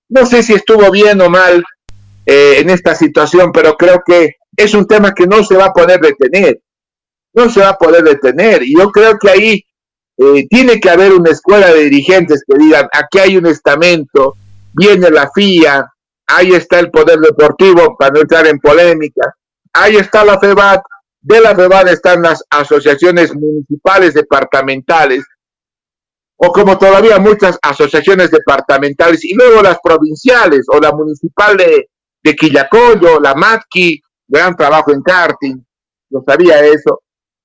[0.07, 1.63] No sé si estuvo bien o mal
[2.25, 5.73] eh, en esta situación, pero creo que es un tema que no se va a
[5.73, 6.59] poder detener.
[7.33, 8.63] No se va a poder detener.
[8.63, 9.65] Y yo creo que ahí
[10.17, 14.35] eh, tiene que haber una escuela de dirigentes que digan, aquí hay un estamento,
[14.73, 15.85] viene la FIA,
[16.27, 19.35] ahí está el poder deportivo para no entrar en polémica,
[19.73, 20.81] ahí está la FEBAT,
[21.25, 25.25] de la FEBAT están las asociaciones municipales departamentales,
[26.37, 31.89] o como todavía muchas asociaciones departamentales, y luego las provinciales, o la municipal de,
[32.23, 35.55] de Quillacollo, la MATQui, gran trabajo en karting,
[36.11, 37.01] yo sabía eso.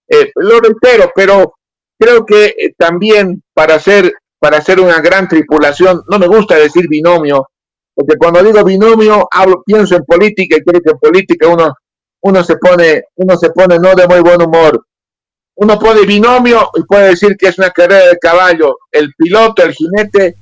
[0.06, 1.54] Eh, lo reitero, pero
[1.98, 6.86] creo que eh, también para hacer, para hacer una gran tripulación, no me gusta decir
[6.86, 7.48] binomio,
[7.94, 11.74] porque cuando digo binomio, hablo, pienso en política y creo que en política uno,
[12.22, 14.84] uno se pone, uno se pone no de muy buen humor.
[15.56, 18.78] Uno pone binomio y puede decir que es una carrera de caballo.
[18.90, 20.36] El piloto, el jinete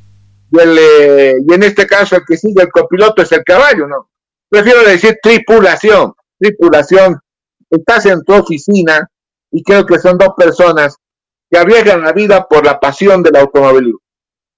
[0.50, 3.86] y, el, eh, y en este caso el que sigue el copiloto es el caballo,
[3.86, 4.10] ¿no?
[4.48, 6.14] Prefiero decir tripulación.
[6.38, 7.18] Tripulación.
[7.70, 9.08] Estás en tu oficina
[9.50, 10.96] y creo que son dos personas
[11.50, 14.00] que arriesgan la vida por la pasión del automovilismo.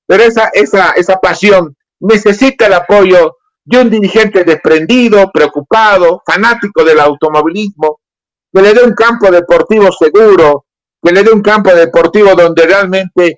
[0.07, 3.37] Pero esa, esa, esa pasión necesita el apoyo
[3.71, 8.01] de un dirigente desprendido, preocupado, fanático del automovilismo,
[8.53, 10.67] que le dé un campo deportivo seguro,
[11.01, 13.37] que le dé un campo deportivo donde realmente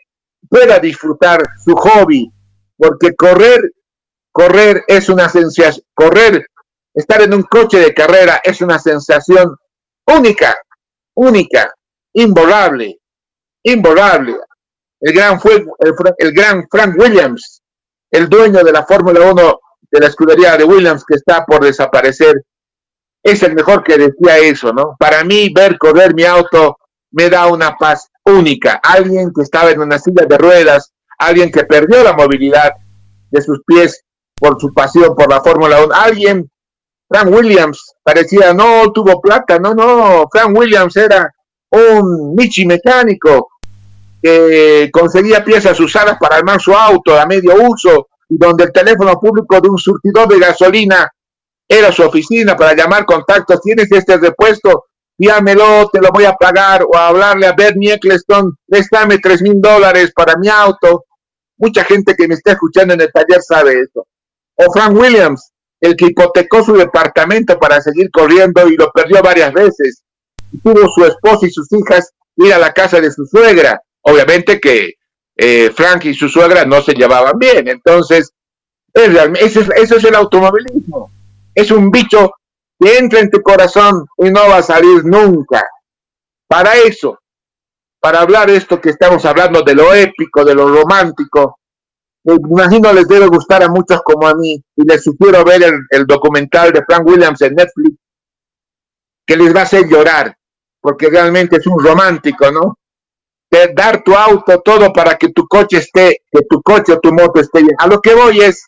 [0.48, 2.32] pueda disfrutar su hobby,
[2.78, 3.72] porque correr,
[4.32, 6.46] correr es una sensación, correr,
[6.94, 9.54] estar en un coche de carrera es una sensación
[10.06, 10.56] única,
[11.14, 11.74] única,
[12.14, 13.00] involable,
[13.64, 14.36] involable.
[14.98, 17.62] El gran, el, el gran Frank Williams
[18.10, 19.60] el dueño de la Fórmula 1
[19.92, 22.42] de la escudería de Williams que está por desaparecer,
[23.22, 24.96] es el mejor que decía eso, ¿no?
[24.98, 26.78] Para mí ver correr mi auto
[27.12, 28.80] me da una paz única.
[28.82, 32.72] Alguien que estaba en una silla de ruedas, alguien que perdió la movilidad
[33.30, 34.02] de sus pies
[34.34, 36.50] por su pasión por la Fórmula 1, alguien,
[37.08, 41.30] Frank Williams, parecía, no tuvo plata, no, no, Frank Williams era
[41.70, 43.50] un Michi mecánico,
[44.20, 49.20] que conseguía piezas usadas para armar su auto a medio uso y donde el teléfono
[49.20, 51.06] público de un surtidor de gasolina
[51.68, 53.60] era su oficina para llamar contactos.
[53.60, 54.86] ¿Tienes este repuesto?
[55.18, 56.82] Llámelo, te lo voy a pagar.
[56.82, 61.04] O hablarle a Bernie Eccleston, préstame tres mil dólares para mi auto.
[61.58, 64.06] Mucha gente que me está escuchando en el taller sabe eso.
[64.56, 69.52] O Frank Williams, el que hipotecó su departamento para seguir corriendo y lo perdió varias
[69.52, 70.02] veces.
[70.50, 74.60] Y tuvo su esposa y sus hijas ir a la casa de su suegra obviamente
[74.60, 74.94] que
[75.36, 77.68] eh, Frank y su suegra no se llevaban bien.
[77.68, 78.32] Entonces,
[78.92, 81.10] es, eso es el automovilismo.
[81.54, 82.32] Es un bicho
[82.78, 85.64] que entra en tu corazón y no va a salir nunca.
[86.48, 87.18] Para eso,
[88.00, 91.58] para hablar esto que estamos hablando de lo épico, de lo romántico,
[92.24, 96.06] me imagino les debe gustar a muchos como a mí y les sugiero ver el
[96.06, 97.96] documental de Frank Williams en Netflix
[99.26, 100.36] que les va a hacer llorar
[100.80, 102.78] porque realmente es un romántico, ¿no?
[103.52, 107.12] De dar tu auto, todo para que tu coche esté, que tu coche o tu
[107.12, 107.74] moto esté bien.
[107.78, 108.66] A lo que voy es,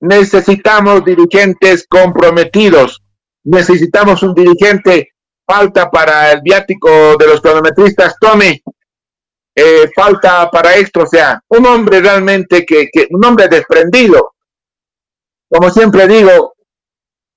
[0.00, 3.02] necesitamos dirigentes comprometidos,
[3.44, 5.14] necesitamos un dirigente,
[5.46, 8.62] falta para el viático de los cronometristas, tome,
[9.56, 14.34] eh, falta para esto, o sea, un hombre realmente que, que, un hombre desprendido,
[15.48, 16.52] como siempre digo,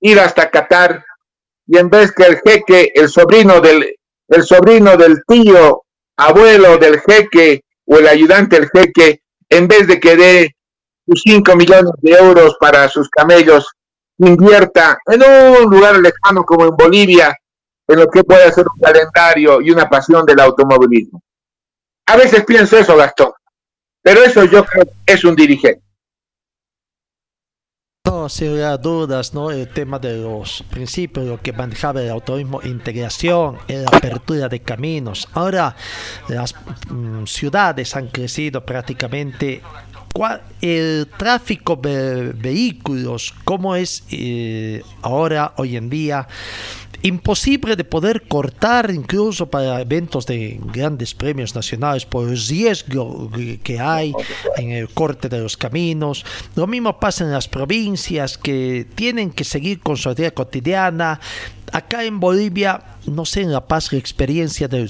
[0.01, 1.05] ir hasta Qatar
[1.65, 3.95] y en vez que el jeque, el sobrino del,
[4.27, 5.80] el sobrino del tío
[6.17, 10.55] abuelo del jeque o el ayudante del jeque, en vez de que dé
[11.07, 13.67] sus 5 millones de euros para sus camellos,
[14.17, 17.35] invierta en un lugar lejano como en Bolivia,
[17.87, 21.21] en lo que puede ser un calendario y una pasión del automovilismo.
[22.05, 23.31] A veces pienso eso, Gastón,
[24.01, 25.83] pero eso yo creo que es un dirigente.
[28.03, 29.51] No, sin dudas, ¿no?
[29.51, 35.27] El tema de los principios, lo que manejaba el autorismo, integración, la apertura de caminos.
[35.33, 35.75] Ahora
[36.27, 36.55] las
[36.89, 39.61] mm, ciudades han crecido prácticamente
[40.61, 46.27] el tráfico de vehículos, como es eh, ahora, hoy en día,
[47.03, 53.29] imposible de poder cortar incluso para eventos de grandes premios nacionales por el riesgo
[53.63, 54.13] que hay
[54.57, 56.25] en el corte de los caminos.
[56.55, 61.19] Lo mismo pasa en las provincias que tienen que seguir con su vida cotidiana,
[61.71, 64.89] acá en Bolivia, no sé en La Paz la experiencia del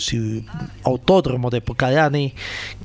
[0.83, 2.33] autódromo de Pucarani,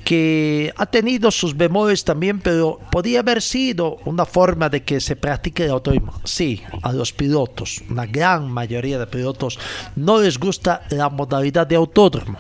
[0.05, 5.17] que ha tenido sus bemoles también, pero podría haber sido una forma de que se
[5.17, 6.13] practique el autódromo.
[6.25, 9.59] Sí, a los pilotos, una gran mayoría de pilotos,
[9.97, 12.39] no les gusta la modalidad de autódromo.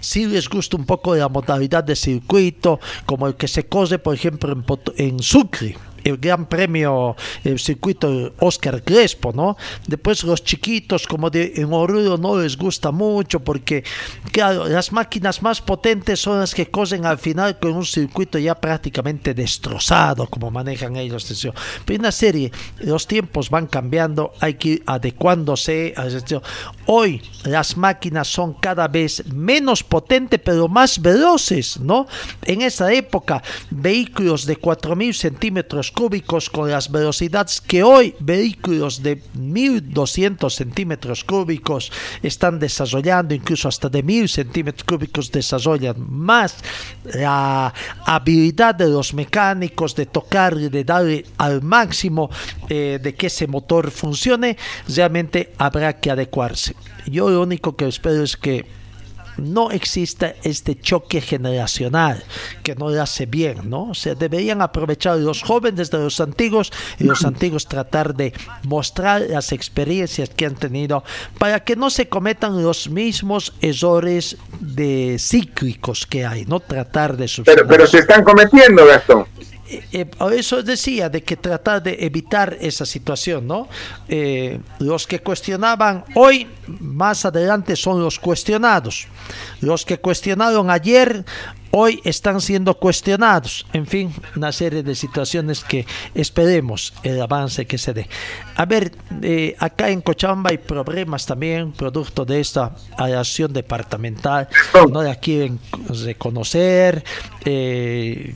[0.00, 4.14] Sí les gusta un poco la modalidad de circuito, como el que se cose, por
[4.14, 4.64] ejemplo, en,
[4.96, 5.76] en Sucre
[6.08, 9.56] el gran premio, el circuito Oscar Crespo, ¿no?
[9.86, 13.84] Después los chiquitos como de en Oruro no les gusta mucho porque,
[14.32, 18.54] claro, las máquinas más potentes son las que cosen al final con un circuito ya
[18.54, 21.26] prácticamente destrozado, como manejan ellos.
[21.84, 25.94] Pero en la serie, los tiempos van cambiando, hay que ir adecuándose.
[26.86, 32.06] Hoy las máquinas son cada vez menos potentes, pero más veloces, ¿no?
[32.44, 39.20] En esa época, vehículos de 4.000 centímetros cúbicos con las velocidades que hoy vehículos de
[39.34, 41.90] 1200 centímetros cúbicos
[42.22, 46.54] están desarrollando, incluso hasta de 1000 centímetros cúbicos desarrollan, más
[47.02, 47.74] la
[48.06, 52.30] habilidad de los mecánicos de tocar, de darle al máximo
[52.68, 54.56] eh, de que ese motor funcione,
[54.86, 56.76] realmente habrá que adecuarse.
[57.06, 58.77] Yo lo único que espero es que
[59.38, 62.22] no exista este choque generacional
[62.62, 63.90] que no le hace bien, ¿no?
[63.90, 68.32] O sea, deberían aprovechar los jóvenes de los antiguos y los antiguos tratar de
[68.64, 71.04] mostrar las experiencias que han tenido
[71.38, 76.60] para que no se cometan los mismos errores de cíclicos que hay, ¿no?
[76.60, 79.26] Tratar de pero, pero se están cometiendo, Gastón.
[79.70, 83.68] Eh, eh, eso decía de que tratar de evitar esa situación, ¿no?
[84.08, 86.48] Eh, los que cuestionaban hoy,
[86.80, 89.06] más adelante son los cuestionados.
[89.60, 91.22] Los que cuestionaron ayer,
[91.70, 93.66] hoy están siendo cuestionados.
[93.72, 98.08] En fin, una serie de situaciones que esperemos el avance que se dé.
[98.56, 98.92] A ver,
[99.22, 104.48] eh, acá en Cochabamba hay problemas también, producto de esta acción departamental,
[104.90, 105.60] no la quieren
[106.04, 107.04] reconocer.
[107.44, 108.34] Eh,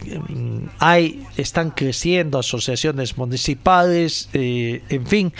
[0.78, 5.32] hay, están creciendo asociaciones municipales, eh, en fin,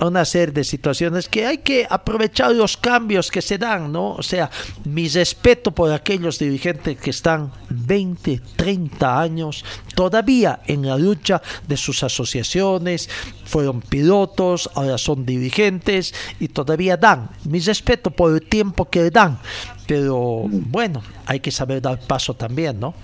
[0.00, 4.12] una serie de situaciones que hay que aprovechar los cambios que se dan, ¿no?
[4.12, 4.50] O sea,
[4.84, 9.64] mi respeto por aquellos dirigentes que están 20, 30 años
[9.94, 13.08] todavía en la lucha de sus asociaciones,
[13.44, 17.30] fueron pilotos, ahora son dirigentes y todavía dan.
[17.44, 19.38] Mi respeto por el tiempo que dan,
[19.86, 22.94] pero bueno, hay que saber dar paso también, ¿no?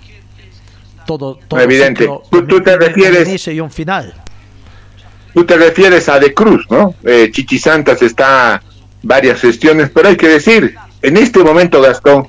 [1.05, 2.07] Todo, todo evidente.
[2.29, 4.22] tú, te refieres un inicio y un final.
[5.33, 6.95] Tú te refieres a De Cruz, ¿no?
[7.03, 8.61] Eh, Chichi Santas está
[9.01, 12.27] varias gestiones, pero hay que decir, en este momento, Gastón,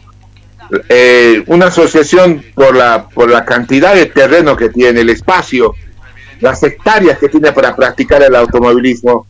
[0.89, 5.74] eh, una asociación por la, por la cantidad de terreno que tiene, el espacio,
[6.40, 9.26] las hectáreas que tiene para practicar el automovilismo,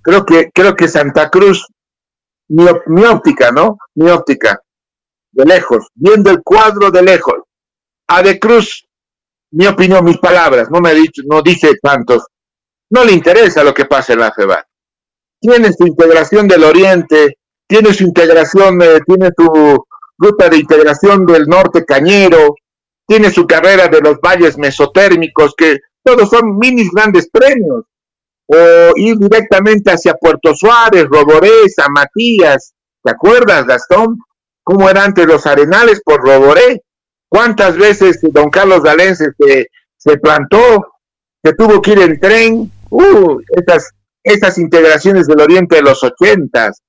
[0.00, 1.66] creo que, creo que Santa Cruz,
[2.48, 3.78] mi, mi óptica, ¿no?
[3.94, 4.60] Mi óptica,
[5.32, 7.36] de lejos, viendo el cuadro de lejos,
[8.08, 8.86] a De Cruz,
[9.52, 12.24] mi opinión, mis palabras, no me ha dicho, no dice tantos,
[12.90, 14.66] no le interesa lo que pasa en la FEBA.
[15.40, 19.84] Tiene su integración del Oriente, tiene su integración, eh, tiene su
[20.18, 22.54] ruta de integración del norte cañero,
[23.06, 27.84] tiene su carrera de los valles mesotérmicos, que todos son minis grandes premios.
[28.46, 32.74] O ir directamente hacia Puerto Suárez, Roboré, San Matías.
[33.02, 34.18] ¿Te acuerdas, Gastón?
[34.64, 36.82] ¿Cómo eran antes los arenales por Roboré?
[37.28, 40.94] ¿Cuántas veces don Carlos Dalense se, se plantó,
[41.44, 43.90] se tuvo que ir en tren uh, estas,
[44.22, 46.82] estas integraciones del Oriente de los ochentas,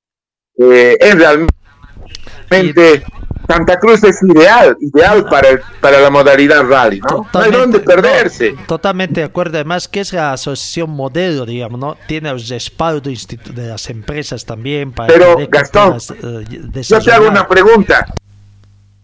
[0.57, 3.03] eh, es realmente
[3.47, 7.27] Santa Cruz es ideal, ideal para, para la modalidad rally, ¿no?
[7.33, 8.55] no hay dónde perderse.
[8.67, 11.97] totalmente de acuerdo, además que es la asociación modelo, digamos, ¿no?
[12.07, 15.11] Tiene el respaldo de las empresas también para...
[15.11, 18.05] Pero, Gastón, eh, yo te hago una pregunta.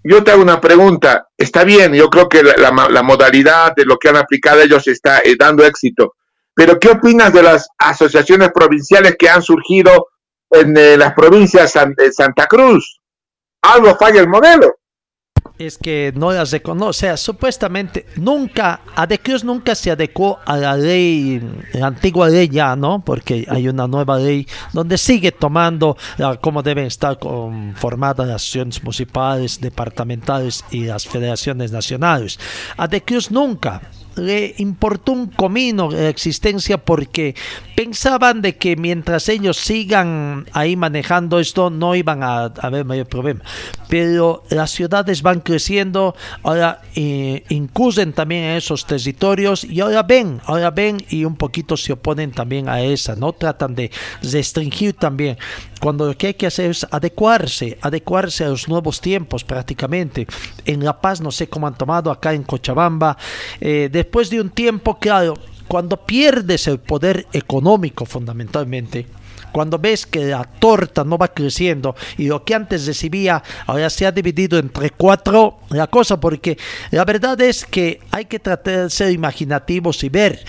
[0.03, 1.27] Yo te hago una pregunta.
[1.37, 5.19] Está bien, yo creo que la, la, modalidad de lo que han aplicado ellos está
[5.19, 6.15] eh, dando éxito.
[6.57, 10.07] Pero ¿qué opinas de las asociaciones provinciales que han surgido
[10.49, 12.99] en eh, las provincias de Santa Cruz?
[13.61, 14.73] Algo falla el modelo.
[15.59, 20.75] Es que no las reconoce, o sea, supuestamente nunca, Adecruz nunca se adecuó a la
[20.75, 21.39] ley,
[21.73, 23.03] la antigua ley ya, ¿no?
[23.05, 25.95] Porque hay una nueva ley donde sigue tomando
[26.41, 32.39] cómo deben estar conformadas las acciones municipales, departamentales y las federaciones nacionales.
[32.77, 33.81] Adecruz nunca
[34.17, 37.35] le importó un comino la existencia porque
[37.75, 43.41] pensaban de que mientras ellos sigan ahí manejando esto no iban a, haber mayor problema.
[43.89, 47.43] Pero las ciudades van creciendo, ahora eh,
[48.13, 52.69] también en esos territorios y ahora ven, ahora ven y un poquito se oponen también
[52.69, 53.33] a esa, ¿no?
[53.33, 53.91] Tratan de
[54.21, 55.37] restringir también
[55.79, 60.27] cuando lo que hay que hacer es adecuarse, adecuarse a los nuevos tiempos prácticamente.
[60.65, 63.17] En La Paz no sé cómo han tomado acá en Cochabamba,
[63.61, 65.33] eh, después de un tiempo, claro,
[65.67, 69.05] cuando pierdes el poder económico fundamentalmente,
[69.51, 74.05] cuando ves que la torta no va creciendo y lo que antes recibía ahora se
[74.05, 76.57] ha dividido entre cuatro, la cosa, porque
[76.91, 80.39] la verdad es que hay que tratar de ser imaginativos y ver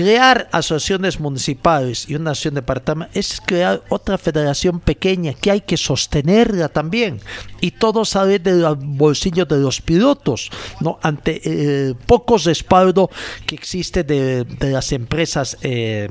[0.00, 5.76] crear asociaciones municipales y una asociación departamental es crear otra federación pequeña que hay que
[5.76, 7.20] sostenerla también
[7.60, 10.50] y todo sale del bolsillo de los pilotos,
[10.80, 10.98] ¿no?
[11.02, 13.10] Ante eh, pocos respaldo
[13.44, 16.08] que existe de, las empresas eh,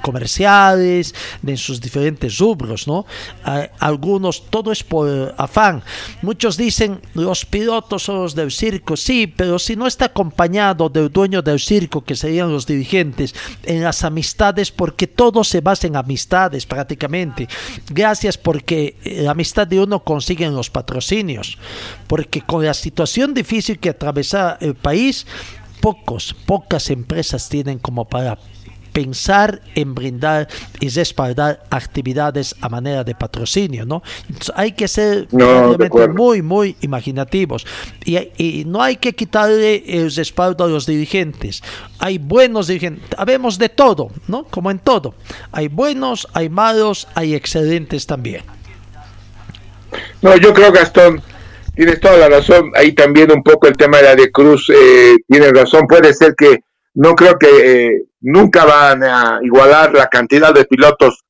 [0.00, 3.04] comerciales, de sus diferentes rubros, ¿no?
[3.80, 5.82] algunos, todo es por afán.
[6.22, 11.12] Muchos dicen, los pilotos son los del circo, sí, pero si no está acompañado del
[11.12, 15.96] dueño del circo, que serían los dirigentes, en las amistades, porque todo se basa en
[15.96, 17.48] amistades prácticamente.
[17.90, 21.58] Gracias porque la amistad de uno consigue los patrocinios,
[22.06, 25.26] porque con la situación difícil que atraviesa el país,
[25.80, 28.38] pocos, pocas empresas tienen como para
[28.94, 30.46] pensar en brindar
[30.78, 34.02] y respaldar actividades a manera de patrocinio, ¿no?
[34.54, 35.26] hay que ser
[36.14, 37.66] muy, muy imaginativos
[38.04, 41.62] y, no hay que quitarle el respaldo a los dirigentes.
[41.98, 44.44] Hay buenos dirigentes, habemos de todo, ¿no?
[44.44, 45.14] Como en todo.
[45.50, 48.42] Hay buenos, hay malos, hay excelentes también.
[50.22, 51.20] No, yo creo, Gastón,
[51.74, 52.70] tienes toda la razón.
[52.76, 55.86] Ahí también un poco el tema de la de Cruz, eh, tienes razón.
[55.86, 56.60] Puede ser que
[56.94, 57.48] no creo que
[57.86, 61.24] eh, nunca van a igualar la cantidad de pilotos.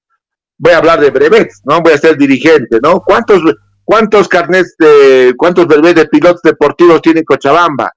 [0.57, 1.81] Voy a hablar de brevets, ¿no?
[1.81, 3.01] Voy a ser dirigente, ¿no?
[3.01, 3.43] ¿Cuántos,
[3.82, 7.93] cuántos carnets de, cuántos brevets de pilotos deportivos tiene Cochabamba?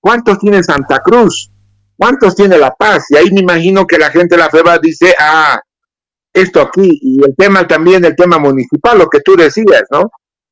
[0.00, 1.50] ¿Cuántos tiene Santa Cruz?
[1.96, 3.04] ¿Cuántos tiene La Paz?
[3.10, 5.60] Y ahí me imagino que la gente de la FEBA dice, ah,
[6.32, 10.10] esto aquí, y el tema también, el tema municipal, lo que tú decías, ¿no?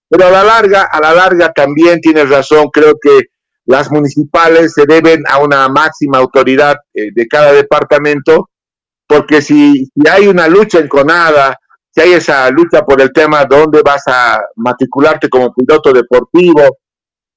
[0.09, 3.28] Pero a la larga, a la larga también tienes razón, creo que
[3.69, 8.49] las municipales se deben a una máxima autoridad eh, de cada departamento,
[9.07, 11.55] porque si, hay una lucha enconada,
[11.90, 16.78] si hay esa lucha por el tema de dónde vas a matricularte como piloto deportivo,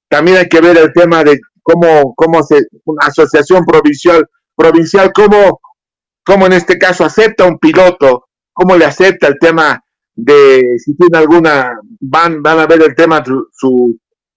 [0.07, 4.25] también hay que ver el tema de cómo, cómo se, una asociación provincial,
[4.55, 5.59] provincial, cómo,
[6.25, 9.83] cómo en este caso acepta un piloto, cómo le acepta el tema
[10.15, 13.33] de si tiene alguna, van, van a ver el tema de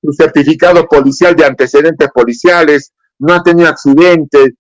[0.05, 4.51] su certificado policial de antecedentes policiales, no ha tenido accidentes.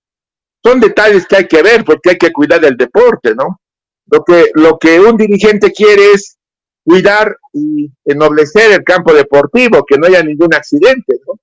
[0.64, 3.60] Son detalles que hay que ver porque hay que cuidar del deporte, ¿no?
[4.06, 6.38] Lo que, lo que un dirigente quiere es
[6.82, 11.34] cuidar y ennoblecer el campo deportivo, que no haya ningún accidente, ¿no?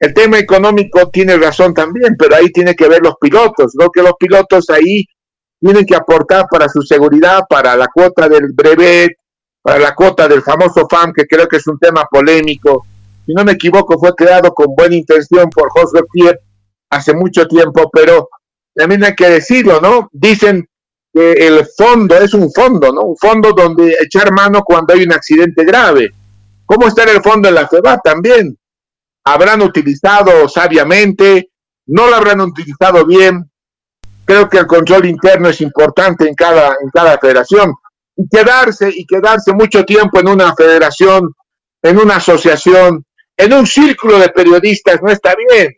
[0.00, 3.90] El tema económico tiene razón también, pero ahí tiene que ver los pilotos, ¿no?
[3.90, 5.04] Que los pilotos ahí
[5.60, 9.12] tienen que aportar para su seguridad, para la cuota del brevet,
[9.62, 12.86] para la cuota del famoso FAM, que creo que es un tema polémico,
[13.26, 16.40] si no me equivoco, fue creado con buena intención por José Pierre
[16.90, 18.28] hace mucho tiempo, pero
[18.74, 20.08] también hay que decirlo, ¿no?
[20.12, 20.68] Dicen
[21.12, 23.02] que el fondo es un fondo, ¿no?
[23.02, 26.10] Un fondo donde echar mano cuando hay un accidente grave.
[26.66, 28.56] ¿Cómo está en el fondo en la FEBA también?
[29.24, 31.50] ¿Habrán utilizado sabiamente?
[31.86, 33.50] ¿No lo habrán utilizado bien?
[34.24, 37.74] Creo que el control interno es importante en cada, en cada federación.
[38.16, 41.34] Y quedarse, y quedarse mucho tiempo en una federación,
[41.82, 43.04] en una asociación,
[43.40, 45.72] en un círculo de periodistas no está bien,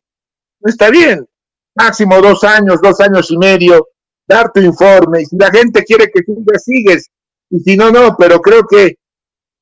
[0.61, 1.27] no está bien.
[1.75, 3.89] Máximo dos años, dos años y medio,
[4.27, 5.23] dar tu informe.
[5.23, 7.11] Y si la gente quiere que sigas, sigues.
[7.51, 8.17] Y si no, no.
[8.17, 8.97] Pero creo que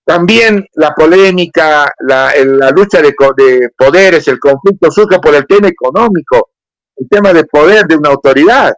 [0.05, 5.69] también la polémica, la, la lucha de, de, poderes, el conflicto surge por el tema
[5.69, 6.51] económico,
[6.97, 8.75] el tema de poder de una autoridad.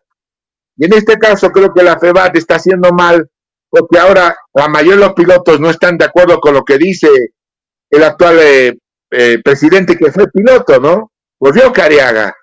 [0.77, 3.31] Y en este caso creo que la FEBAT está haciendo mal
[3.71, 7.09] porque ahora la mayoría de los pilotos no están de acuerdo con lo que dice
[7.89, 8.79] el actual eh,
[9.13, 11.13] eh, presidente que fue piloto, ¿no?
[11.39, 12.35] Volvió Cariaga.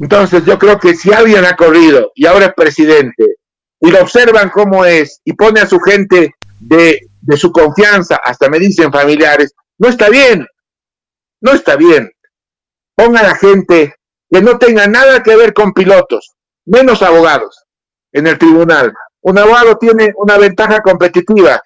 [0.00, 3.36] Entonces yo creo que si alguien ha corrido y ahora es presidente
[3.80, 8.48] y lo observan cómo es y pone a su gente de, de su confianza, hasta
[8.48, 10.46] me dicen familiares, no está bien,
[11.40, 12.10] no está bien.
[12.94, 13.94] Ponga a la gente
[14.30, 17.64] que no tenga nada que ver con pilotos, menos abogados
[18.12, 18.92] en el tribunal.
[19.22, 21.60] Un abogado tiene una ventaja competitiva.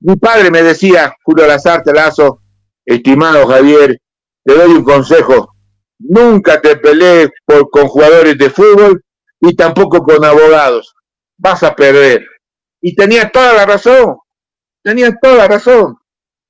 [0.00, 2.40] Mi padre me decía, Julio Lazarte Lazo,
[2.84, 3.98] estimado Javier,
[4.44, 5.54] te doy un consejo.
[5.98, 9.02] Nunca te pelees con jugadores de fútbol
[9.40, 10.94] y tampoco con abogados.
[11.38, 12.26] Vas a perder.
[12.80, 14.16] Y tenía toda la razón.
[14.82, 15.96] Tenía toda la razón.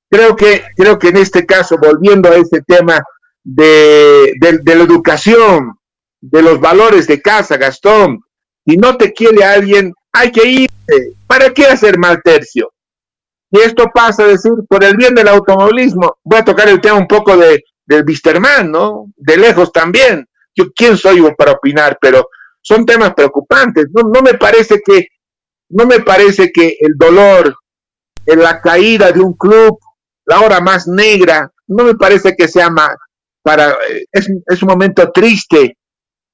[0.09, 3.01] Creo que, creo que en este caso, volviendo a ese tema
[3.43, 5.77] de, de la educación,
[6.21, 8.21] de los valores de casa, Gastón,
[8.65, 11.15] si no te quiere alguien, hay que irte.
[11.27, 12.71] ¿Para qué hacer mal tercio?
[13.55, 16.97] Y esto pasa a decir, por el bien del automovilismo, voy a tocar el tema
[16.97, 19.05] un poco de, del Bisterman, ¿no?
[19.15, 20.27] De lejos también.
[20.53, 21.97] Yo, ¿quién soy para opinar?
[22.01, 22.27] Pero
[22.61, 23.85] son temas preocupantes.
[23.93, 25.07] No, no me parece que,
[25.69, 27.55] no me parece que el dolor,
[28.25, 29.79] en la caída de un club,
[30.25, 32.97] la hora más negra, no me parece que sea más
[33.41, 33.73] para,
[34.11, 35.77] es, es un momento triste,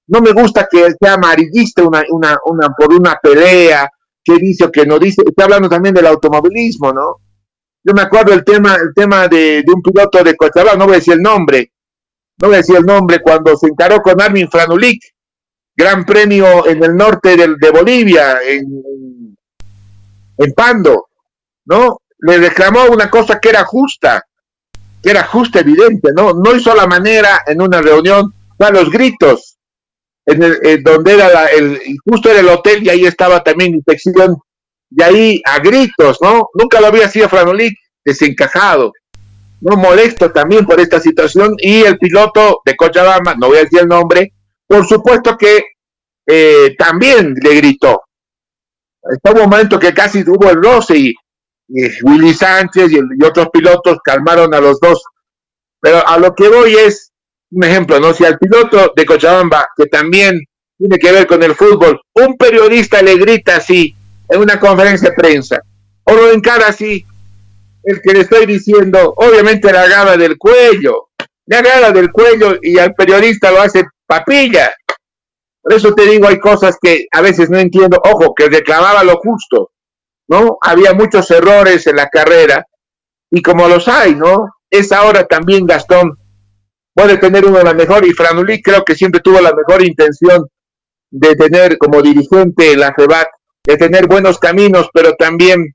[0.08, 3.88] no me gusta que sea amarillista una, una, una, por una pelea,
[4.24, 7.18] que dice o que no dice, está hablando también del automovilismo, ¿no?
[7.84, 10.98] Yo me acuerdo el tema, el tema de, un piloto de Cochabamba, no voy a
[10.98, 11.72] decir el nombre,
[12.40, 15.02] no voy a decir el nombre, cuando se encaró con Armin Franulik,
[15.76, 19.36] gran premio en el norte de, Bolivia, en,
[20.38, 21.08] en Pando,
[21.66, 22.02] ¿no?
[22.20, 24.24] Le reclamó una cosa que era justa,
[25.02, 26.34] que era justa, evidente, ¿no?
[26.34, 29.58] No hizo la manera en una reunión, a los gritos,
[30.32, 34.38] en el, donde era el, justo era el hotel y ahí estaba también inspección,
[34.90, 36.50] y ahí a gritos, ¿no?
[36.54, 38.92] Nunca lo había sido Franolic, desencajado,
[39.62, 43.80] no molesto también por esta situación, y el piloto de Cochabamba, no voy a decir
[43.82, 44.34] el nombre,
[44.68, 45.64] por supuesto que
[46.26, 48.02] eh, también le gritó.
[49.04, 51.14] Está un momento que casi hubo el roce y,
[52.04, 55.02] Willy Sánchez y, y otros pilotos calmaron a los dos.
[55.80, 57.11] Pero a lo que voy es,
[57.52, 58.14] un ejemplo, ¿no?
[58.14, 60.42] Si al piloto de Cochabamba, que también
[60.78, 63.96] tiene que ver con el fútbol, un periodista le grita así
[64.30, 65.62] en una conferencia de prensa,
[66.04, 67.06] o lo encara así,
[67.84, 71.10] el que le estoy diciendo, obviamente la agarra del cuello,
[71.46, 74.72] le agarra del cuello y al periodista lo hace papilla.
[75.62, 78.02] Por eso te digo, hay cosas que a veces no entiendo.
[78.04, 79.72] Ojo, que reclamaba lo justo,
[80.28, 80.58] ¿no?
[80.62, 82.66] Había muchos errores en la carrera
[83.30, 84.56] y como los hay, ¿no?
[84.70, 86.18] Es ahora también Gastón
[86.94, 90.48] puede tener uno de las mejores, y Franulí creo que siempre tuvo la mejor intención
[91.10, 93.28] de tener como dirigente la FEBAT,
[93.66, 95.74] de tener buenos caminos, pero también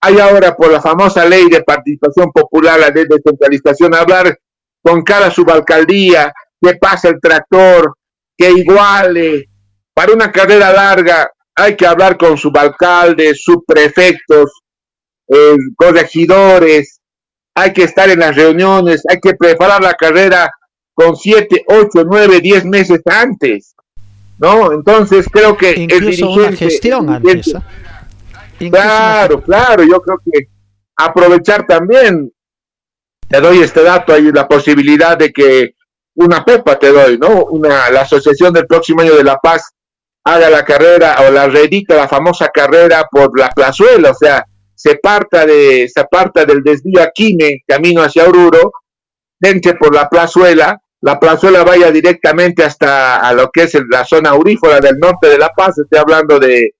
[0.00, 4.38] hay ahora por la famosa ley de participación popular, la de descentralización, hablar
[4.82, 7.94] con cada subalcaldía, que pasa el tractor,
[8.36, 9.48] que iguale,
[9.94, 14.62] para una carrera larga hay que hablar con subalcaldes, subprefectos,
[15.28, 16.97] eh, corregidores,
[17.58, 20.50] hay que estar en las reuniones, hay que preparar la carrera
[20.94, 23.74] con siete, ocho, nueve, diez meses antes,
[24.38, 24.72] ¿no?
[24.72, 27.48] Entonces creo que Incluso el una gestión antes.
[27.48, 28.70] ¿eh?
[28.70, 30.48] Claro, claro, yo creo que
[30.96, 32.32] aprovechar también,
[33.28, 35.74] te doy este dato, hay la posibilidad de que
[36.14, 37.44] una pepa te doy, ¿no?
[37.44, 39.70] Una, la Asociación del próximo año de La Paz
[40.24, 44.44] haga la carrera o la reedita la famosa carrera por la plazuela, o sea,
[44.78, 48.70] se parta, de, se aparta del desvío Aquime, camino hacia Oruro,
[49.40, 54.30] entre por la plazuela, la plazuela vaya directamente hasta a lo que es la zona
[54.30, 56.74] aurífera del norte de La Paz, estoy hablando de,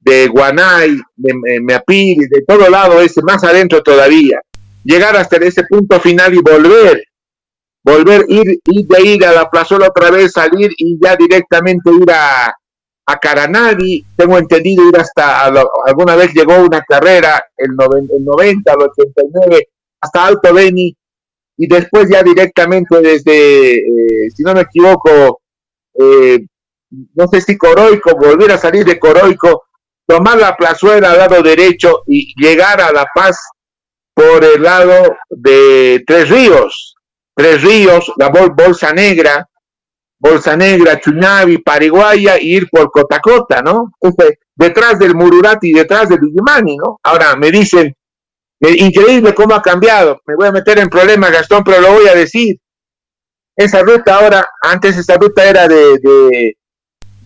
[0.00, 4.40] de Guanay, de Meapir, de todo lado ese, más adentro todavía,
[4.82, 7.04] llegar hasta ese punto final y volver,
[7.84, 12.10] volver, ir, ir de ir a la plazuela otra vez, salir y ya directamente ir
[12.10, 12.52] a,
[13.10, 15.46] a Caranadi, tengo entendido ir hasta,
[15.86, 19.68] alguna vez llegó una carrera, el, 90, el 90, el 89,
[20.00, 20.96] hasta Alto Beni,
[21.56, 25.40] y después ya directamente desde, eh, si no me equivoco,
[25.94, 26.46] eh,
[27.14, 29.64] no sé si Coroico, volver a salir de Coroico,
[30.06, 33.36] tomar la plazuela al lado derecho y llegar a La Paz
[34.14, 36.96] por el lado de Tres Ríos,
[37.34, 39.48] Tres Ríos, la Bolsa Negra,
[40.20, 43.90] Bolsa Negra, Chuñavi, Paraguaya y ir por Cotacota, ¿no?
[44.54, 47.00] detrás del Mururati, detrás del Vigimani, ¿no?
[47.02, 47.94] Ahora me dicen,
[48.60, 52.14] increíble cómo ha cambiado, me voy a meter en problemas, Gastón, pero lo voy a
[52.14, 52.58] decir.
[53.56, 55.98] Esa ruta ahora, antes esa ruta era de,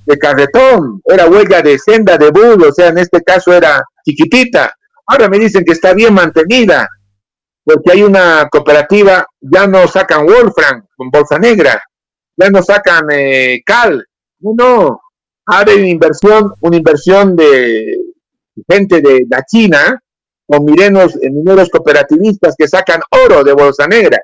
[0.06, 4.72] de, carretón, era huella de senda de bull, o sea, en este caso era chiquitita.
[5.06, 6.88] Ahora me dicen que está bien mantenida,
[7.64, 11.82] porque hay una cooperativa, ya no sacan Wolfram con bolsa negra,
[12.36, 14.05] ya no sacan eh, cal.
[14.40, 15.01] No, no.
[15.47, 17.97] Hay una inversión, una inversión de
[18.69, 20.01] gente de la China
[20.47, 24.19] con mineros, eh, mineros cooperativistas que sacan oro de bolsa negra.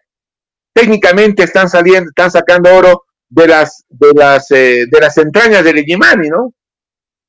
[0.73, 5.78] Técnicamente están saliendo, están sacando oro de las, de las, eh, de las entrañas del
[5.78, 6.53] Igimani, ¿no?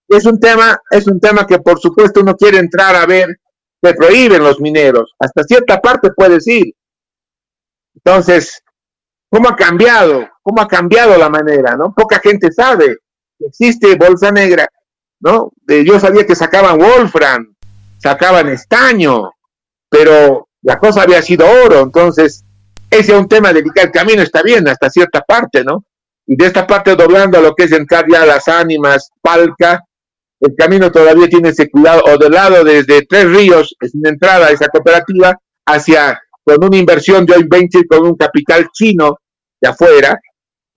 [0.08, 3.40] Es un tema, es un tema que por supuesto uno quiere entrar a ver,
[3.82, 6.74] se prohíben los mineros, hasta cierta parte puede ir.
[7.96, 8.62] Entonces,
[9.32, 10.28] ¿cómo ha cambiado?
[10.42, 11.94] cómo ha cambiado la manera, ¿no?
[11.94, 12.98] Poca gente sabe
[13.38, 14.68] que existe bolsa negra,
[15.20, 15.52] ¿no?
[15.68, 17.56] yo sabía que sacaban Wolfram,
[17.98, 19.32] sacaban estaño,
[19.90, 22.44] pero la cosa había sido oro, entonces
[22.90, 23.88] ese es un tema delicado.
[23.88, 25.86] El camino está bien hasta cierta parte, ¿no?
[26.26, 29.84] Y de esta parte doblando a lo que es entrar ya a las ánimas, palca,
[30.40, 34.48] el camino todavía tiene ese cuidado, o del lado desde Tres Ríos, es una entrada
[34.48, 39.18] a esa cooperativa, hacia con una inversión joint venture con un capital chino
[39.62, 40.20] de afuera,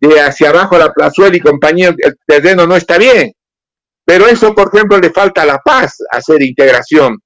[0.00, 3.32] de hacia abajo la plazuela y compañía, el terreno no está bien.
[4.04, 7.18] Pero eso, por ejemplo, le falta la paz, hacer integración.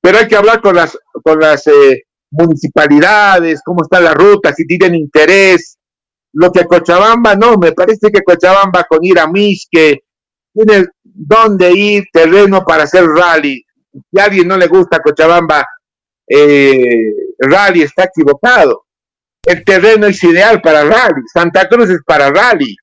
[0.00, 4.66] Pero hay que hablar con las, con las eh, municipalidades, cómo está la ruta, si
[4.66, 5.76] tienen interés.
[6.34, 9.30] lo que Cochabamba no, me parece que Cochabamba con ir a
[9.70, 10.00] que
[10.54, 13.62] tiene dónde ir, terreno para hacer rally.
[13.92, 15.64] Si a alguien no le gusta Cochabamba,
[16.26, 17.12] eh,
[17.50, 18.84] rally está equivocado.
[19.44, 21.22] El terreno es ideal para rally.
[21.32, 22.76] Santa Cruz es para rally.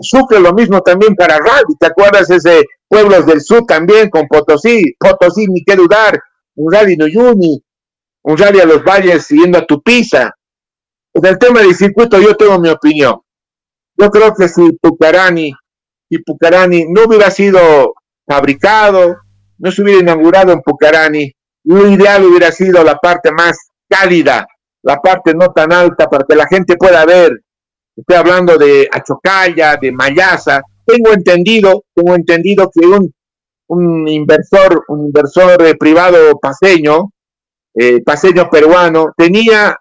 [0.00, 1.74] Sucre lo mismo también para rally.
[1.78, 4.94] ¿Te acuerdas ese pueblos del sur también con Potosí?
[4.98, 6.20] Potosí, ni qué dudar.
[6.56, 7.60] Un rally Noyuni,
[8.22, 10.30] un rally a los valles siguiendo a Tupiza.
[11.12, 13.20] En el tema del circuito yo tengo mi opinión.
[13.96, 15.52] Yo creo que si Pucarani,
[16.08, 17.94] si Pucarani no hubiera sido
[18.26, 19.16] fabricado,
[19.58, 21.32] no se hubiera inaugurado en Pucarani,
[21.64, 23.58] lo ideal hubiera sido la parte más
[23.88, 24.46] cálida,
[24.82, 27.40] la parte no tan alta para que la gente pueda ver.
[27.96, 30.62] Estoy hablando de Achocaya, de Mayasa.
[30.84, 33.12] Tengo entendido, tengo entendido que un,
[33.68, 37.10] un inversor, un inversor eh, privado paseño,
[37.74, 39.76] eh, paseño peruano, tenía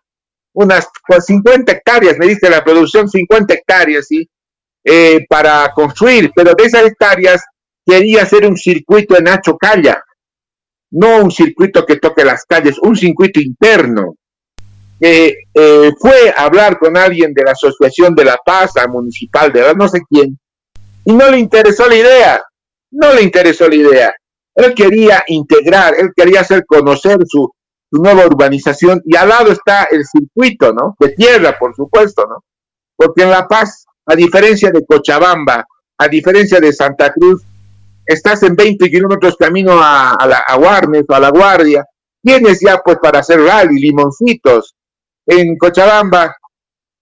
[0.54, 0.88] unas
[1.20, 4.30] 50 hectáreas, me dice la producción, 50 hectáreas, ¿sí?
[4.86, 7.44] Eh, para construir, pero de esas hectáreas
[7.86, 10.04] quería hacer un circuito en Achocaya,
[10.94, 14.16] no un circuito que toque las calles, un circuito interno.
[15.00, 15.36] Eh,
[16.00, 19.88] fue a hablar con alguien de la Asociación de la Paz, a municipal de no
[19.90, 20.38] sé quién,
[21.04, 22.44] y no le interesó la idea,
[22.92, 24.14] no le interesó la idea.
[24.56, 27.52] Él quería integrar, él quería hacer conocer su,
[27.92, 30.96] su nueva urbanización y al lado está el circuito, ¿no?
[31.00, 32.44] De tierra, por supuesto, ¿no?
[32.96, 35.66] Porque en La Paz, a diferencia de Cochabamba,
[35.98, 37.42] a diferencia de Santa Cruz,
[38.06, 41.86] estás en 20 kilómetros camino a, a, la, a Guarnes o a La Guardia,
[42.22, 44.76] tienes ya pues para hacer rally, limoncitos.
[45.26, 46.36] En Cochabamba,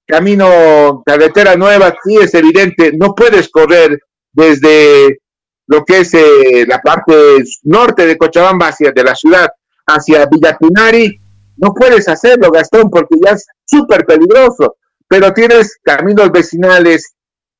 [0.06, 4.00] camino, carretera nueva, sí es evidente, no puedes correr
[4.32, 5.20] desde
[5.68, 9.50] lo que es eh, la parte norte de Cochabamba hacia de la ciudad,
[9.88, 11.20] hacia Villatinari,
[11.58, 17.14] no puedes hacerlo, Gastón, porque ya es súper peligroso, pero tienes caminos vecinales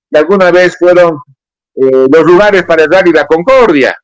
[0.10, 1.20] que alguna vez fueron
[1.76, 3.96] eh, los lugares para el y la concordia,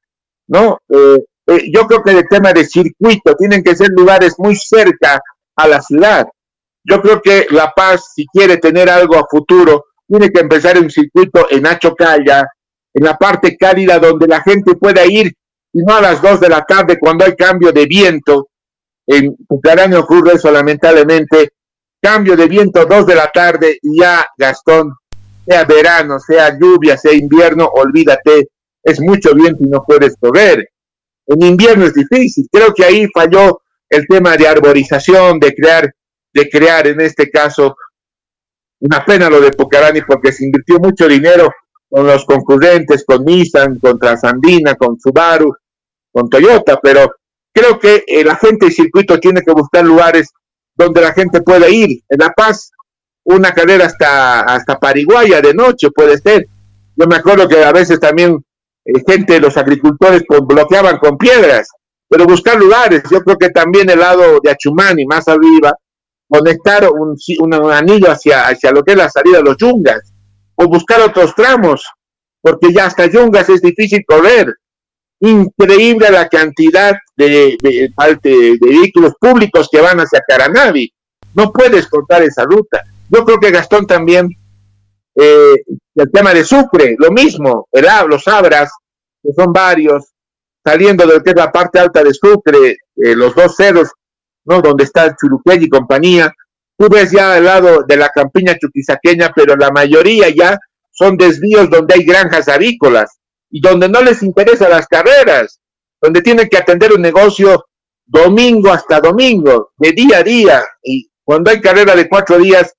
[0.47, 0.79] ¿no?
[0.89, 1.17] Eh,
[1.47, 5.19] eh, yo creo que el tema de circuito tienen que ser lugares muy cerca
[5.55, 6.27] a la ciudad.
[6.83, 10.89] Yo creo que La Paz, si quiere tener algo a futuro, tiene que empezar un
[10.89, 12.45] circuito en Achocaya,
[12.93, 15.33] en la parte cálida donde la gente pueda ir
[15.73, 18.49] y no a las dos de la tarde cuando hay cambio de viento.
[19.05, 21.51] En Pucarán ocurre eso lamentablemente.
[22.01, 24.93] Cambio de viento dos de la tarde y ya Gastón,
[25.47, 28.49] sea verano, sea lluvia, sea invierno, olvídate,
[28.83, 30.69] es mucho viento y no puedes correr.
[31.27, 32.47] En invierno es difícil.
[32.51, 35.93] Creo que ahí falló el tema de arborización, de crear,
[36.33, 37.75] de crear en este caso
[38.79, 41.49] una pena lo de Pucarani porque se invirtió mucho dinero
[41.89, 45.55] con los concurrentes, con Nissan, con Transandina, con Subaru,
[46.11, 47.09] con Toyota, pero
[47.53, 50.29] creo que el agente de circuito tiene que buscar lugares
[50.75, 52.01] donde la gente pueda ir.
[52.09, 52.71] En La Paz,
[53.27, 56.47] una carrera hasta, hasta Paraguaya de noche puede ser.
[56.95, 58.43] Yo me acuerdo que a veces también
[58.85, 61.67] eh, gente, los agricultores pues, bloqueaban con piedras,
[62.07, 63.03] pero buscar lugares.
[63.11, 65.75] Yo creo que también el lado de Achumani, más arriba,
[66.29, 70.13] conectar un, un, anillo hacia, hacia lo que es la salida de los yungas,
[70.55, 71.85] o buscar otros tramos,
[72.41, 74.53] porque ya hasta yungas es difícil correr
[75.19, 80.93] increíble la cantidad de, de, vehículos públicos que van hacia Caranavi.
[81.33, 82.83] No puedes cortar esa ruta.
[83.09, 84.29] Yo creo que Gastón también,
[85.15, 85.55] eh,
[85.95, 88.71] el tema de Sucre, lo mismo, el, los Abras,
[89.23, 90.11] que son varios,
[90.63, 93.91] saliendo de lo que es la parte alta de Sucre, eh, los dos cerros,
[94.45, 94.61] ¿no?
[94.61, 96.33] donde está Churuqueña y compañía,
[96.77, 100.57] tú ves ya al lado de la campiña chuquisaqueña, pero la mayoría ya
[100.91, 103.17] son desvíos donde hay granjas avícolas
[103.49, 105.59] y donde no les interesan las carreras,
[106.01, 107.65] donde tienen que atender un negocio
[108.05, 112.73] domingo hasta domingo, de día a día, y cuando hay carrera de cuatro días,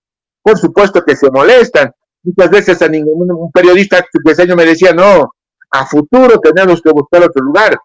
[0.48, 1.92] por supuesto que se molestan.
[2.22, 5.34] Muchas veces a ningún un periodista pequeño me decía, no,
[5.70, 7.78] a futuro tenemos que buscar otro lugar.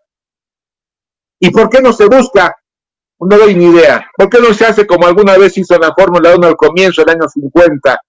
[1.39, 2.55] ¿Y por qué no se busca?
[3.19, 4.09] No doy ni idea.
[4.15, 7.15] ¿Por qué no se hace como alguna vez hizo la Fórmula 1 al comienzo del
[7.15, 7.99] año 50?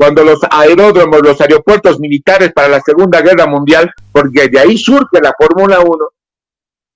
[0.00, 5.20] cuando los aeródromos, los aeropuertos militares para la Segunda Guerra Mundial, porque de ahí surge
[5.22, 6.08] la Fórmula 1,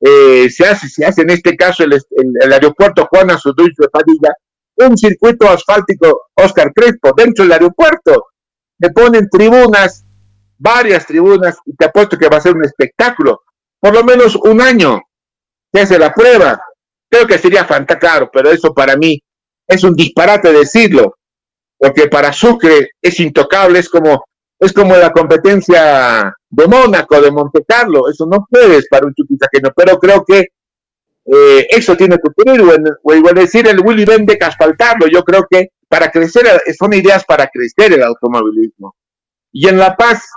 [0.00, 1.92] eh, se hace, se hace en este caso el,
[2.50, 4.32] aeropuerto Juan Azudulce de Padilla,
[4.76, 8.26] un circuito asfáltico Oscar Crespo dentro del aeropuerto.
[8.78, 10.04] Me ponen tribunas,
[10.58, 13.42] varias tribunas, y te apuesto que va a ser un espectáculo.
[13.80, 15.00] Por lo menos un año
[15.72, 16.60] se hace la prueba.
[17.08, 19.20] Creo que sería fantástico, pero eso para mí
[19.66, 21.16] es un disparate decirlo
[21.84, 24.24] porque para Sucre es intocable, es como,
[24.58, 29.70] es como la competencia de Mónaco, de Monte Carlo, eso no puedes para un chuquisaqueño,
[29.76, 30.46] pero creo que
[31.26, 32.60] eh, eso tiene que ocurrir,
[33.02, 35.06] o, igual decir el Willy Vende que asfaltarlo.
[35.06, 36.44] Yo creo que para crecer,
[36.78, 38.94] son ideas para crecer el automovilismo.
[39.52, 40.28] Y en La Paz,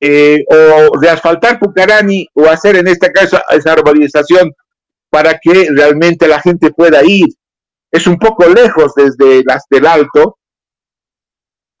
[0.00, 4.52] eh, o de asfaltar Pucarani, o hacer en este caso esa arborización
[5.10, 7.28] para que realmente la gente pueda ir.
[7.90, 10.38] Es un poco lejos desde las del Alto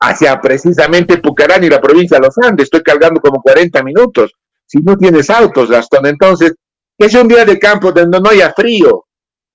[0.00, 2.64] hacia precisamente Pucarani, la provincia de los Andes.
[2.64, 4.32] Estoy cargando como 40 minutos.
[4.64, 6.54] Si no tienes autos, Gastón, entonces
[6.98, 9.04] que es un día de campo donde no haya frío.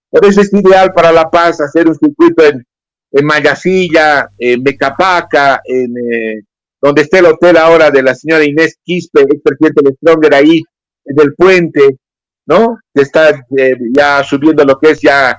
[0.09, 2.65] Por eso es ideal para La Paz hacer un circuito en,
[3.11, 6.41] en Mayasilla, en Mecapaca, en eh,
[6.81, 10.61] donde está el hotel ahora de la señora Inés Quispe, ex presidente de Stronger ahí,
[11.05, 11.97] en el puente,
[12.45, 12.77] ¿no?
[12.93, 15.37] Que está eh, ya subiendo lo que es ya,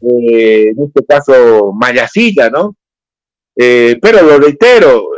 [0.00, 2.76] eh, en este caso, Mayasilla, ¿no?
[3.56, 5.10] pero lo reitero,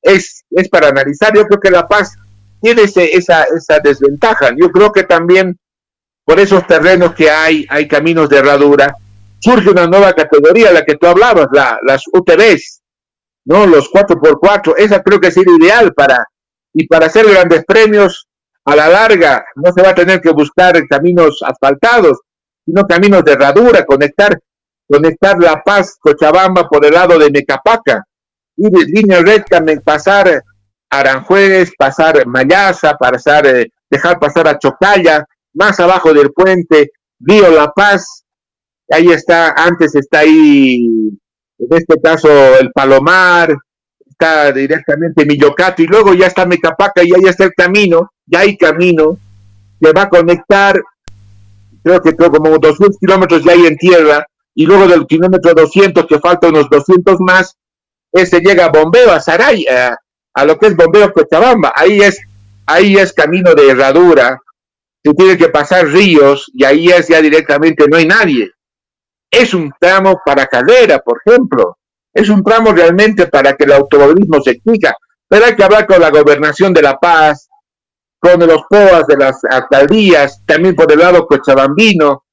[0.00, 1.34] es, es para analizar.
[1.34, 2.14] Yo creo que La Paz
[2.62, 4.50] tiene ese, esa, esa desventaja.
[4.56, 5.58] Yo creo que también
[6.24, 8.94] por esos terrenos que hay, hay caminos de herradura,
[9.38, 12.82] surge una nueva categoría, la que tú hablabas, la, las UTVs,
[13.46, 13.66] ¿no?
[13.66, 16.24] Los 4x4, esa creo que es ideal para,
[16.72, 18.26] y para hacer grandes premios,
[18.64, 22.20] a la larga no se va a tener que buscar caminos asfaltados,
[22.64, 24.38] sino caminos de herradura, conectar,
[24.88, 28.04] conectar La Paz, Cochabamba por el lado de Mecapaca,
[28.56, 30.42] y de línea recta, pasar
[30.90, 35.24] Aranjuez, pasar Mayasa, pasar, eh, dejar pasar a Chocalla,
[35.54, 38.24] más abajo del puente, Río La Paz,
[38.90, 41.10] ahí está, antes está ahí,
[41.58, 42.28] en este caso
[42.58, 43.56] el Palomar,
[44.08, 48.56] está directamente Millocato y luego ya está Mecapaca y ahí está el camino, ya hay
[48.56, 49.18] camino
[49.80, 50.80] que va a conectar,
[51.82, 56.06] creo que creo como 200 kilómetros ya hay en tierra y luego del kilómetro 200
[56.06, 57.56] que falta unos 200 más,
[58.12, 59.96] ese llega a Bombeo, a Saray, a,
[60.34, 62.20] a lo que es Bombeo Cochabamba, ahí es,
[62.66, 64.40] ahí es camino de herradura,
[65.02, 68.50] se tiene que pasar ríos y ahí es ya directamente no hay nadie.
[69.30, 71.78] Es un tramo para carrera, por ejemplo.
[72.12, 74.94] Es un tramo realmente para que el automovilismo se explica.
[75.28, 77.48] Pero hay que hablar con la gobernación de La Paz,
[78.18, 82.24] con los POAS de las alcaldías, también por el lado cochabambino.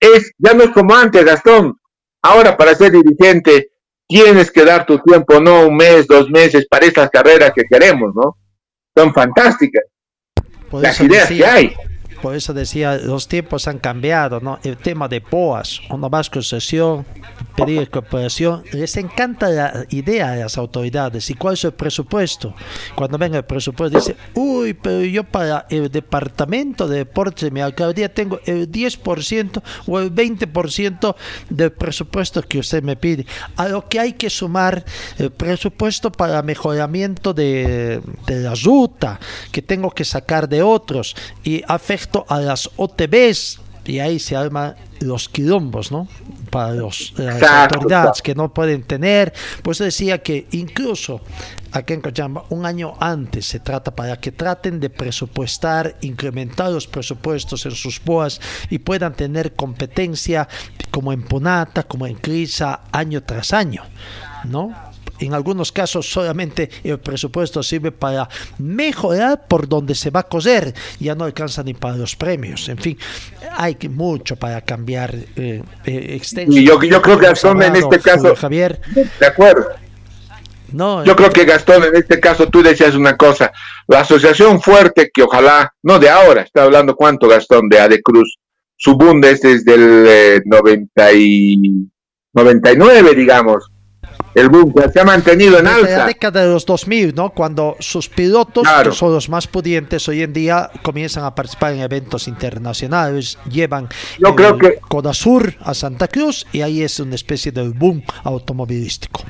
[0.00, 1.78] Es, ya no es como antes, Gastón.
[2.22, 3.70] Ahora para ser dirigente
[4.08, 8.14] tienes que dar tu tiempo, no un mes, dos meses para estas carreras que queremos,
[8.14, 8.38] ¿no?
[8.96, 9.84] Son fantásticas.
[10.70, 11.76] las ideas que hay
[12.22, 14.58] por eso decía, los tiempos han cambiado, ¿no?
[14.62, 17.04] El tema de POAS, una más concesión,
[17.56, 21.30] pedir cooperación, les encanta la idea a las autoridades.
[21.30, 22.54] ¿Y cuál es el presupuesto?
[22.94, 27.60] Cuando venga el presupuesto, dice, uy, pero yo para el departamento de deportes de mi
[27.60, 31.14] alcaldía tengo el 10% o el 20%
[31.50, 33.26] del presupuesto que usted me pide.
[33.56, 34.84] A lo que hay que sumar
[35.18, 39.18] el presupuesto para mejoramiento de, de la ruta
[39.52, 44.74] que tengo que sacar de otros y afecta a las OTBs y ahí se arman
[45.00, 46.08] los quilombos, ¿no?
[46.50, 49.32] Para los, las autoridades que no pueden tener.
[49.62, 51.20] Pues decía que incluso
[51.72, 56.86] aquí en Cochabamba, un año antes se trata para que traten de presupuestar, incrementar los
[56.86, 60.48] presupuestos en sus POAS y puedan tener competencia
[60.90, 63.82] como en Punata, como en Crisa, año tras año,
[64.44, 64.74] ¿no?
[65.18, 68.28] En algunos casos solamente el presupuesto sirve para
[68.58, 72.68] mejorar por donde se va a coser, ya no alcanza ni para los premios.
[72.68, 72.98] En fin,
[73.52, 78.34] hay mucho para cambiar eh, eh Y yo, yo creo que Gastón en este caso,
[78.36, 78.80] Javier,
[79.20, 79.66] de acuerdo.
[80.72, 83.52] No, yo creo que Gastón, en este caso tú decías una cosa,
[83.86, 88.38] la asociación fuerte que ojalá, no de ahora, está hablando cuánto Gastón de Ade Cruz,
[88.76, 91.56] su bundes desde el eh, 90 y
[92.32, 93.70] 99, digamos,
[94.36, 95.90] el búnker se ha mantenido en alza.
[95.90, 97.30] En la década de los 2000, ¿no?
[97.30, 101.80] Cuando sus pilotos, que son los más pudientes hoy en día, comienzan a participar en
[101.80, 103.88] eventos internacionales, llevan
[104.18, 109.22] Yo creo que Codasur a Santa Cruz y ahí es una especie de boom automovilístico.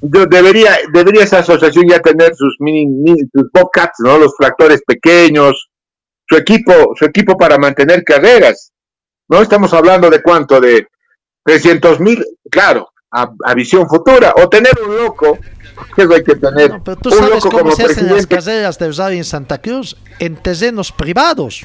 [0.00, 4.18] debería, debería esa asociación ya tener sus mini, sus bobcats, ¿no?
[4.18, 5.70] Los tractores pequeños,
[6.28, 8.72] su equipo, su equipo para mantener carreras.
[9.28, 10.88] No estamos hablando de cuánto, de
[11.44, 15.38] 300 mil, claro, a, visión futura o tener un loco
[15.94, 19.24] que hay que tener pero tú sabes cómo se hacen las carreras de Rosario en
[19.24, 21.64] Santa Cruz en terrenos privados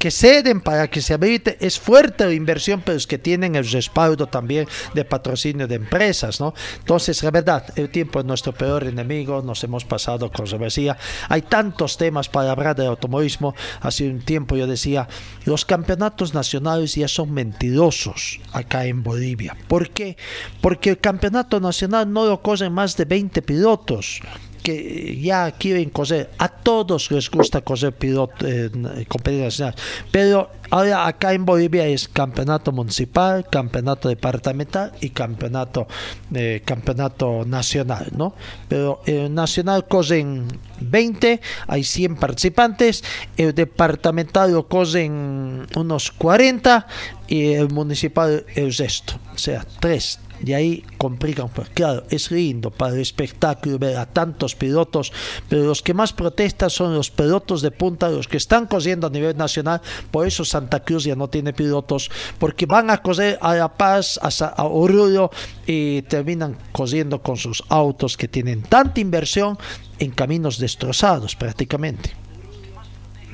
[0.00, 1.58] que ceden para que se habilite.
[1.60, 6.40] Es fuerte la inversión, pero es que tienen el respaldo también de patrocinio de empresas,
[6.40, 6.54] ¿no?
[6.78, 10.96] Entonces, la verdad, el tiempo es nuestro peor enemigo, nos hemos pasado con controversia.
[11.28, 13.54] Hay tantos temas para hablar de automovilismo.
[13.82, 15.06] Hace un tiempo yo decía,
[15.44, 19.54] los campeonatos nacionales ya son mentirosos acá en Bolivia.
[19.68, 20.16] ¿Por qué?
[20.62, 24.22] Porque el campeonato nacional no lo corren más de 20 pilotos
[24.60, 26.30] que ya quieren coser.
[26.38, 28.70] A todos les gusta coser piloto, eh,
[29.08, 29.74] competencia nacional.
[30.10, 35.88] Pero Ahora acá en Bolivia es campeonato municipal, campeonato departamental y campeonato
[36.32, 38.34] eh, campeonato nacional, ¿no?
[38.68, 40.46] Pero el nacional cosen
[40.80, 43.02] 20, hay 100 participantes,
[43.36, 46.86] el departamental lo cosen unos 40
[47.26, 52.70] y el municipal el resto, o sea, 3 y ahí complican, pues claro, es lindo
[52.70, 55.12] para el espectáculo ver a tantos pilotos,
[55.48, 59.10] pero los que más protestan son los pilotos de punta, los que están cosiendo a
[59.10, 63.54] nivel nacional, por eso Santa Cruz ya no tiene pilotos, porque van a coser a
[63.54, 65.30] La Paz, a, Oruro
[65.66, 69.58] y terminan cosiendo con sus autos que tienen tanta inversión
[69.98, 72.14] en caminos destrozados prácticamente.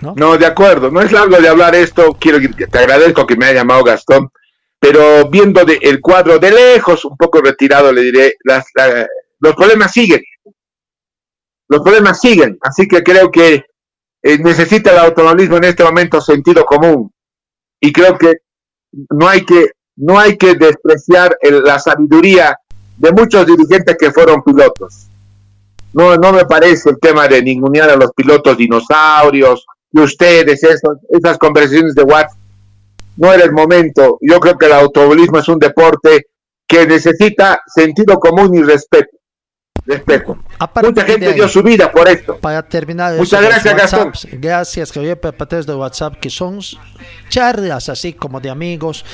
[0.01, 0.13] ¿No?
[0.15, 3.61] no, de acuerdo, no es largo de hablar esto, quiero te agradezco que me haya
[3.61, 4.31] llamado Gastón
[4.79, 8.35] pero viendo el cuadro de lejos, un poco retirado, le diré,
[9.41, 10.23] los problemas siguen.
[11.69, 13.65] Los problemas siguen, así que creo que
[14.23, 17.11] eh, necesita el automovilismo en este momento sentido común.
[17.81, 18.35] Y creo que
[19.11, 22.57] no hay que, no hay que despreciar la sabiduría
[22.97, 25.09] de muchos dirigentes que fueron pilotos.
[25.93, 31.39] No, no me parece el tema de ningunear a los pilotos dinosaurios, de ustedes, esas
[31.39, 32.39] conversaciones de WhatsApp
[33.17, 34.19] no era el momento.
[34.21, 36.27] Yo creo que el automovilismo es un deporte
[36.67, 39.17] que necesita sentido común y respeto.
[39.85, 40.37] Respeto.
[40.83, 42.39] Mucha gente dio su vida por esto.
[42.39, 44.13] Para terminar, muchas gracias, Gastón.
[44.33, 46.59] Gracias, Javier, por de WhatsApp, que son
[47.29, 49.05] charlas así como de amigos,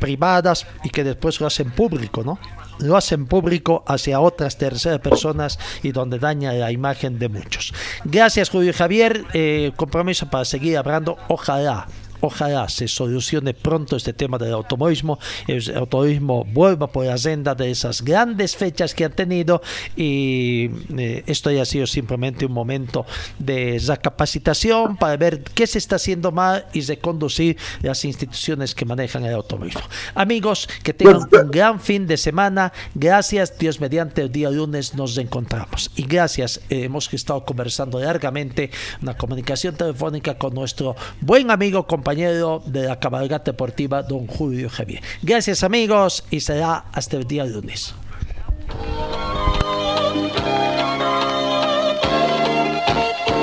[0.00, 2.38] privadas y que después lo hacen público, ¿no?
[2.78, 7.74] Lo hacen público hacia otras terceras personas y donde daña la imagen de muchos.
[8.04, 9.26] Gracias, Julio Javier.
[9.34, 11.18] Eh, compromiso para seguir hablando.
[11.28, 11.86] Ojalá
[12.24, 15.18] Ojalá se solucione pronto este tema del automovilismo,
[15.48, 19.60] el automovilismo vuelva por la senda de esas grandes fechas que han tenido
[19.96, 23.04] y eh, esto ya ha sido simplemente un momento
[23.40, 28.84] de recapacitación para ver qué se está haciendo mal y de conducir las instituciones que
[28.84, 29.82] manejan el automovilismo.
[30.14, 32.72] Amigos, que tengan un gran fin de semana.
[32.94, 35.90] Gracias, Dios mediante el día lunes nos encontramos.
[35.96, 38.70] Y gracias, eh, hemos estado conversando largamente,
[39.02, 45.02] una comunicación telefónica con nuestro buen amigo, compañero de la cabalgata deportiva, don Julio Javier.
[45.22, 47.94] Gracias amigos y será hasta el día lunes.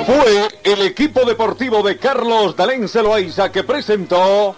[0.06, 4.54] Fue el equipo deportivo de Carlos Dalén Celoaiza que presentó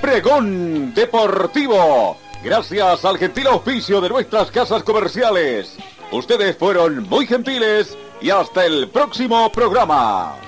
[0.00, 2.18] Pregón Deportivo.
[2.42, 5.76] Gracias al gentil oficio de nuestras casas comerciales.
[6.12, 10.43] Ustedes fueron muy gentiles y hasta el próximo programa.